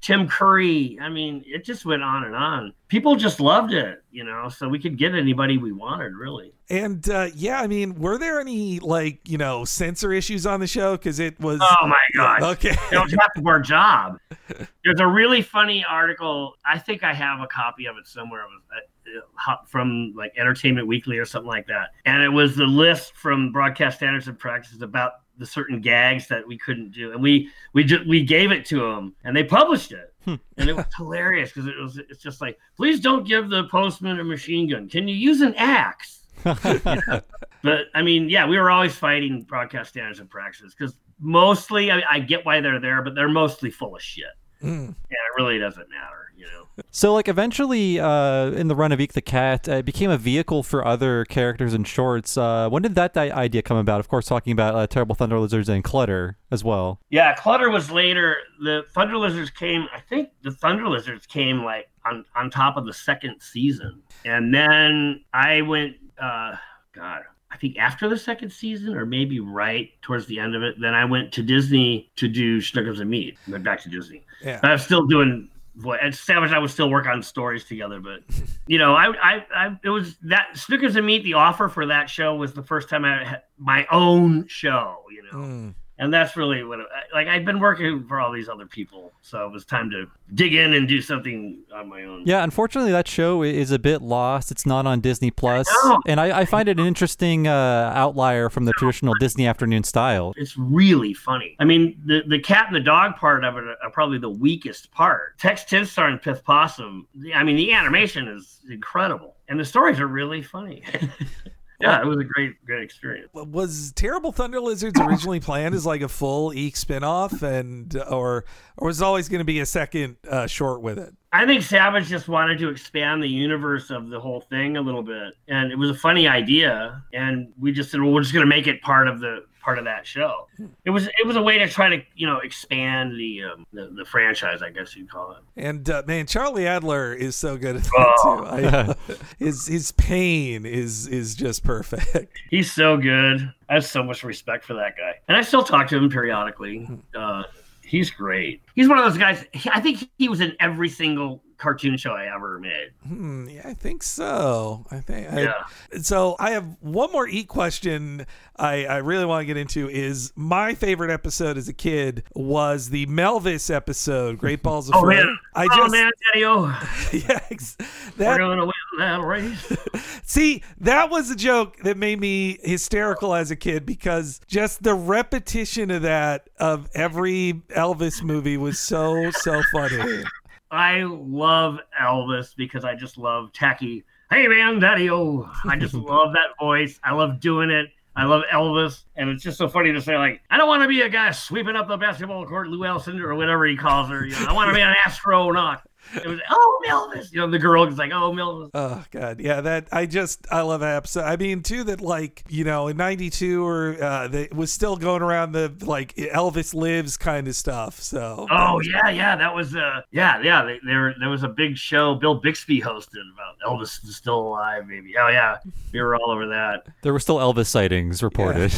Tim 0.00 0.28
Curry. 0.28 0.98
I 1.00 1.08
mean, 1.08 1.42
it 1.46 1.64
just 1.64 1.84
went 1.84 2.02
on 2.02 2.24
and 2.24 2.34
on. 2.34 2.72
People 2.88 3.16
just 3.16 3.40
loved 3.40 3.72
it, 3.72 4.02
you 4.10 4.24
know. 4.24 4.48
So 4.48 4.68
we 4.68 4.78
could 4.78 4.96
get 4.96 5.14
anybody 5.14 5.58
we 5.58 5.72
wanted, 5.72 6.14
really. 6.14 6.52
and 6.70 7.08
uh, 7.08 7.28
yeah, 7.34 7.60
I 7.60 7.66
mean, 7.66 7.98
were 7.98 8.18
there 8.18 8.40
any 8.40 8.78
like 8.80 9.20
you 9.28 9.38
know 9.38 9.64
censor 9.64 10.12
issues 10.12 10.46
on 10.46 10.60
the 10.60 10.66
show? 10.66 10.96
Because 10.96 11.18
it 11.18 11.38
was 11.40 11.60
Oh 11.62 11.86
my 11.86 11.96
god! 12.14 12.42
okay. 12.42 12.74
Don't 12.90 13.10
have 13.10 13.32
to 13.34 13.42
wear 13.42 13.56
a 13.56 13.62
job. 13.62 14.18
There's 14.84 15.00
a 15.00 15.06
really 15.06 15.42
funny 15.42 15.84
article. 15.88 16.54
I 16.64 16.78
think 16.78 17.02
I 17.02 17.12
have 17.12 17.40
a 17.40 17.46
copy 17.46 17.86
of 17.86 17.96
it 17.96 18.06
somewhere. 18.06 18.42
It 18.42 18.46
was 18.46 18.62
uh, 18.74 19.50
uh, 19.52 19.56
from 19.66 20.14
like 20.16 20.32
Entertainment 20.36 20.86
Weekly 20.86 21.18
or 21.18 21.24
something 21.24 21.48
like 21.48 21.66
that. 21.66 21.90
And 22.04 22.22
it 22.22 22.28
was 22.28 22.56
the 22.56 22.66
list 22.66 23.14
from 23.16 23.52
Broadcast 23.52 23.98
Standards 23.98 24.28
and 24.28 24.38
Practices 24.38 24.82
about 24.82 25.12
the 25.38 25.46
certain 25.46 25.80
gags 25.80 26.26
that 26.28 26.46
we 26.46 26.58
couldn't 26.58 26.90
do, 26.92 27.12
and 27.12 27.22
we 27.22 27.48
we 27.72 27.84
just 27.84 28.06
we 28.06 28.22
gave 28.24 28.50
it 28.52 28.64
to 28.66 28.80
them, 28.80 29.14
and 29.24 29.34
they 29.36 29.44
published 29.44 29.92
it. 29.92 30.12
and 30.26 30.68
it 30.68 30.76
was 30.76 30.84
hilarious 30.96 31.50
because 31.50 31.66
it 31.66 31.76
was 31.78 31.96
it's 31.96 32.22
just 32.22 32.40
like 32.40 32.58
please 32.76 33.00
don't 33.00 33.26
give 33.26 33.48
the 33.48 33.64
postman 33.68 34.20
a 34.20 34.24
machine 34.24 34.68
gun. 34.68 34.88
Can 34.88 35.08
you 35.08 35.14
use 35.14 35.40
an 35.40 35.54
axe? 35.56 36.20
But 37.62 37.86
I 37.92 38.02
mean, 38.02 38.28
yeah, 38.28 38.46
we 38.46 38.56
were 38.56 38.70
always 38.70 38.94
fighting 38.94 39.42
broadcast 39.42 39.90
standards 39.90 40.20
and 40.20 40.30
practices 40.30 40.76
because 40.78 40.96
mostly 41.18 41.90
I, 41.90 42.02
I 42.08 42.20
get 42.20 42.46
why 42.46 42.60
they're 42.60 42.78
there, 42.78 43.02
but 43.02 43.16
they're 43.16 43.28
mostly 43.28 43.70
full 43.70 43.96
of 43.96 44.02
shit, 44.02 44.26
Mm. 44.62 44.86
and 44.86 44.94
it 45.10 45.36
really 45.36 45.58
doesn't 45.58 45.88
matter, 45.90 46.27
you 46.38 46.46
know. 46.46 46.64
So, 46.92 47.12
like, 47.12 47.26
eventually, 47.28 47.98
uh, 47.98 48.50
in 48.52 48.68
the 48.68 48.76
run 48.76 48.92
of 48.92 49.00
Eek 49.00 49.12
the 49.12 49.20
Cat, 49.20 49.68
uh, 49.68 49.72
it 49.72 49.84
became 49.84 50.10
a 50.10 50.16
vehicle 50.16 50.62
for 50.62 50.86
other 50.86 51.24
characters 51.24 51.74
and 51.74 51.86
shorts. 51.86 52.38
Uh, 52.38 52.68
when 52.68 52.82
did 52.82 52.94
that 52.94 53.16
i- 53.16 53.30
idea 53.30 53.62
come 53.62 53.76
about? 53.76 53.98
Of 54.00 54.08
course, 54.08 54.26
talking 54.26 54.52
about 54.52 54.74
uh, 54.76 54.86
Terrible 54.86 55.14
Thunder 55.16 55.38
Lizards 55.40 55.68
and 55.68 55.82
Clutter 55.82 56.36
as 56.52 56.62
well. 56.62 57.00
Yeah, 57.10 57.34
Clutter 57.34 57.68
was 57.70 57.90
later. 57.90 58.36
The 58.62 58.84
Thunder 58.94 59.16
Lizards 59.18 59.50
came. 59.50 59.86
I 59.94 60.00
think 60.00 60.30
the 60.42 60.52
Thunder 60.52 60.88
Lizards 60.88 61.26
came 61.26 61.64
like 61.64 61.88
on 62.06 62.24
on 62.36 62.48
top 62.50 62.76
of 62.76 62.86
the 62.86 62.94
second 62.94 63.40
season, 63.40 64.00
and 64.24 64.54
then 64.54 65.24
I 65.34 65.62
went. 65.62 65.96
uh 66.20 66.54
God, 66.92 67.22
I 67.50 67.56
think 67.56 67.76
after 67.78 68.08
the 68.08 68.16
second 68.18 68.50
season, 68.50 68.94
or 68.96 69.04
maybe 69.06 69.40
right 69.40 69.90
towards 70.02 70.26
the 70.26 70.38
end 70.40 70.54
of 70.56 70.62
it, 70.62 70.76
then 70.80 70.94
I 70.94 71.04
went 71.04 71.32
to 71.32 71.42
Disney 71.42 72.10
to 72.16 72.26
do 72.28 72.58
Schnookums 72.60 73.00
and 73.00 73.08
Meat. 73.10 73.36
Went 73.48 73.62
back 73.64 73.80
to 73.82 73.88
Disney. 73.88 74.22
Yeah. 74.42 74.60
I 74.62 74.72
was 74.72 74.82
still 74.82 75.06
doing 75.06 75.48
voice. 75.78 75.98
And 76.02 76.14
Savage 76.14 76.48
and 76.48 76.56
I 76.56 76.58
would 76.58 76.70
still 76.70 76.90
work 76.90 77.06
on 77.06 77.22
stories 77.22 77.64
together, 77.64 78.00
but 78.00 78.20
you 78.66 78.78
know, 78.78 78.94
I, 78.94 79.06
I, 79.16 79.46
I, 79.54 79.78
it 79.82 79.90
was 79.90 80.16
that 80.24 80.48
Schnookums 80.54 80.96
and 80.96 81.06
Meat. 81.06 81.24
The 81.24 81.34
offer 81.34 81.68
for 81.68 81.86
that 81.86 82.10
show 82.10 82.34
was 82.34 82.52
the 82.52 82.62
first 82.62 82.88
time 82.88 83.04
I 83.04 83.24
had 83.24 83.42
my 83.58 83.86
own 83.90 84.46
show. 84.48 85.04
You 85.10 85.22
know, 85.22 85.38
Mm. 85.38 85.74
And 85.98 86.12
that's 86.12 86.36
really 86.36 86.62
what. 86.62 86.80
It, 86.80 86.86
like 87.12 87.26
I'd 87.26 87.44
been 87.44 87.60
working 87.60 88.04
for 88.06 88.20
all 88.20 88.32
these 88.32 88.48
other 88.48 88.66
people, 88.66 89.12
so 89.22 89.46
it 89.46 89.52
was 89.52 89.64
time 89.64 89.90
to 89.90 90.06
dig 90.34 90.54
in 90.54 90.74
and 90.74 90.86
do 90.86 91.00
something 91.00 91.58
on 91.74 91.88
my 91.88 92.04
own. 92.04 92.22
Yeah, 92.24 92.44
unfortunately, 92.44 92.92
that 92.92 93.08
show 93.08 93.42
is 93.42 93.70
a 93.70 93.78
bit 93.78 94.02
lost. 94.02 94.50
It's 94.50 94.64
not 94.64 94.86
on 94.86 95.00
Disney 95.00 95.30
Plus, 95.30 95.68
and 96.06 96.20
I, 96.20 96.40
I 96.40 96.44
find 96.44 96.68
it 96.68 96.78
an 96.78 96.86
interesting 96.86 97.46
uh, 97.46 97.92
outlier 97.94 98.48
from 98.48 98.64
the 98.64 98.72
traditional 98.72 99.14
Disney 99.14 99.46
afternoon 99.46 99.84
style. 99.84 100.34
It's 100.36 100.56
really 100.56 101.14
funny. 101.14 101.56
I 101.58 101.64
mean, 101.64 102.00
the, 102.04 102.22
the 102.26 102.38
cat 102.38 102.66
and 102.66 102.76
the 102.76 102.80
dog 102.80 103.16
part 103.16 103.44
of 103.44 103.56
it 103.56 103.64
are 103.64 103.90
probably 103.90 104.18
the 104.18 104.30
weakest 104.30 104.90
part. 104.92 105.38
Tex 105.38 105.64
Tinstar 105.64 106.08
and 106.08 106.20
Pith 106.20 106.44
Possum. 106.44 107.06
I 107.34 107.42
mean, 107.42 107.56
the 107.56 107.72
animation 107.72 108.28
is 108.28 108.60
incredible, 108.70 109.34
and 109.48 109.58
the 109.58 109.64
stories 109.64 110.00
are 110.00 110.06
really 110.06 110.42
funny. 110.42 110.82
yeah, 111.80 112.00
it 112.00 112.06
was 112.06 112.18
a 112.18 112.24
great, 112.24 112.64
great 112.66 112.82
experience. 112.82 113.28
was 113.32 113.92
Terrible 113.92 114.32
Thunder 114.32 114.60
Lizards 114.60 114.98
originally 115.00 115.38
planned 115.38 115.76
as 115.76 115.86
like 115.86 116.00
a 116.00 116.08
full 116.08 116.52
Eek 116.52 116.74
spinoff, 116.74 117.42
and 117.42 117.96
or 118.10 118.44
or 118.76 118.88
was 118.88 119.00
it 119.00 119.04
always 119.04 119.28
going 119.28 119.38
to 119.38 119.44
be 119.44 119.60
a 119.60 119.66
second 119.66 120.16
uh, 120.28 120.48
short 120.48 120.82
with 120.82 120.98
it? 120.98 121.14
I 121.32 121.46
think 121.46 121.62
Savage 121.62 122.08
just 122.08 122.26
wanted 122.26 122.58
to 122.58 122.68
expand 122.68 123.22
the 123.22 123.28
universe 123.28 123.90
of 123.90 124.08
the 124.08 124.18
whole 124.18 124.40
thing 124.40 124.76
a 124.76 124.80
little 124.80 125.04
bit, 125.04 125.34
and 125.46 125.70
it 125.70 125.78
was 125.78 125.90
a 125.90 125.94
funny 125.94 126.26
idea. 126.26 127.02
And 127.12 127.52
we 127.60 127.70
just 127.70 127.92
said, 127.92 128.00
well, 128.00 128.12
we're 128.12 128.22
just 128.22 128.32
going 128.34 128.44
to 128.44 128.48
make 128.48 128.66
it 128.66 128.82
part 128.82 129.06
of 129.06 129.20
the 129.20 129.44
part 129.68 129.78
of 129.78 129.84
that 129.84 130.06
show. 130.06 130.46
It 130.86 130.90
was 130.90 131.08
it 131.08 131.26
was 131.26 131.36
a 131.36 131.42
way 131.42 131.58
to 131.58 131.68
try 131.68 131.90
to 131.90 132.02
you 132.16 132.26
know 132.26 132.38
expand 132.38 133.12
the 133.20 133.42
um, 133.44 133.66
the, 133.74 133.90
the 133.94 134.04
franchise, 134.06 134.62
I 134.62 134.70
guess 134.70 134.96
you'd 134.96 135.10
call 135.10 135.32
it. 135.32 135.38
And 135.62 135.90
uh, 135.90 136.04
man, 136.06 136.26
Charlie 136.26 136.66
Adler 136.66 137.12
is 137.12 137.36
so 137.36 137.58
good 137.58 137.76
at 137.76 137.82
that 137.84 138.14
Oh. 138.20 138.38
too. 138.38 138.46
I, 138.46 138.94
his 139.38 139.66
his 139.66 139.92
pain 139.92 140.64
is 140.64 141.06
is 141.06 141.34
just 141.34 141.64
perfect. 141.64 142.38
He's 142.50 142.72
so 142.72 142.96
good. 142.96 143.52
I 143.68 143.74
have 143.74 143.84
so 143.84 144.02
much 144.02 144.24
respect 144.24 144.64
for 144.64 144.72
that 144.72 144.96
guy, 144.96 145.16
and 145.28 145.36
I 145.36 145.42
still 145.42 145.62
talk 145.62 145.86
to 145.88 145.98
him 145.98 146.08
periodically. 146.08 146.88
Uh, 147.14 147.42
he's 147.82 148.10
great. 148.10 148.62
He's 148.74 148.88
one 148.88 148.96
of 148.96 149.04
those 149.04 149.18
guys. 149.18 149.44
I 149.70 149.80
think 149.82 150.08
he 150.16 150.30
was 150.30 150.40
in 150.40 150.56
every 150.60 150.88
single 150.88 151.42
cartoon 151.58 151.96
show 151.96 152.12
I 152.12 152.34
ever 152.34 152.58
made. 152.58 152.90
Hmm, 153.06 153.48
yeah, 153.48 153.62
I 153.64 153.74
think 153.74 154.02
so. 154.02 154.86
I 154.90 155.00
think. 155.00 155.30
I, 155.32 155.42
Yeah. 155.42 156.00
So 156.00 156.36
I 156.38 156.52
have 156.52 156.76
one 156.80 157.12
more 157.12 157.28
Eek 157.28 157.48
question 157.48 158.26
I, 158.58 158.86
I 158.86 158.96
really 158.98 159.24
want 159.24 159.42
to 159.42 159.46
get 159.46 159.56
into 159.56 159.88
is 159.88 160.32
my 160.34 160.74
favorite 160.74 161.10
episode 161.12 161.56
as 161.56 161.68
a 161.68 161.72
kid 161.72 162.24
was 162.34 162.90
the 162.90 163.06
Melvis 163.06 163.72
episode, 163.72 164.38
Great 164.38 164.62
Balls 164.62 164.88
of 164.88 164.96
Oh 164.96 165.02
Fire. 165.02 165.10
man, 165.10 165.38
I 165.54 165.64
oh 165.70 165.76
just 165.76 165.92
man, 165.92 166.10
Daddy, 166.32 166.44
oh, 166.44 166.66
yeah, 167.12 167.40
ex- 167.50 167.76
we're 168.18 168.36
gonna 168.38 168.64
win 168.64 168.72
that 168.98 169.22
race. 169.22 169.76
see 170.24 170.62
that 170.80 171.08
was 171.10 171.30
a 171.30 171.36
joke 171.36 171.76
that 171.84 171.96
made 171.96 172.18
me 172.18 172.58
hysterical 172.64 173.34
as 173.34 173.50
a 173.52 173.56
kid 173.56 173.86
because 173.86 174.40
just 174.48 174.82
the 174.82 174.94
repetition 174.94 175.90
of 175.92 176.02
that 176.02 176.48
of 176.58 176.88
every 176.94 177.62
Elvis 177.68 178.22
movie 178.22 178.56
was 178.56 178.78
so 178.80 179.30
so 179.30 179.62
funny. 179.72 180.24
I 180.70 181.02
love 181.02 181.78
Elvis 182.00 182.54
because 182.56 182.84
I 182.84 182.94
just 182.94 183.18
love 183.18 183.52
tacky. 183.52 184.04
Hey 184.30 184.46
man, 184.46 184.78
Daddy, 184.78 185.10
oh, 185.10 185.50
I 185.66 185.76
just 185.76 185.94
love 185.94 186.34
that 186.34 186.58
voice. 186.60 187.00
I 187.02 187.14
love 187.14 187.40
doing 187.40 187.70
it. 187.70 187.88
I 188.14 188.24
love 188.24 188.42
Elvis, 188.52 189.04
and 189.14 189.30
it's 189.30 189.44
just 189.44 189.58
so 189.58 189.68
funny 189.68 189.92
to 189.92 190.00
say 190.02 190.16
like, 190.16 190.42
I 190.50 190.56
don't 190.56 190.66
want 190.66 190.82
to 190.82 190.88
be 190.88 191.02
a 191.02 191.08
guy 191.08 191.30
sweeping 191.30 191.76
up 191.76 191.86
the 191.86 191.96
basketball 191.96 192.44
court, 192.46 192.66
Lou 192.66 192.84
Elson 192.84 193.20
or 193.20 193.34
whatever 193.36 193.64
he 193.64 193.76
calls 193.76 194.10
her. 194.10 194.26
You 194.26 194.32
know, 194.32 194.46
I 194.48 194.52
want 194.52 194.70
to 194.70 194.74
be 194.74 194.80
an 194.80 194.94
astronaut. 195.06 195.87
It 196.14 196.26
was 196.26 196.40
oh 196.50 196.80
Melvis, 196.86 197.32
you 197.32 197.40
know, 197.40 197.50
the 197.50 197.58
girl 197.58 197.84
is 197.86 197.98
like 197.98 198.12
oh 198.12 198.32
Melvis. 198.32 198.70
Oh 198.74 199.04
god, 199.10 199.40
yeah. 199.40 199.60
That 199.60 199.88
I 199.92 200.06
just 200.06 200.46
I 200.50 200.62
love 200.62 200.80
that 200.80 200.96
episode. 200.96 201.24
I 201.24 201.36
mean, 201.36 201.62
too, 201.62 201.84
that 201.84 202.00
like 202.00 202.44
you 202.48 202.64
know 202.64 202.88
in 202.88 202.96
'92 202.96 203.66
or 203.66 204.02
uh, 204.02 204.28
that 204.28 204.54
was 204.54 204.72
still 204.72 204.96
going 204.96 205.22
around 205.22 205.52
the 205.52 205.72
like 205.82 206.14
Elvis 206.16 206.74
lives 206.74 207.16
kind 207.16 207.48
of 207.48 207.54
stuff. 207.54 208.00
So 208.00 208.46
Oh 208.50 208.80
yeah, 208.80 209.10
yeah, 209.10 209.36
that 209.36 209.54
was 209.54 209.76
uh 209.76 210.02
yeah, 210.10 210.40
yeah. 210.42 210.64
They, 210.64 210.78
there 210.84 211.14
there 211.18 211.30
was 211.30 211.42
a 211.42 211.48
big 211.48 211.76
show 211.76 212.14
Bill 212.14 212.34
Bixby 212.34 212.80
hosted 212.80 213.24
about 213.34 213.56
Elvis 213.66 214.04
is 214.04 214.16
still 214.16 214.38
alive, 214.38 214.86
maybe. 214.86 215.14
Oh 215.18 215.28
yeah, 215.28 215.58
we 215.92 216.00
were 216.00 216.16
all 216.16 216.30
over 216.30 216.46
that. 216.48 216.86
There 217.02 217.12
were 217.12 217.20
still 217.20 217.36
Elvis 217.36 217.66
sightings 217.66 218.22
reported. 218.22 218.72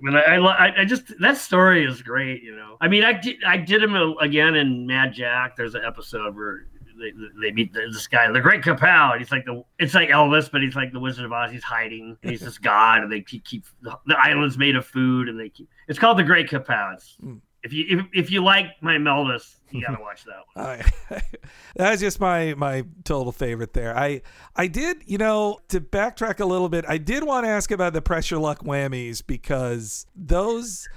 But 0.00 0.16
I, 0.28 0.36
I, 0.36 0.66
I 0.66 0.80
I 0.80 0.84
just 0.84 1.18
that 1.20 1.36
story 1.36 1.84
is 1.84 2.02
great, 2.02 2.42
you 2.42 2.54
know. 2.54 2.76
I 2.80 2.88
mean, 2.88 3.04
I 3.04 3.12
did 3.12 3.42
I 3.44 3.56
did 3.56 3.82
him 3.82 3.94
again 4.20 4.54
in 4.54 4.86
Mad 4.86 5.12
Jack. 5.12 5.56
There's 5.56 5.74
an 5.74 5.82
episode 5.84 6.36
where 6.36 6.66
they, 6.98 7.12
they 7.40 7.52
meet 7.52 7.72
this 7.72 8.06
guy, 8.06 8.30
the 8.30 8.40
Great 8.40 8.62
Kapow, 8.62 9.12
and 9.12 9.20
he's 9.20 9.30
like 9.30 9.44
the 9.44 9.62
it's 9.78 9.94
like 9.94 10.08
Elvis, 10.08 10.50
but 10.50 10.62
he's 10.62 10.74
like 10.76 10.92
the 10.92 11.00
Wizard 11.00 11.24
of 11.24 11.32
Oz. 11.32 11.50
He's 11.50 11.62
hiding, 11.64 12.16
and 12.22 12.30
he's 12.30 12.40
this 12.40 12.58
god, 12.58 13.02
and 13.02 13.10
they 13.12 13.20
keep, 13.20 13.44
keep 13.44 13.64
the, 13.82 13.96
the 14.06 14.16
island's 14.18 14.58
made 14.58 14.76
of 14.76 14.86
food, 14.86 15.28
and 15.28 15.38
they 15.38 15.48
keep. 15.48 15.68
It's 15.88 15.98
called 15.98 16.18
the 16.18 16.24
Great 16.24 16.48
Kapow. 16.48 16.94
It's, 16.94 17.16
Mm. 17.22 17.40
if 17.62 17.72
you 17.72 17.84
if, 17.88 18.06
if 18.14 18.30
you 18.30 18.42
like 18.44 18.66
my 18.80 18.96
Melvis, 18.96 19.56
you 19.70 19.82
gotta 19.84 20.00
watch 20.00 20.24
that 20.24 20.42
one. 20.54 20.66
I, 21.10 21.22
that's 21.76 22.00
just 22.00 22.20
my 22.20 22.54
my 22.54 22.84
total 23.04 23.32
favorite 23.32 23.72
there. 23.72 23.96
I 23.96 24.22
I 24.54 24.66
did 24.68 25.02
you 25.06 25.18
know 25.18 25.58
to 25.68 25.80
backtrack 25.80 26.40
a 26.40 26.44
little 26.44 26.68
bit. 26.68 26.84
I 26.88 26.98
did 26.98 27.24
want 27.24 27.44
to 27.44 27.50
ask 27.50 27.70
about 27.70 27.92
the 27.92 28.02
Press 28.02 28.30
Your 28.30 28.40
Luck 28.40 28.60
whammies 28.60 29.22
because 29.26 30.06
those. 30.14 30.88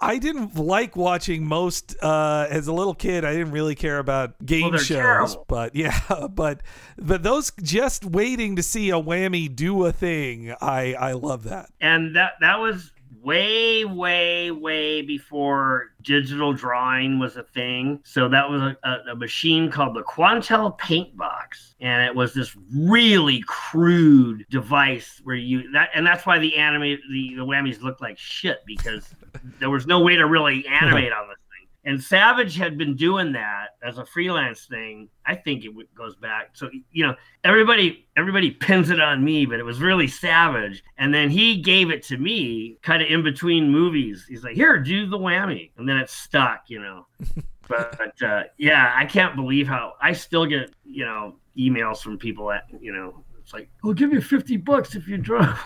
I 0.00 0.18
didn't 0.18 0.56
like 0.56 0.96
watching 0.96 1.46
most 1.46 1.96
uh, 2.02 2.46
as 2.50 2.66
a 2.66 2.72
little 2.72 2.94
kid. 2.94 3.24
I 3.24 3.32
didn't 3.32 3.52
really 3.52 3.74
care 3.74 3.98
about 3.98 4.44
game 4.44 4.70
they're 4.72 4.78
shows, 4.80 4.96
terrible. 5.32 5.44
but 5.48 5.74
yeah, 5.76 5.98
but 6.30 6.60
but 6.98 7.22
those 7.22 7.50
just 7.62 8.04
waiting 8.04 8.56
to 8.56 8.62
see 8.62 8.90
a 8.90 9.00
whammy 9.00 9.54
do 9.54 9.84
a 9.86 9.92
thing. 9.92 10.54
I 10.60 10.94
I 10.94 11.12
love 11.12 11.44
that. 11.44 11.70
and 11.80 12.14
that 12.16 12.32
that 12.40 12.58
was 12.60 12.92
way 13.26 13.84
way 13.84 14.52
way 14.52 15.02
before 15.02 15.88
digital 16.02 16.52
drawing 16.52 17.18
was 17.18 17.36
a 17.36 17.42
thing. 17.42 18.00
So 18.04 18.28
that 18.28 18.48
was 18.48 18.62
a, 18.62 18.76
a, 18.84 19.12
a 19.12 19.16
machine 19.16 19.70
called 19.70 19.96
the 19.96 20.04
Quantel 20.04 20.78
Paintbox. 20.78 21.74
And 21.80 22.06
it 22.06 22.14
was 22.14 22.32
this 22.32 22.56
really 22.72 23.42
crude 23.46 24.46
device 24.48 25.20
where 25.24 25.36
you 25.36 25.72
that 25.72 25.90
and 25.94 26.06
that's 26.06 26.24
why 26.24 26.38
the 26.38 26.56
anime 26.56 26.98
the, 27.10 27.34
the 27.36 27.44
whammies 27.44 27.82
looked 27.82 28.00
like 28.00 28.16
shit 28.16 28.58
because 28.64 29.12
there 29.58 29.70
was 29.70 29.86
no 29.86 30.00
way 30.00 30.14
to 30.14 30.26
really 30.26 30.64
animate 30.68 31.12
on 31.12 31.28
this 31.28 31.38
and 31.86 32.02
savage 32.02 32.56
had 32.56 32.76
been 32.76 32.96
doing 32.96 33.32
that 33.32 33.68
as 33.82 33.96
a 33.96 34.04
freelance 34.04 34.66
thing. 34.66 35.08
I 35.24 35.36
think 35.36 35.64
it 35.64 35.72
goes 35.94 36.16
back 36.16 36.50
so 36.52 36.68
you 36.90 37.06
know 37.06 37.14
everybody 37.44 38.06
everybody 38.16 38.50
pins 38.50 38.90
it 38.90 39.00
on 39.00 39.24
me 39.24 39.46
but 39.46 39.58
it 39.58 39.64
was 39.64 39.80
really 39.80 40.08
savage. 40.08 40.82
And 40.98 41.14
then 41.14 41.30
he 41.30 41.62
gave 41.62 41.90
it 41.90 42.02
to 42.04 42.18
me 42.18 42.78
kind 42.82 43.02
of 43.02 43.08
in 43.08 43.22
between 43.22 43.70
movies. 43.70 44.26
He's 44.28 44.44
like 44.44 44.56
here 44.56 44.78
do 44.78 45.06
the 45.06 45.18
whammy. 45.18 45.70
And 45.78 45.88
then 45.88 45.96
it 45.96 46.10
stuck 46.10 46.64
you 46.68 46.80
know. 46.80 47.06
But 47.68 48.22
uh, 48.22 48.44
yeah 48.58 48.92
i 48.94 49.04
can't 49.04 49.34
believe 49.34 49.66
how 49.66 49.94
i 50.00 50.12
still 50.12 50.46
get 50.46 50.72
you 50.84 51.04
know 51.04 51.34
emails 51.58 51.98
from 51.98 52.16
people 52.16 52.52
at 52.52 52.62
you 52.80 52.92
know 52.92 53.24
it's 53.46 53.52
like 53.54 53.68
we'll 53.84 53.94
give 53.94 54.12
you 54.12 54.20
50 54.20 54.56
bucks 54.56 54.96
if 54.96 55.06
you 55.06 55.18
draw. 55.18 55.56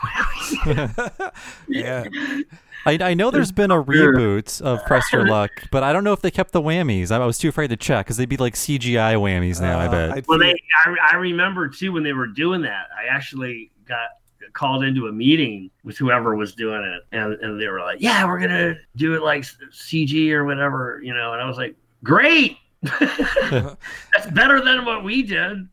Yeah. 1.66 2.04
I, 2.86 2.98
I 3.00 3.14
know 3.14 3.30
there's 3.30 3.52
been 3.52 3.70
a 3.70 3.82
reboot 3.82 4.60
of 4.60 4.84
Press 4.84 5.10
Your 5.12 5.26
Luck, 5.26 5.50
but 5.70 5.82
I 5.82 5.92
don't 5.92 6.04
know 6.04 6.12
if 6.12 6.20
they 6.20 6.30
kept 6.30 6.52
the 6.52 6.60
whammies. 6.60 7.10
I, 7.10 7.16
I 7.16 7.24
was 7.26 7.38
too 7.38 7.48
afraid 7.48 7.68
to 7.68 7.76
check 7.76 8.04
because 8.06 8.16
they'd 8.18 8.28
be 8.28 8.36
like 8.36 8.54
CGI 8.54 9.14
whammies 9.16 9.60
now. 9.62 9.78
I 9.78 9.86
Uh, 9.86 9.90
bet. 9.90 10.10
I'd 10.12 10.26
Well, 10.26 10.38
they, 10.38 10.54
I, 10.86 10.94
I 11.12 11.16
remember 11.16 11.68
too 11.68 11.92
when 11.92 12.02
they 12.02 12.12
were 12.12 12.26
doing 12.26 12.60
that. 12.62 12.88
I 12.98 13.06
actually 13.14 13.70
got 13.86 14.08
called 14.52 14.84
into 14.84 15.06
a 15.06 15.12
meeting 15.12 15.70
with 15.84 15.96
whoever 15.96 16.34
was 16.36 16.54
doing 16.54 16.82
it, 16.82 17.02
and, 17.12 17.32
and 17.34 17.60
they 17.60 17.68
were 17.68 17.80
like, 17.80 18.00
"Yeah, 18.00 18.26
we're 18.26 18.40
gonna 18.40 18.74
do 18.96 19.14
it 19.14 19.22
like 19.22 19.44
CG 19.72 20.30
or 20.32 20.44
whatever," 20.44 21.00
you 21.02 21.14
know. 21.14 21.32
And 21.32 21.40
I 21.40 21.46
was 21.46 21.56
like, 21.56 21.76
"Great, 22.02 22.56
that's 22.82 24.30
better 24.32 24.60
than 24.64 24.84
what 24.84 25.04
we 25.04 25.22
did." 25.22 25.68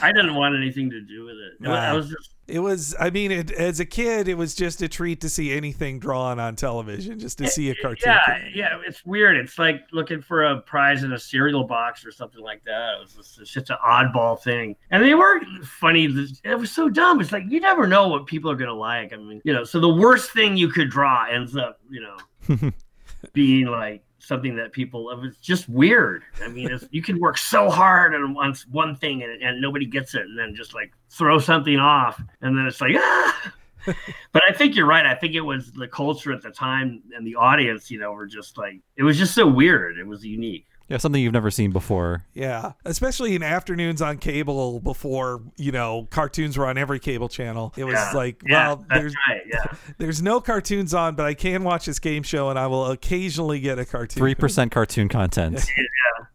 I 0.00 0.12
didn't 0.12 0.34
want 0.34 0.54
anything 0.56 0.88
to 0.90 1.00
do 1.00 1.24
with 1.24 1.34
it. 1.36 1.64
It 1.64 1.68
was- 1.68 1.78
I 1.78 1.92
was 1.92 2.08
just 2.08 2.30
It 2.46 2.60
was, 2.60 2.94
I 2.98 3.10
mean, 3.10 3.30
it, 3.32 3.50
as 3.50 3.78
a 3.80 3.84
kid, 3.84 4.26
it 4.28 4.34
was 4.34 4.54
just 4.54 4.80
a 4.82 4.88
treat 4.88 5.20
to 5.22 5.28
see 5.28 5.52
anything 5.52 5.98
drawn 5.98 6.38
on 6.40 6.54
television, 6.56 7.18
just 7.18 7.38
to 7.38 7.44
eh, 7.44 7.48
see 7.48 7.68
a 7.70 7.74
cartoon. 7.74 8.04
yeah, 8.06 8.38
yeah. 8.54 8.78
It's 8.86 9.04
weird. 9.04 9.36
It's 9.36 9.58
like 9.58 9.82
looking 9.92 10.22
for 10.22 10.44
a 10.44 10.60
prize 10.60 11.02
in 11.02 11.12
a 11.12 11.18
cereal 11.18 11.64
box 11.64 12.06
or 12.06 12.12
something 12.12 12.40
like 12.40 12.64
that. 12.64 12.94
It 12.94 13.00
was 13.00 13.14
just, 13.14 13.40
it's 13.40 13.50
just 13.50 13.70
an 13.70 13.76
oddball 13.86 14.40
thing, 14.40 14.76
and 14.90 15.02
they 15.04 15.14
were 15.14 15.40
funny. 15.64 16.04
It 16.44 16.54
was 16.58 16.70
so 16.70 16.88
dumb. 16.88 17.20
It's 17.20 17.32
like 17.32 17.44
you 17.48 17.60
never 17.60 17.86
know 17.86 18.08
what 18.08 18.26
people 18.26 18.50
are 18.50 18.56
gonna 18.56 18.72
like. 18.72 19.12
I 19.12 19.16
mean, 19.16 19.42
you 19.44 19.52
know. 19.52 19.64
So 19.64 19.78
the 19.80 19.88
worst 19.92 20.30
thing 20.32 20.56
you 20.56 20.68
could 20.68 20.88
draw 20.88 21.26
ends 21.26 21.56
up, 21.56 21.80
you 21.90 22.00
know, 22.00 22.70
being 23.32 23.66
like 23.66 24.02
something 24.18 24.56
that 24.56 24.72
people. 24.72 25.10
It's 25.24 25.38
just 25.38 25.68
weird. 25.68 26.22
I 26.42 26.48
mean, 26.48 26.70
it's, 26.70 26.84
you 26.90 27.02
can 27.02 27.18
work 27.18 27.38
so 27.38 27.70
hard 27.70 28.14
on 28.14 28.34
one 28.34 28.54
one 28.70 28.96
thing 28.96 29.22
and, 29.22 29.42
and 29.42 29.60
nobody 29.60 29.86
gets 29.86 30.14
it, 30.14 30.22
and 30.22 30.38
then 30.38 30.54
just 30.54 30.74
like 30.74 30.92
throw 31.10 31.38
something 31.38 31.78
off, 31.78 32.20
and 32.40 32.56
then 32.56 32.66
it's 32.66 32.80
like 32.80 32.94
ah. 32.96 33.52
but 34.32 34.42
I 34.48 34.52
think 34.52 34.76
you're 34.76 34.86
right. 34.86 35.06
I 35.06 35.14
think 35.14 35.34
it 35.34 35.40
was 35.40 35.72
the 35.72 35.88
culture 35.88 36.32
at 36.32 36.42
the 36.42 36.50
time 36.50 37.02
and 37.16 37.26
the 37.26 37.36
audience, 37.36 37.90
you 37.90 37.98
know, 37.98 38.12
were 38.12 38.26
just 38.26 38.58
like 38.58 38.80
it 38.96 39.02
was 39.02 39.16
just 39.16 39.34
so 39.34 39.46
weird. 39.46 39.98
It 39.98 40.06
was 40.06 40.24
unique. 40.24 40.66
Yeah, 40.88 40.96
something 40.96 41.22
you've 41.22 41.34
never 41.34 41.50
seen 41.50 41.70
before. 41.70 42.24
Yeah, 42.32 42.72
especially 42.86 43.34
in 43.34 43.42
afternoons 43.42 44.00
on 44.00 44.16
cable 44.18 44.80
before 44.80 45.42
you 45.56 45.70
know 45.70 46.06
cartoons 46.10 46.56
were 46.56 46.66
on 46.66 46.78
every 46.78 46.98
cable 46.98 47.28
channel. 47.28 47.74
It 47.76 47.84
was 47.84 47.94
Yeah. 47.94 48.12
like, 48.14 48.42
Yeah, 48.46 48.68
well, 48.68 48.84
there's 48.88 49.14
right. 49.28 49.42
Yeah. 49.46 49.64
there's 49.98 50.22
no 50.22 50.40
cartoons 50.40 50.94
on, 50.94 51.14
but 51.14 51.26
I 51.26 51.34
can 51.34 51.62
watch 51.62 51.84
this 51.86 51.98
game 51.98 52.22
show, 52.22 52.48
and 52.48 52.58
I 52.58 52.66
will 52.68 52.86
occasionally 52.86 53.60
get 53.60 53.78
a 53.78 53.84
cartoon. 53.84 54.18
Three 54.20 54.34
percent 54.34 54.72
cartoon 54.72 55.08
content. 55.08 55.54
yeah. 55.76 55.84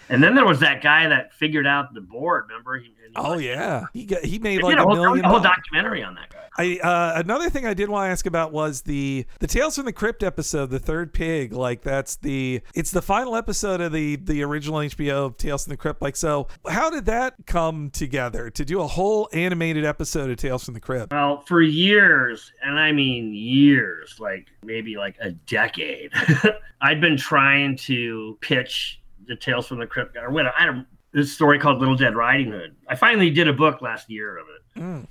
And 0.10 0.22
then 0.22 0.36
there 0.36 0.46
was 0.46 0.60
that 0.60 0.82
guy 0.84 1.08
that 1.08 1.34
figured 1.34 1.66
out 1.66 1.94
the 1.94 2.02
board. 2.02 2.46
Remember? 2.50 2.78
He, 2.78 2.94
and 3.06 3.14
Oh 3.16 3.32
like- 3.32 3.42
yeah, 3.46 3.86
he 3.94 4.06
got 4.06 4.24
he 4.24 4.40
made 4.40 4.62
like 4.64 4.78
a 4.78 4.82
whole, 4.84 4.96
million. 4.96 5.26
a 5.26 5.30
whole 5.30 5.40
documentary 5.40 6.04
on 6.04 6.16
that 6.16 6.30
guy. 6.30 6.40
I 6.56 6.78
uh, 6.84 7.14
another 7.20 7.50
thing 7.50 7.66
I 7.66 7.74
did 7.74 7.90
want 7.90 8.06
to 8.08 8.12
ask 8.12 8.26
about 8.28 8.52
was 8.52 8.82
the 8.84 9.26
the 9.40 9.48
Tales 9.48 9.76
from 9.76 9.86
the 9.86 9.94
Crypt 9.94 10.22
episode, 10.22 10.70
the 10.70 10.78
third 10.80 11.12
pig. 11.12 11.52
Like 11.52 11.82
that's 11.82 12.16
the 12.18 12.62
it's 12.76 12.92
the 12.92 13.02
final 13.02 13.36
episode 13.36 13.82
of 13.82 13.92
the 13.92 14.18
the 14.18 14.44
original 14.44 14.78
HBO 14.80 15.36
Tales 15.36 15.64
from 15.64 15.72
the 15.72 15.78
Crypt. 15.78 16.02
Like 16.04 16.16
so, 16.16 16.48
how 16.70 16.90
did 16.92 17.06
that 17.06 17.34
come 17.48 17.90
together 17.90 18.50
to 18.52 18.64
do 18.66 18.82
a 18.82 18.88
whole 18.88 19.30
animated 19.34 19.84
episode 19.84 20.30
of 20.30 20.38
Tales 20.38 20.64
from 20.66 20.76
the 20.76 20.80
Crypt? 20.80 21.12
Well, 21.12 21.42
for 21.48 21.62
years, 21.62 22.52
and 22.62 22.80
I 22.80 22.92
mean 22.92 23.34
years, 23.34 24.18
like 24.20 24.46
maybe 24.64 24.96
like 24.96 25.16
a 25.22 25.32
decade, 25.32 26.12
I'd 26.82 27.02
been 27.02 27.18
trying 27.18 27.78
to 27.78 28.38
pitch 28.42 29.02
the 29.26 29.36
Tales 29.36 29.66
from 29.68 29.80
the 29.80 29.88
Crypt 29.88 30.18
or 30.18 30.30
whatever. 30.30 30.54
I 30.58 30.66
don't 30.68 30.86
this 31.14 31.32
story 31.34 31.60
called 31.60 31.80
Little 31.80 31.96
Dead 31.96 32.16
Riding 32.16 32.52
Hood. 32.52 32.76
I 32.88 32.96
finally 32.96 33.30
did 33.30 33.48
a 33.48 33.54
book 33.54 33.82
last 33.82 34.10
year 34.10 34.38
of 34.38 34.48
it. 34.48 34.80
Mm. 34.80 35.08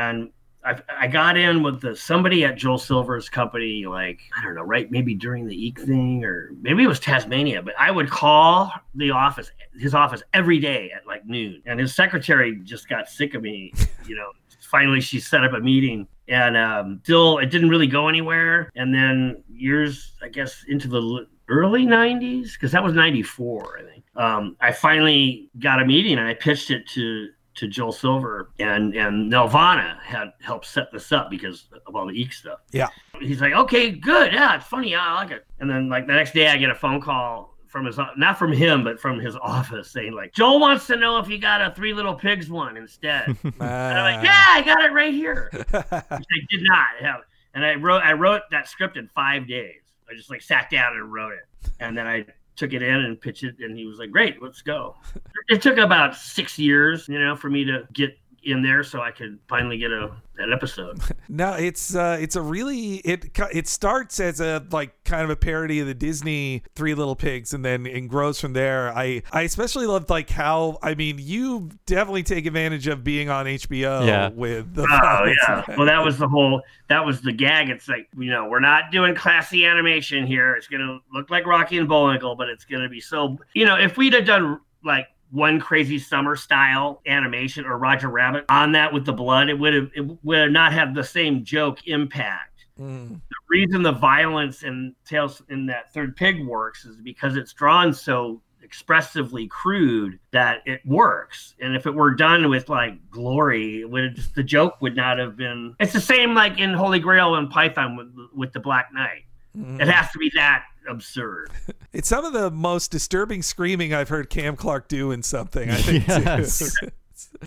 and 0.00 0.30
I, 0.64 0.80
I 0.98 1.06
got 1.06 1.36
in 1.36 1.62
with 1.62 1.82
the 1.82 1.94
somebody 1.94 2.44
at 2.44 2.56
Joel 2.56 2.78
Silver's 2.78 3.28
company, 3.28 3.84
like 3.86 4.20
I 4.36 4.42
don't 4.42 4.54
know, 4.54 4.62
right? 4.62 4.90
Maybe 4.90 5.14
during 5.14 5.46
the 5.46 5.54
Eek 5.54 5.78
thing, 5.80 6.24
or 6.24 6.52
maybe 6.62 6.82
it 6.82 6.86
was 6.86 6.98
Taz-Mania. 7.00 7.62
But 7.62 7.74
I 7.78 7.90
would 7.90 8.08
call 8.08 8.72
the 8.94 9.10
office, 9.10 9.50
his 9.78 9.94
office, 9.94 10.22
every 10.32 10.58
day 10.58 10.90
at 10.94 11.06
like 11.06 11.26
noon, 11.26 11.62
and 11.66 11.78
his 11.78 11.94
secretary 11.94 12.58
just 12.64 12.88
got 12.88 13.08
sick 13.08 13.34
of 13.34 13.42
me. 13.42 13.72
You 14.06 14.16
know, 14.16 14.32
finally 14.60 15.00
she 15.00 15.18
set 15.18 15.44
up 15.44 15.54
a 15.54 15.60
meeting, 15.60 16.06
and 16.28 16.58
um, 16.58 17.00
still 17.04 17.38
it 17.38 17.46
didn't 17.46 17.70
really 17.70 17.86
go 17.86 18.08
anywhere. 18.08 18.70
And 18.76 18.92
then 18.94 19.42
years, 19.48 20.12
I 20.22 20.28
guess, 20.28 20.62
into 20.68 20.88
the 20.88 21.26
early 21.48 21.86
'90s, 21.86 22.52
because 22.52 22.72
that 22.72 22.84
was 22.84 22.92
'94, 22.92 23.78
I 23.78 23.82
think. 23.90 23.93
Um, 24.16 24.56
I 24.60 24.72
finally 24.72 25.50
got 25.58 25.80
a 25.80 25.84
meeting 25.84 26.18
and 26.18 26.26
I 26.26 26.34
pitched 26.34 26.70
it 26.70 26.88
to 26.90 27.28
to 27.56 27.68
Joel 27.68 27.92
Silver 27.92 28.50
and 28.58 28.94
and 28.94 29.32
Nelvana 29.32 30.00
had 30.02 30.32
helped 30.40 30.66
set 30.66 30.90
this 30.92 31.12
up 31.12 31.30
because 31.30 31.68
of 31.86 31.94
all 31.94 32.06
the 32.06 32.12
Eek 32.12 32.32
stuff. 32.32 32.60
Yeah. 32.72 32.88
He's 33.20 33.40
like, 33.40 33.52
okay, 33.52 33.90
good, 33.90 34.32
yeah, 34.32 34.56
it's 34.56 34.66
funny, 34.66 34.90
yeah, 34.90 35.06
I 35.06 35.14
like 35.14 35.30
it. 35.30 35.46
And 35.60 35.70
then 35.70 35.88
like 35.88 36.06
the 36.06 36.14
next 36.14 36.34
day, 36.34 36.48
I 36.48 36.56
get 36.56 36.70
a 36.70 36.74
phone 36.74 37.00
call 37.00 37.54
from 37.68 37.86
his 37.86 37.98
not 38.16 38.38
from 38.38 38.52
him, 38.52 38.84
but 38.84 39.00
from 39.00 39.18
his 39.18 39.36
office 39.42 39.90
saying 39.90 40.12
like, 40.12 40.32
Joel 40.32 40.60
wants 40.60 40.86
to 40.88 40.96
know 40.96 41.18
if 41.18 41.28
you 41.28 41.38
got 41.38 41.60
a 41.60 41.74
Three 41.74 41.92
Little 41.92 42.14
Pigs 42.14 42.50
one 42.50 42.76
instead. 42.76 43.26
and 43.44 43.62
I'm 43.62 44.16
like, 44.16 44.24
yeah, 44.24 44.46
I 44.48 44.62
got 44.64 44.84
it 44.84 44.92
right 44.92 45.14
here. 45.14 45.50
I 45.72 46.16
did 46.50 46.62
not 46.62 46.86
have, 47.00 47.20
and 47.54 47.64
I 47.64 47.74
wrote 47.74 48.02
I 48.02 48.12
wrote 48.12 48.42
that 48.50 48.68
script 48.68 48.96
in 48.96 49.08
five 49.08 49.46
days. 49.46 49.80
I 50.10 50.14
just 50.14 50.30
like 50.30 50.42
sat 50.42 50.70
down 50.70 50.94
and 50.94 51.12
wrote 51.12 51.32
it, 51.32 51.70
and 51.80 51.96
then 51.96 52.06
I 52.06 52.26
took 52.56 52.72
it 52.72 52.82
in 52.82 52.94
and 52.94 53.20
pitched 53.20 53.44
it, 53.44 53.56
and 53.60 53.76
he 53.76 53.86
was 53.86 53.98
like, 53.98 54.10
"Great, 54.10 54.42
let's 54.42 54.62
go." 54.62 54.96
It 55.46 55.60
took 55.60 55.76
about 55.76 56.16
six 56.16 56.58
years, 56.58 57.06
you 57.06 57.20
know, 57.20 57.36
for 57.36 57.50
me 57.50 57.64
to 57.64 57.86
get 57.92 58.16
in 58.46 58.62
there 58.62 58.82
so 58.82 59.00
I 59.00 59.10
could 59.10 59.38
finally 59.48 59.78
get 59.78 59.90
a 59.92 60.10
an 60.38 60.52
episode. 60.52 61.00
No, 61.26 61.54
it's 61.54 61.96
uh, 61.96 62.18
it's 62.20 62.36
a 62.36 62.42
really 62.42 62.96
it 62.96 63.30
it 63.52 63.66
starts 63.66 64.20
as 64.20 64.40
a 64.40 64.64
like 64.70 64.92
kind 65.04 65.22
of 65.24 65.30
a 65.30 65.36
parody 65.36 65.80
of 65.80 65.86
the 65.86 65.94
Disney 65.94 66.62
Three 66.76 66.94
Little 66.94 67.16
Pigs, 67.16 67.54
and 67.54 67.64
then 67.64 67.86
it 67.86 68.02
grows 68.08 68.38
from 68.38 68.52
there. 68.52 68.94
I 68.96 69.22
I 69.32 69.42
especially 69.42 69.86
loved 69.86 70.10
like 70.10 70.28
how 70.28 70.78
I 70.82 70.94
mean 70.94 71.16
you 71.18 71.70
definitely 71.86 72.24
take 72.24 72.44
advantage 72.44 72.86
of 72.88 73.02
being 73.02 73.30
on 73.30 73.46
HBO 73.46 74.06
Yeah. 74.06 74.28
with 74.28 74.74
the 74.74 74.82
Oh 74.82 75.24
yeah. 75.24 75.64
Well, 75.76 75.86
that 75.86 76.04
was 76.04 76.18
the 76.18 76.28
whole. 76.28 76.60
That 76.88 77.04
was 77.06 77.22
the 77.22 77.32
gag. 77.32 77.70
It's 77.70 77.88
like 77.88 78.06
you 78.18 78.30
know, 78.30 78.46
we're 78.46 78.60
not 78.60 78.92
doing 78.92 79.14
classy 79.14 79.64
animation 79.64 80.26
here. 80.26 80.54
It's 80.54 80.68
gonna 80.68 80.98
look 81.12 81.30
like 81.30 81.46
Rocky 81.46 81.78
and 81.78 81.88
Bullwinkle, 81.88 82.36
but 82.36 82.48
it's 82.50 82.66
gonna 82.66 82.90
be 82.90 83.00
so. 83.00 83.38
You 83.54 83.64
know, 83.64 83.76
if 83.78 83.96
we'd 83.96 84.12
have 84.12 84.26
done 84.26 84.60
like 84.84 85.08
one 85.34 85.58
crazy 85.60 85.98
summer 85.98 86.36
style 86.36 87.02
animation 87.06 87.66
or 87.66 87.76
Roger 87.76 88.08
Rabbit 88.08 88.44
on 88.48 88.70
that 88.72 88.92
with 88.92 89.04
the 89.04 89.12
blood, 89.12 89.48
it 89.48 89.58
would 89.58 89.74
have 89.74 89.90
it 89.94 90.24
would 90.24 90.38
have 90.38 90.50
not 90.52 90.72
have 90.72 90.94
the 90.94 91.02
same 91.02 91.44
joke 91.44 91.86
impact. 91.88 92.66
Mm. 92.78 93.20
The 93.28 93.36
reason 93.50 93.82
the 93.82 93.92
violence 93.92 94.62
in 94.62 94.94
Tales 95.04 95.42
in 95.48 95.66
that 95.66 95.92
third 95.92 96.16
pig 96.16 96.46
works 96.46 96.84
is 96.84 96.96
because 96.96 97.36
it's 97.36 97.52
drawn 97.52 97.92
so 97.92 98.40
expressively 98.62 99.48
crude 99.48 100.20
that 100.30 100.62
it 100.66 100.80
works. 100.86 101.54
And 101.60 101.74
if 101.74 101.86
it 101.86 101.94
were 101.94 102.14
done 102.14 102.48
with 102.48 102.68
like 102.68 102.94
glory, 103.10 103.80
it 103.80 103.90
would 103.90 104.04
have 104.04 104.14
just, 104.14 104.34
the 104.36 104.42
joke 104.42 104.80
would 104.80 104.94
not 104.94 105.18
have 105.18 105.36
been. 105.36 105.74
It's 105.80 105.92
the 105.92 106.00
same 106.00 106.34
like 106.34 106.60
in 106.60 106.72
Holy 106.72 107.00
Grail 107.00 107.34
and 107.34 107.50
Python 107.50 107.96
with, 107.96 108.14
with 108.32 108.52
the 108.52 108.60
Black 108.60 108.92
Knight. 108.92 109.24
Mm. 109.56 109.80
It 109.80 109.88
has 109.88 110.10
to 110.12 110.18
be 110.18 110.30
that 110.36 110.64
absurd. 110.88 111.50
It's 111.92 112.08
some 112.08 112.24
of 112.24 112.32
the 112.32 112.50
most 112.50 112.90
disturbing 112.90 113.40
screaming 113.40 113.94
I've 113.94 114.08
heard 114.08 114.28
Cam 114.28 114.56
Clarke 114.56 114.88
do 114.88 115.12
in 115.12 115.22
something. 115.22 115.70
I 115.70 115.76
think 115.76 116.08
Yes. 116.08 116.76
too. 116.80 116.88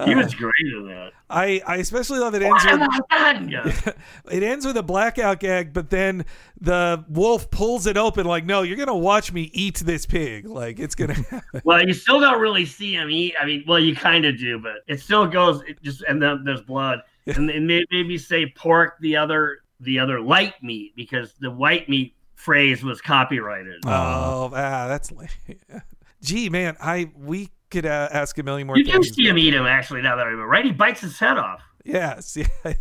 He 0.05 0.15
was 0.15 0.33
great 0.35 0.53
in 0.61 0.87
that. 0.87 1.11
I 1.29 1.61
I 1.65 1.77
especially 1.77 2.19
love 2.19 2.33
it 2.35 2.41
ends 2.41 2.63
Oh 2.67 2.77
with 2.77 2.89
my 2.89 2.99
God, 3.11 3.51
yeah. 3.51 3.91
it 4.31 4.43
ends 4.43 4.65
with 4.65 4.77
a 4.77 4.83
blackout 4.83 5.39
gag, 5.41 5.73
but 5.73 5.89
then 5.89 6.23
the 6.61 7.03
wolf 7.09 7.49
pulls 7.51 7.85
it 7.87 7.97
open 7.97 8.25
like, 8.25 8.45
no, 8.45 8.61
you're 8.61 8.77
gonna 8.77 8.95
watch 8.95 9.33
me 9.33 9.49
eat 9.53 9.75
this 9.79 10.05
pig. 10.05 10.45
Like 10.45 10.79
it's 10.79 10.95
gonna 10.95 11.13
happen. 11.29 11.61
Well, 11.65 11.85
you 11.85 11.93
still 11.93 12.19
don't 12.21 12.39
really 12.39 12.65
see 12.65 12.93
him 12.95 13.09
eat. 13.09 13.33
I 13.41 13.45
mean, 13.45 13.63
well, 13.67 13.79
you 13.79 13.95
kind 13.95 14.23
of 14.25 14.37
do, 14.37 14.59
but 14.59 14.75
it 14.87 15.01
still 15.01 15.27
goes. 15.27 15.61
It 15.67 15.81
just 15.83 16.01
and 16.03 16.21
then 16.21 16.43
there's 16.45 16.61
blood, 16.61 17.01
and 17.25 17.49
it 17.49 17.61
made, 17.61 17.85
made 17.91 18.07
me 18.07 18.17
say 18.17 18.45
pork 18.55 18.97
the 19.01 19.17
other 19.17 19.59
the 19.81 19.99
other 19.99 20.21
light 20.21 20.61
meat 20.63 20.95
because 20.95 21.33
the 21.39 21.51
white 21.51 21.87
meat 21.89 22.15
phrase 22.37 22.83
was 22.83 23.01
copyrighted. 23.01 23.81
Oh, 23.85 24.49
ah, 24.53 24.87
that's 24.87 25.11
lame. 25.11 25.27
Gee, 26.21 26.49
man, 26.49 26.77
I 26.81 27.11
we 27.17 27.49
could 27.69 27.85
uh, 27.85 28.07
ask 28.11 28.37
a 28.37 28.43
million 28.43 28.65
more 28.67 28.77
you 28.77 28.85
do 28.85 29.03
see 29.03 29.27
him 29.27 29.37
eat 29.37 29.53
him 29.53 29.65
actually. 29.65 30.01
Now 30.01 30.15
that 30.15 30.23
I 30.25 30.29
remember, 30.29 30.47
right? 30.47 30.63
He 30.65 30.71
bites 30.71 31.01
his 31.01 31.19
head 31.19 31.37
off. 31.37 31.61
Yes, 31.83 32.35
yeah. 32.65 32.73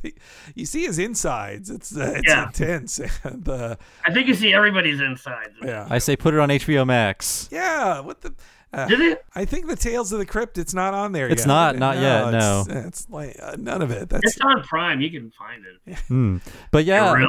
you 0.55 0.65
see 0.67 0.85
his 0.85 0.99
insides. 0.99 1.71
It's 1.71 1.97
uh, 1.97 2.15
it's 2.17 2.29
Yeah. 2.29 2.47
intense. 2.47 3.01
And 3.25 3.49
uh, 3.49 3.77
I 4.05 4.13
think 4.13 4.27
you 4.29 4.35
see 4.35 4.53
everybody's 4.53 5.01
insides. 5.01 5.51
yeah, 5.63 5.87
I 5.91 5.99
say 5.99 6.17
put 6.17 6.35
it 6.35 6.41
on 6.41 6.49
HBO 6.49 6.87
Max. 6.87 7.49
yeah. 7.53 8.01
What 8.01 8.21
the? 8.23 8.35
Uh, 8.73 8.87
Did 8.89 9.01
it? 9.01 9.25
I 9.35 9.45
think 9.45 9.69
the 9.69 9.77
Tales 9.77 10.13
of 10.13 10.19
the 10.19 10.27
Crypt. 10.27 10.59
It's 10.59 10.75
not 10.75 10.93
on 10.93 11.13
there. 11.13 11.29
It's 11.29 11.43
yet. 11.43 11.47
not, 11.47 11.77
not 11.79 11.97
yet, 11.99 12.35
It's, 12.35 12.69
it's 12.69 13.09
like 13.09 13.37
uh, 13.41 13.57
none 13.59 13.81
of 13.81 13.91
it. 13.91 14.09
That's 14.09 14.25
It's 14.35 14.41
on 14.41 14.63
Prime. 14.65 15.01
You 15.01 15.11
can 15.11 15.31
find 15.31 15.63
it. 15.65 15.99
Hmm. 16.09 16.39
But 16.73 16.85
yeah, 16.85 17.13
Really. 17.13 17.29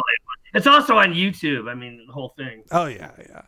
It's 0.57 0.67
also 0.67 0.97
on 0.97 1.13
YouTube. 1.13 1.69
I 1.69 1.75
mean, 1.75 2.05
the 2.07 2.13
whole 2.13 2.33
thing. 2.37 2.63
oh 2.71 2.85
yeah, 2.85 3.11
yeah. 3.17 3.41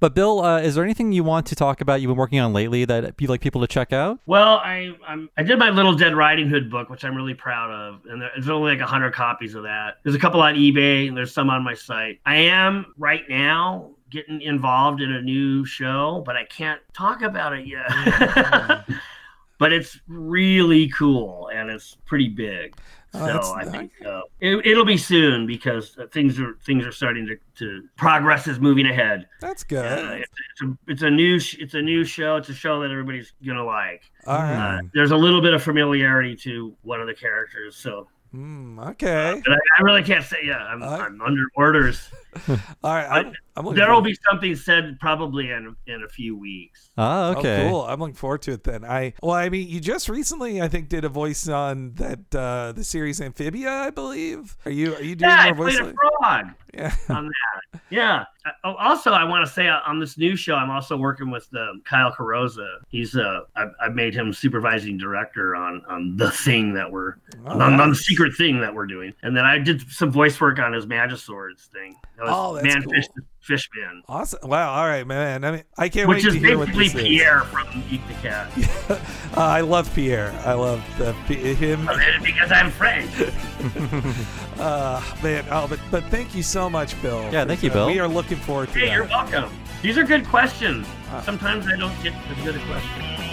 but 0.00 0.14
Bill, 0.14 0.40
uh, 0.40 0.60
is 0.60 0.74
there 0.74 0.82
anything 0.82 1.12
you 1.12 1.22
want 1.22 1.46
to 1.46 1.54
talk 1.54 1.80
about 1.80 2.00
you've 2.00 2.08
been 2.08 2.16
working 2.16 2.40
on 2.40 2.52
lately 2.52 2.84
that 2.84 3.14
you'd 3.20 3.30
like 3.30 3.40
people 3.40 3.60
to 3.60 3.68
check 3.68 3.92
out? 3.92 4.18
Well, 4.26 4.56
I 4.56 4.90
I'm, 5.06 5.30
I 5.36 5.44
did 5.44 5.58
my 5.58 5.70
Little 5.70 5.94
Dead 5.94 6.16
Riding 6.16 6.48
Hood 6.48 6.68
book, 6.70 6.90
which 6.90 7.04
I'm 7.04 7.14
really 7.14 7.34
proud 7.34 7.70
of, 7.70 8.00
and 8.06 8.20
there's 8.20 8.48
only 8.48 8.76
like 8.76 8.80
hundred 8.80 9.14
copies 9.14 9.54
of 9.54 9.62
that. 9.62 9.98
There's 10.02 10.16
a 10.16 10.18
couple 10.18 10.40
on 10.42 10.56
eBay, 10.56 11.08
and 11.08 11.16
there's 11.16 11.32
some 11.32 11.48
on 11.50 11.62
my 11.62 11.74
site. 11.74 12.20
I 12.26 12.36
am 12.36 12.92
right 12.98 13.22
now 13.28 13.92
getting 14.10 14.40
involved 14.40 15.00
in 15.00 15.12
a 15.12 15.22
new 15.22 15.64
show, 15.64 16.22
but 16.26 16.36
I 16.36 16.44
can't 16.44 16.80
talk 16.92 17.22
about 17.22 17.52
it 17.52 17.66
yet. 17.66 18.84
but 19.58 19.72
it's 19.72 19.98
really 20.08 20.88
cool, 20.88 21.48
and 21.52 21.70
it's 21.70 21.96
pretty 22.06 22.28
big. 22.28 22.76
Oh, 23.18 23.40
so 23.42 23.54
I 23.54 23.64
think 23.64 23.92
uh, 24.04 24.22
it, 24.40 24.66
it'll 24.66 24.84
be 24.84 24.96
soon 24.96 25.46
because 25.46 25.96
uh, 25.98 26.06
things 26.12 26.38
are 26.38 26.56
things 26.64 26.84
are 26.86 26.92
starting 26.92 27.26
to, 27.26 27.36
to 27.58 27.82
progress 27.96 28.46
is 28.46 28.60
moving 28.60 28.86
ahead. 28.86 29.26
That's 29.40 29.64
good. 29.64 29.84
Uh, 29.84 30.12
it's, 30.16 30.30
it's 30.50 30.62
a 30.62 30.78
it's 30.86 31.02
a 31.02 31.10
new 31.10 31.38
sh- 31.38 31.56
it's 31.58 31.74
a 31.74 31.82
new 31.82 32.04
show. 32.04 32.36
It's 32.36 32.48
a 32.48 32.54
show 32.54 32.80
that 32.82 32.90
everybody's 32.90 33.32
gonna 33.44 33.64
like. 33.64 34.02
All 34.26 34.38
right. 34.38 34.78
Uh, 34.78 34.82
there's 34.94 35.10
a 35.12 35.16
little 35.16 35.40
bit 35.40 35.54
of 35.54 35.62
familiarity 35.62 36.36
to 36.36 36.74
one 36.82 37.00
of 37.00 37.06
the 37.06 37.14
characters, 37.14 37.76
so 37.76 38.08
Mm, 38.34 38.86
okay. 38.90 39.40
I, 39.48 39.52
I 39.78 39.82
really 39.82 40.02
can't 40.02 40.24
say. 40.24 40.38
Yeah, 40.44 40.58
I'm, 40.58 40.82
Uh, 40.82 40.86
I'm 40.98 41.22
under 41.22 41.42
orders. 41.54 42.10
All 42.84 42.94
right. 42.94 43.06
I'm, 43.06 43.32
I'm 43.56 43.64
looking 43.64 43.78
There 43.78 43.92
will 43.92 44.02
be 44.02 44.16
something 44.30 44.54
said 44.56 44.98
probably 45.00 45.50
in 45.50 45.74
in 45.86 46.02
a 46.02 46.08
few 46.08 46.36
weeks. 46.36 46.90
Ah, 46.98 47.30
okay. 47.36 47.66
Oh, 47.66 47.70
cool. 47.70 47.82
I'm 47.82 48.00
looking 48.00 48.14
forward 48.14 48.42
to 48.42 48.52
it 48.52 48.64
then. 48.64 48.84
I 48.84 49.14
well, 49.22 49.34
I 49.34 49.48
mean, 49.48 49.68
you 49.68 49.80
just 49.80 50.08
recently, 50.08 50.60
I 50.60 50.68
think, 50.68 50.88
did 50.88 51.04
a 51.04 51.08
voice 51.08 51.48
on 51.48 51.94
that 51.94 52.34
uh 52.34 52.72
the 52.72 52.84
series 52.84 53.20
Amphibia, 53.20 53.70
I 53.70 53.90
believe. 53.90 54.56
Are 54.64 54.70
you 54.70 54.94
are 54.94 55.02
you 55.02 55.16
doing 55.16 55.30
Yeah, 55.30 55.38
I 55.40 55.52
more 55.52 55.66
played 55.68 55.78
voice? 55.78 55.92
a 55.92 56.20
frog 56.20 56.46
Yeah. 56.74 56.94
on 57.08 57.26
that. 57.28 57.80
Yeah. 57.88 58.24
Uh, 58.44 58.50
oh, 58.64 58.74
Also, 58.74 59.10
I 59.12 59.24
want 59.24 59.46
to 59.46 59.50
say 59.50 59.66
uh, 59.68 59.78
on 59.86 59.98
this 59.98 60.18
new 60.18 60.36
show, 60.36 60.54
I'm 60.56 60.70
also 60.70 60.94
working 60.96 61.30
with 61.30 61.48
um, 61.54 61.80
Kyle 61.86 62.12
Carrozza. 62.12 62.68
He's 62.88 63.16
uh, 63.16 63.40
I've, 63.56 63.70
I've 63.80 63.94
made 63.94 64.12
him 64.14 64.32
supervising 64.34 64.98
director 64.98 65.56
on 65.56 65.82
on 65.88 66.16
the 66.18 66.30
thing 66.30 66.74
that 66.74 66.90
we're 66.90 67.14
Oh, 67.46 67.58
on, 67.60 67.80
on 67.80 67.90
the 67.90 67.96
secret 67.96 68.34
thing 68.34 68.60
that 68.60 68.74
we're 68.74 68.86
doing, 68.86 69.14
and 69.22 69.34
then 69.36 69.44
I 69.46 69.58
did 69.58 69.88
some 69.90 70.10
voice 70.10 70.38
work 70.40 70.58
on 70.58 70.72
his 70.74 70.84
Magiswords 70.86 71.66
thing. 71.68 71.96
That 72.18 72.24
was 72.25 72.25
Oh, 72.32 72.54
that's 72.54 72.66
Man 72.66 72.82
cool. 72.82 72.92
Fish 72.92 73.06
Fishman. 73.40 74.02
Awesome. 74.08 74.48
Wow. 74.48 74.72
All 74.74 74.86
right, 74.86 75.06
man. 75.06 75.44
I 75.44 75.50
mean, 75.52 75.62
I 75.78 75.88
can't 75.88 76.08
Which 76.08 76.24
wait 76.24 76.32
to 76.32 76.38
hear 76.38 76.58
what 76.58 76.66
basically 76.68 76.84
this 76.84 76.94
is. 77.02 77.08
Pierre 77.08 77.40
from 77.42 77.84
Eek 77.90 78.00
the 78.08 78.14
Cat. 78.14 78.50
Uh, 79.36 79.40
I 79.40 79.60
love 79.60 79.92
Pierre. 79.94 80.32
I 80.46 80.54
love 80.54 80.82
the, 80.96 81.12
him. 81.34 81.86
because 82.22 82.50
I'm 82.50 82.70
French. 82.70 83.10
Uh, 84.58 85.02
man. 85.22 85.44
Oh, 85.50 85.66
but 85.68 85.78
but 85.90 86.02
thank 86.04 86.34
you 86.34 86.42
so 86.42 86.70
much, 86.70 87.00
Bill. 87.02 87.20
Yeah, 87.30 87.44
thank 87.44 87.62
you. 87.62 87.70
Bill. 87.70 87.86
We 87.88 87.98
are 88.00 88.08
looking 88.08 88.38
forward 88.38 88.68
to 88.72 88.78
Hey, 88.78 88.86
that. 88.86 88.92
you're 88.94 89.04
welcome. 89.04 89.50
These 89.82 89.98
are 89.98 90.04
good 90.04 90.24
questions. 90.26 90.86
Uh, 91.10 91.20
Sometimes 91.20 91.66
I 91.66 91.76
don't 91.76 91.92
get 92.02 92.14
as 92.14 92.42
good 92.42 92.56
a 92.56 92.64
question. 92.66 93.25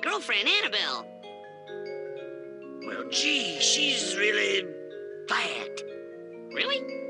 Girlfriend 0.00 0.48
Annabelle. 0.48 1.06
Well, 2.86 3.04
gee, 3.10 3.58
she's 3.60 4.16
really 4.16 4.66
fat. 5.28 5.82
Really? 6.52 7.09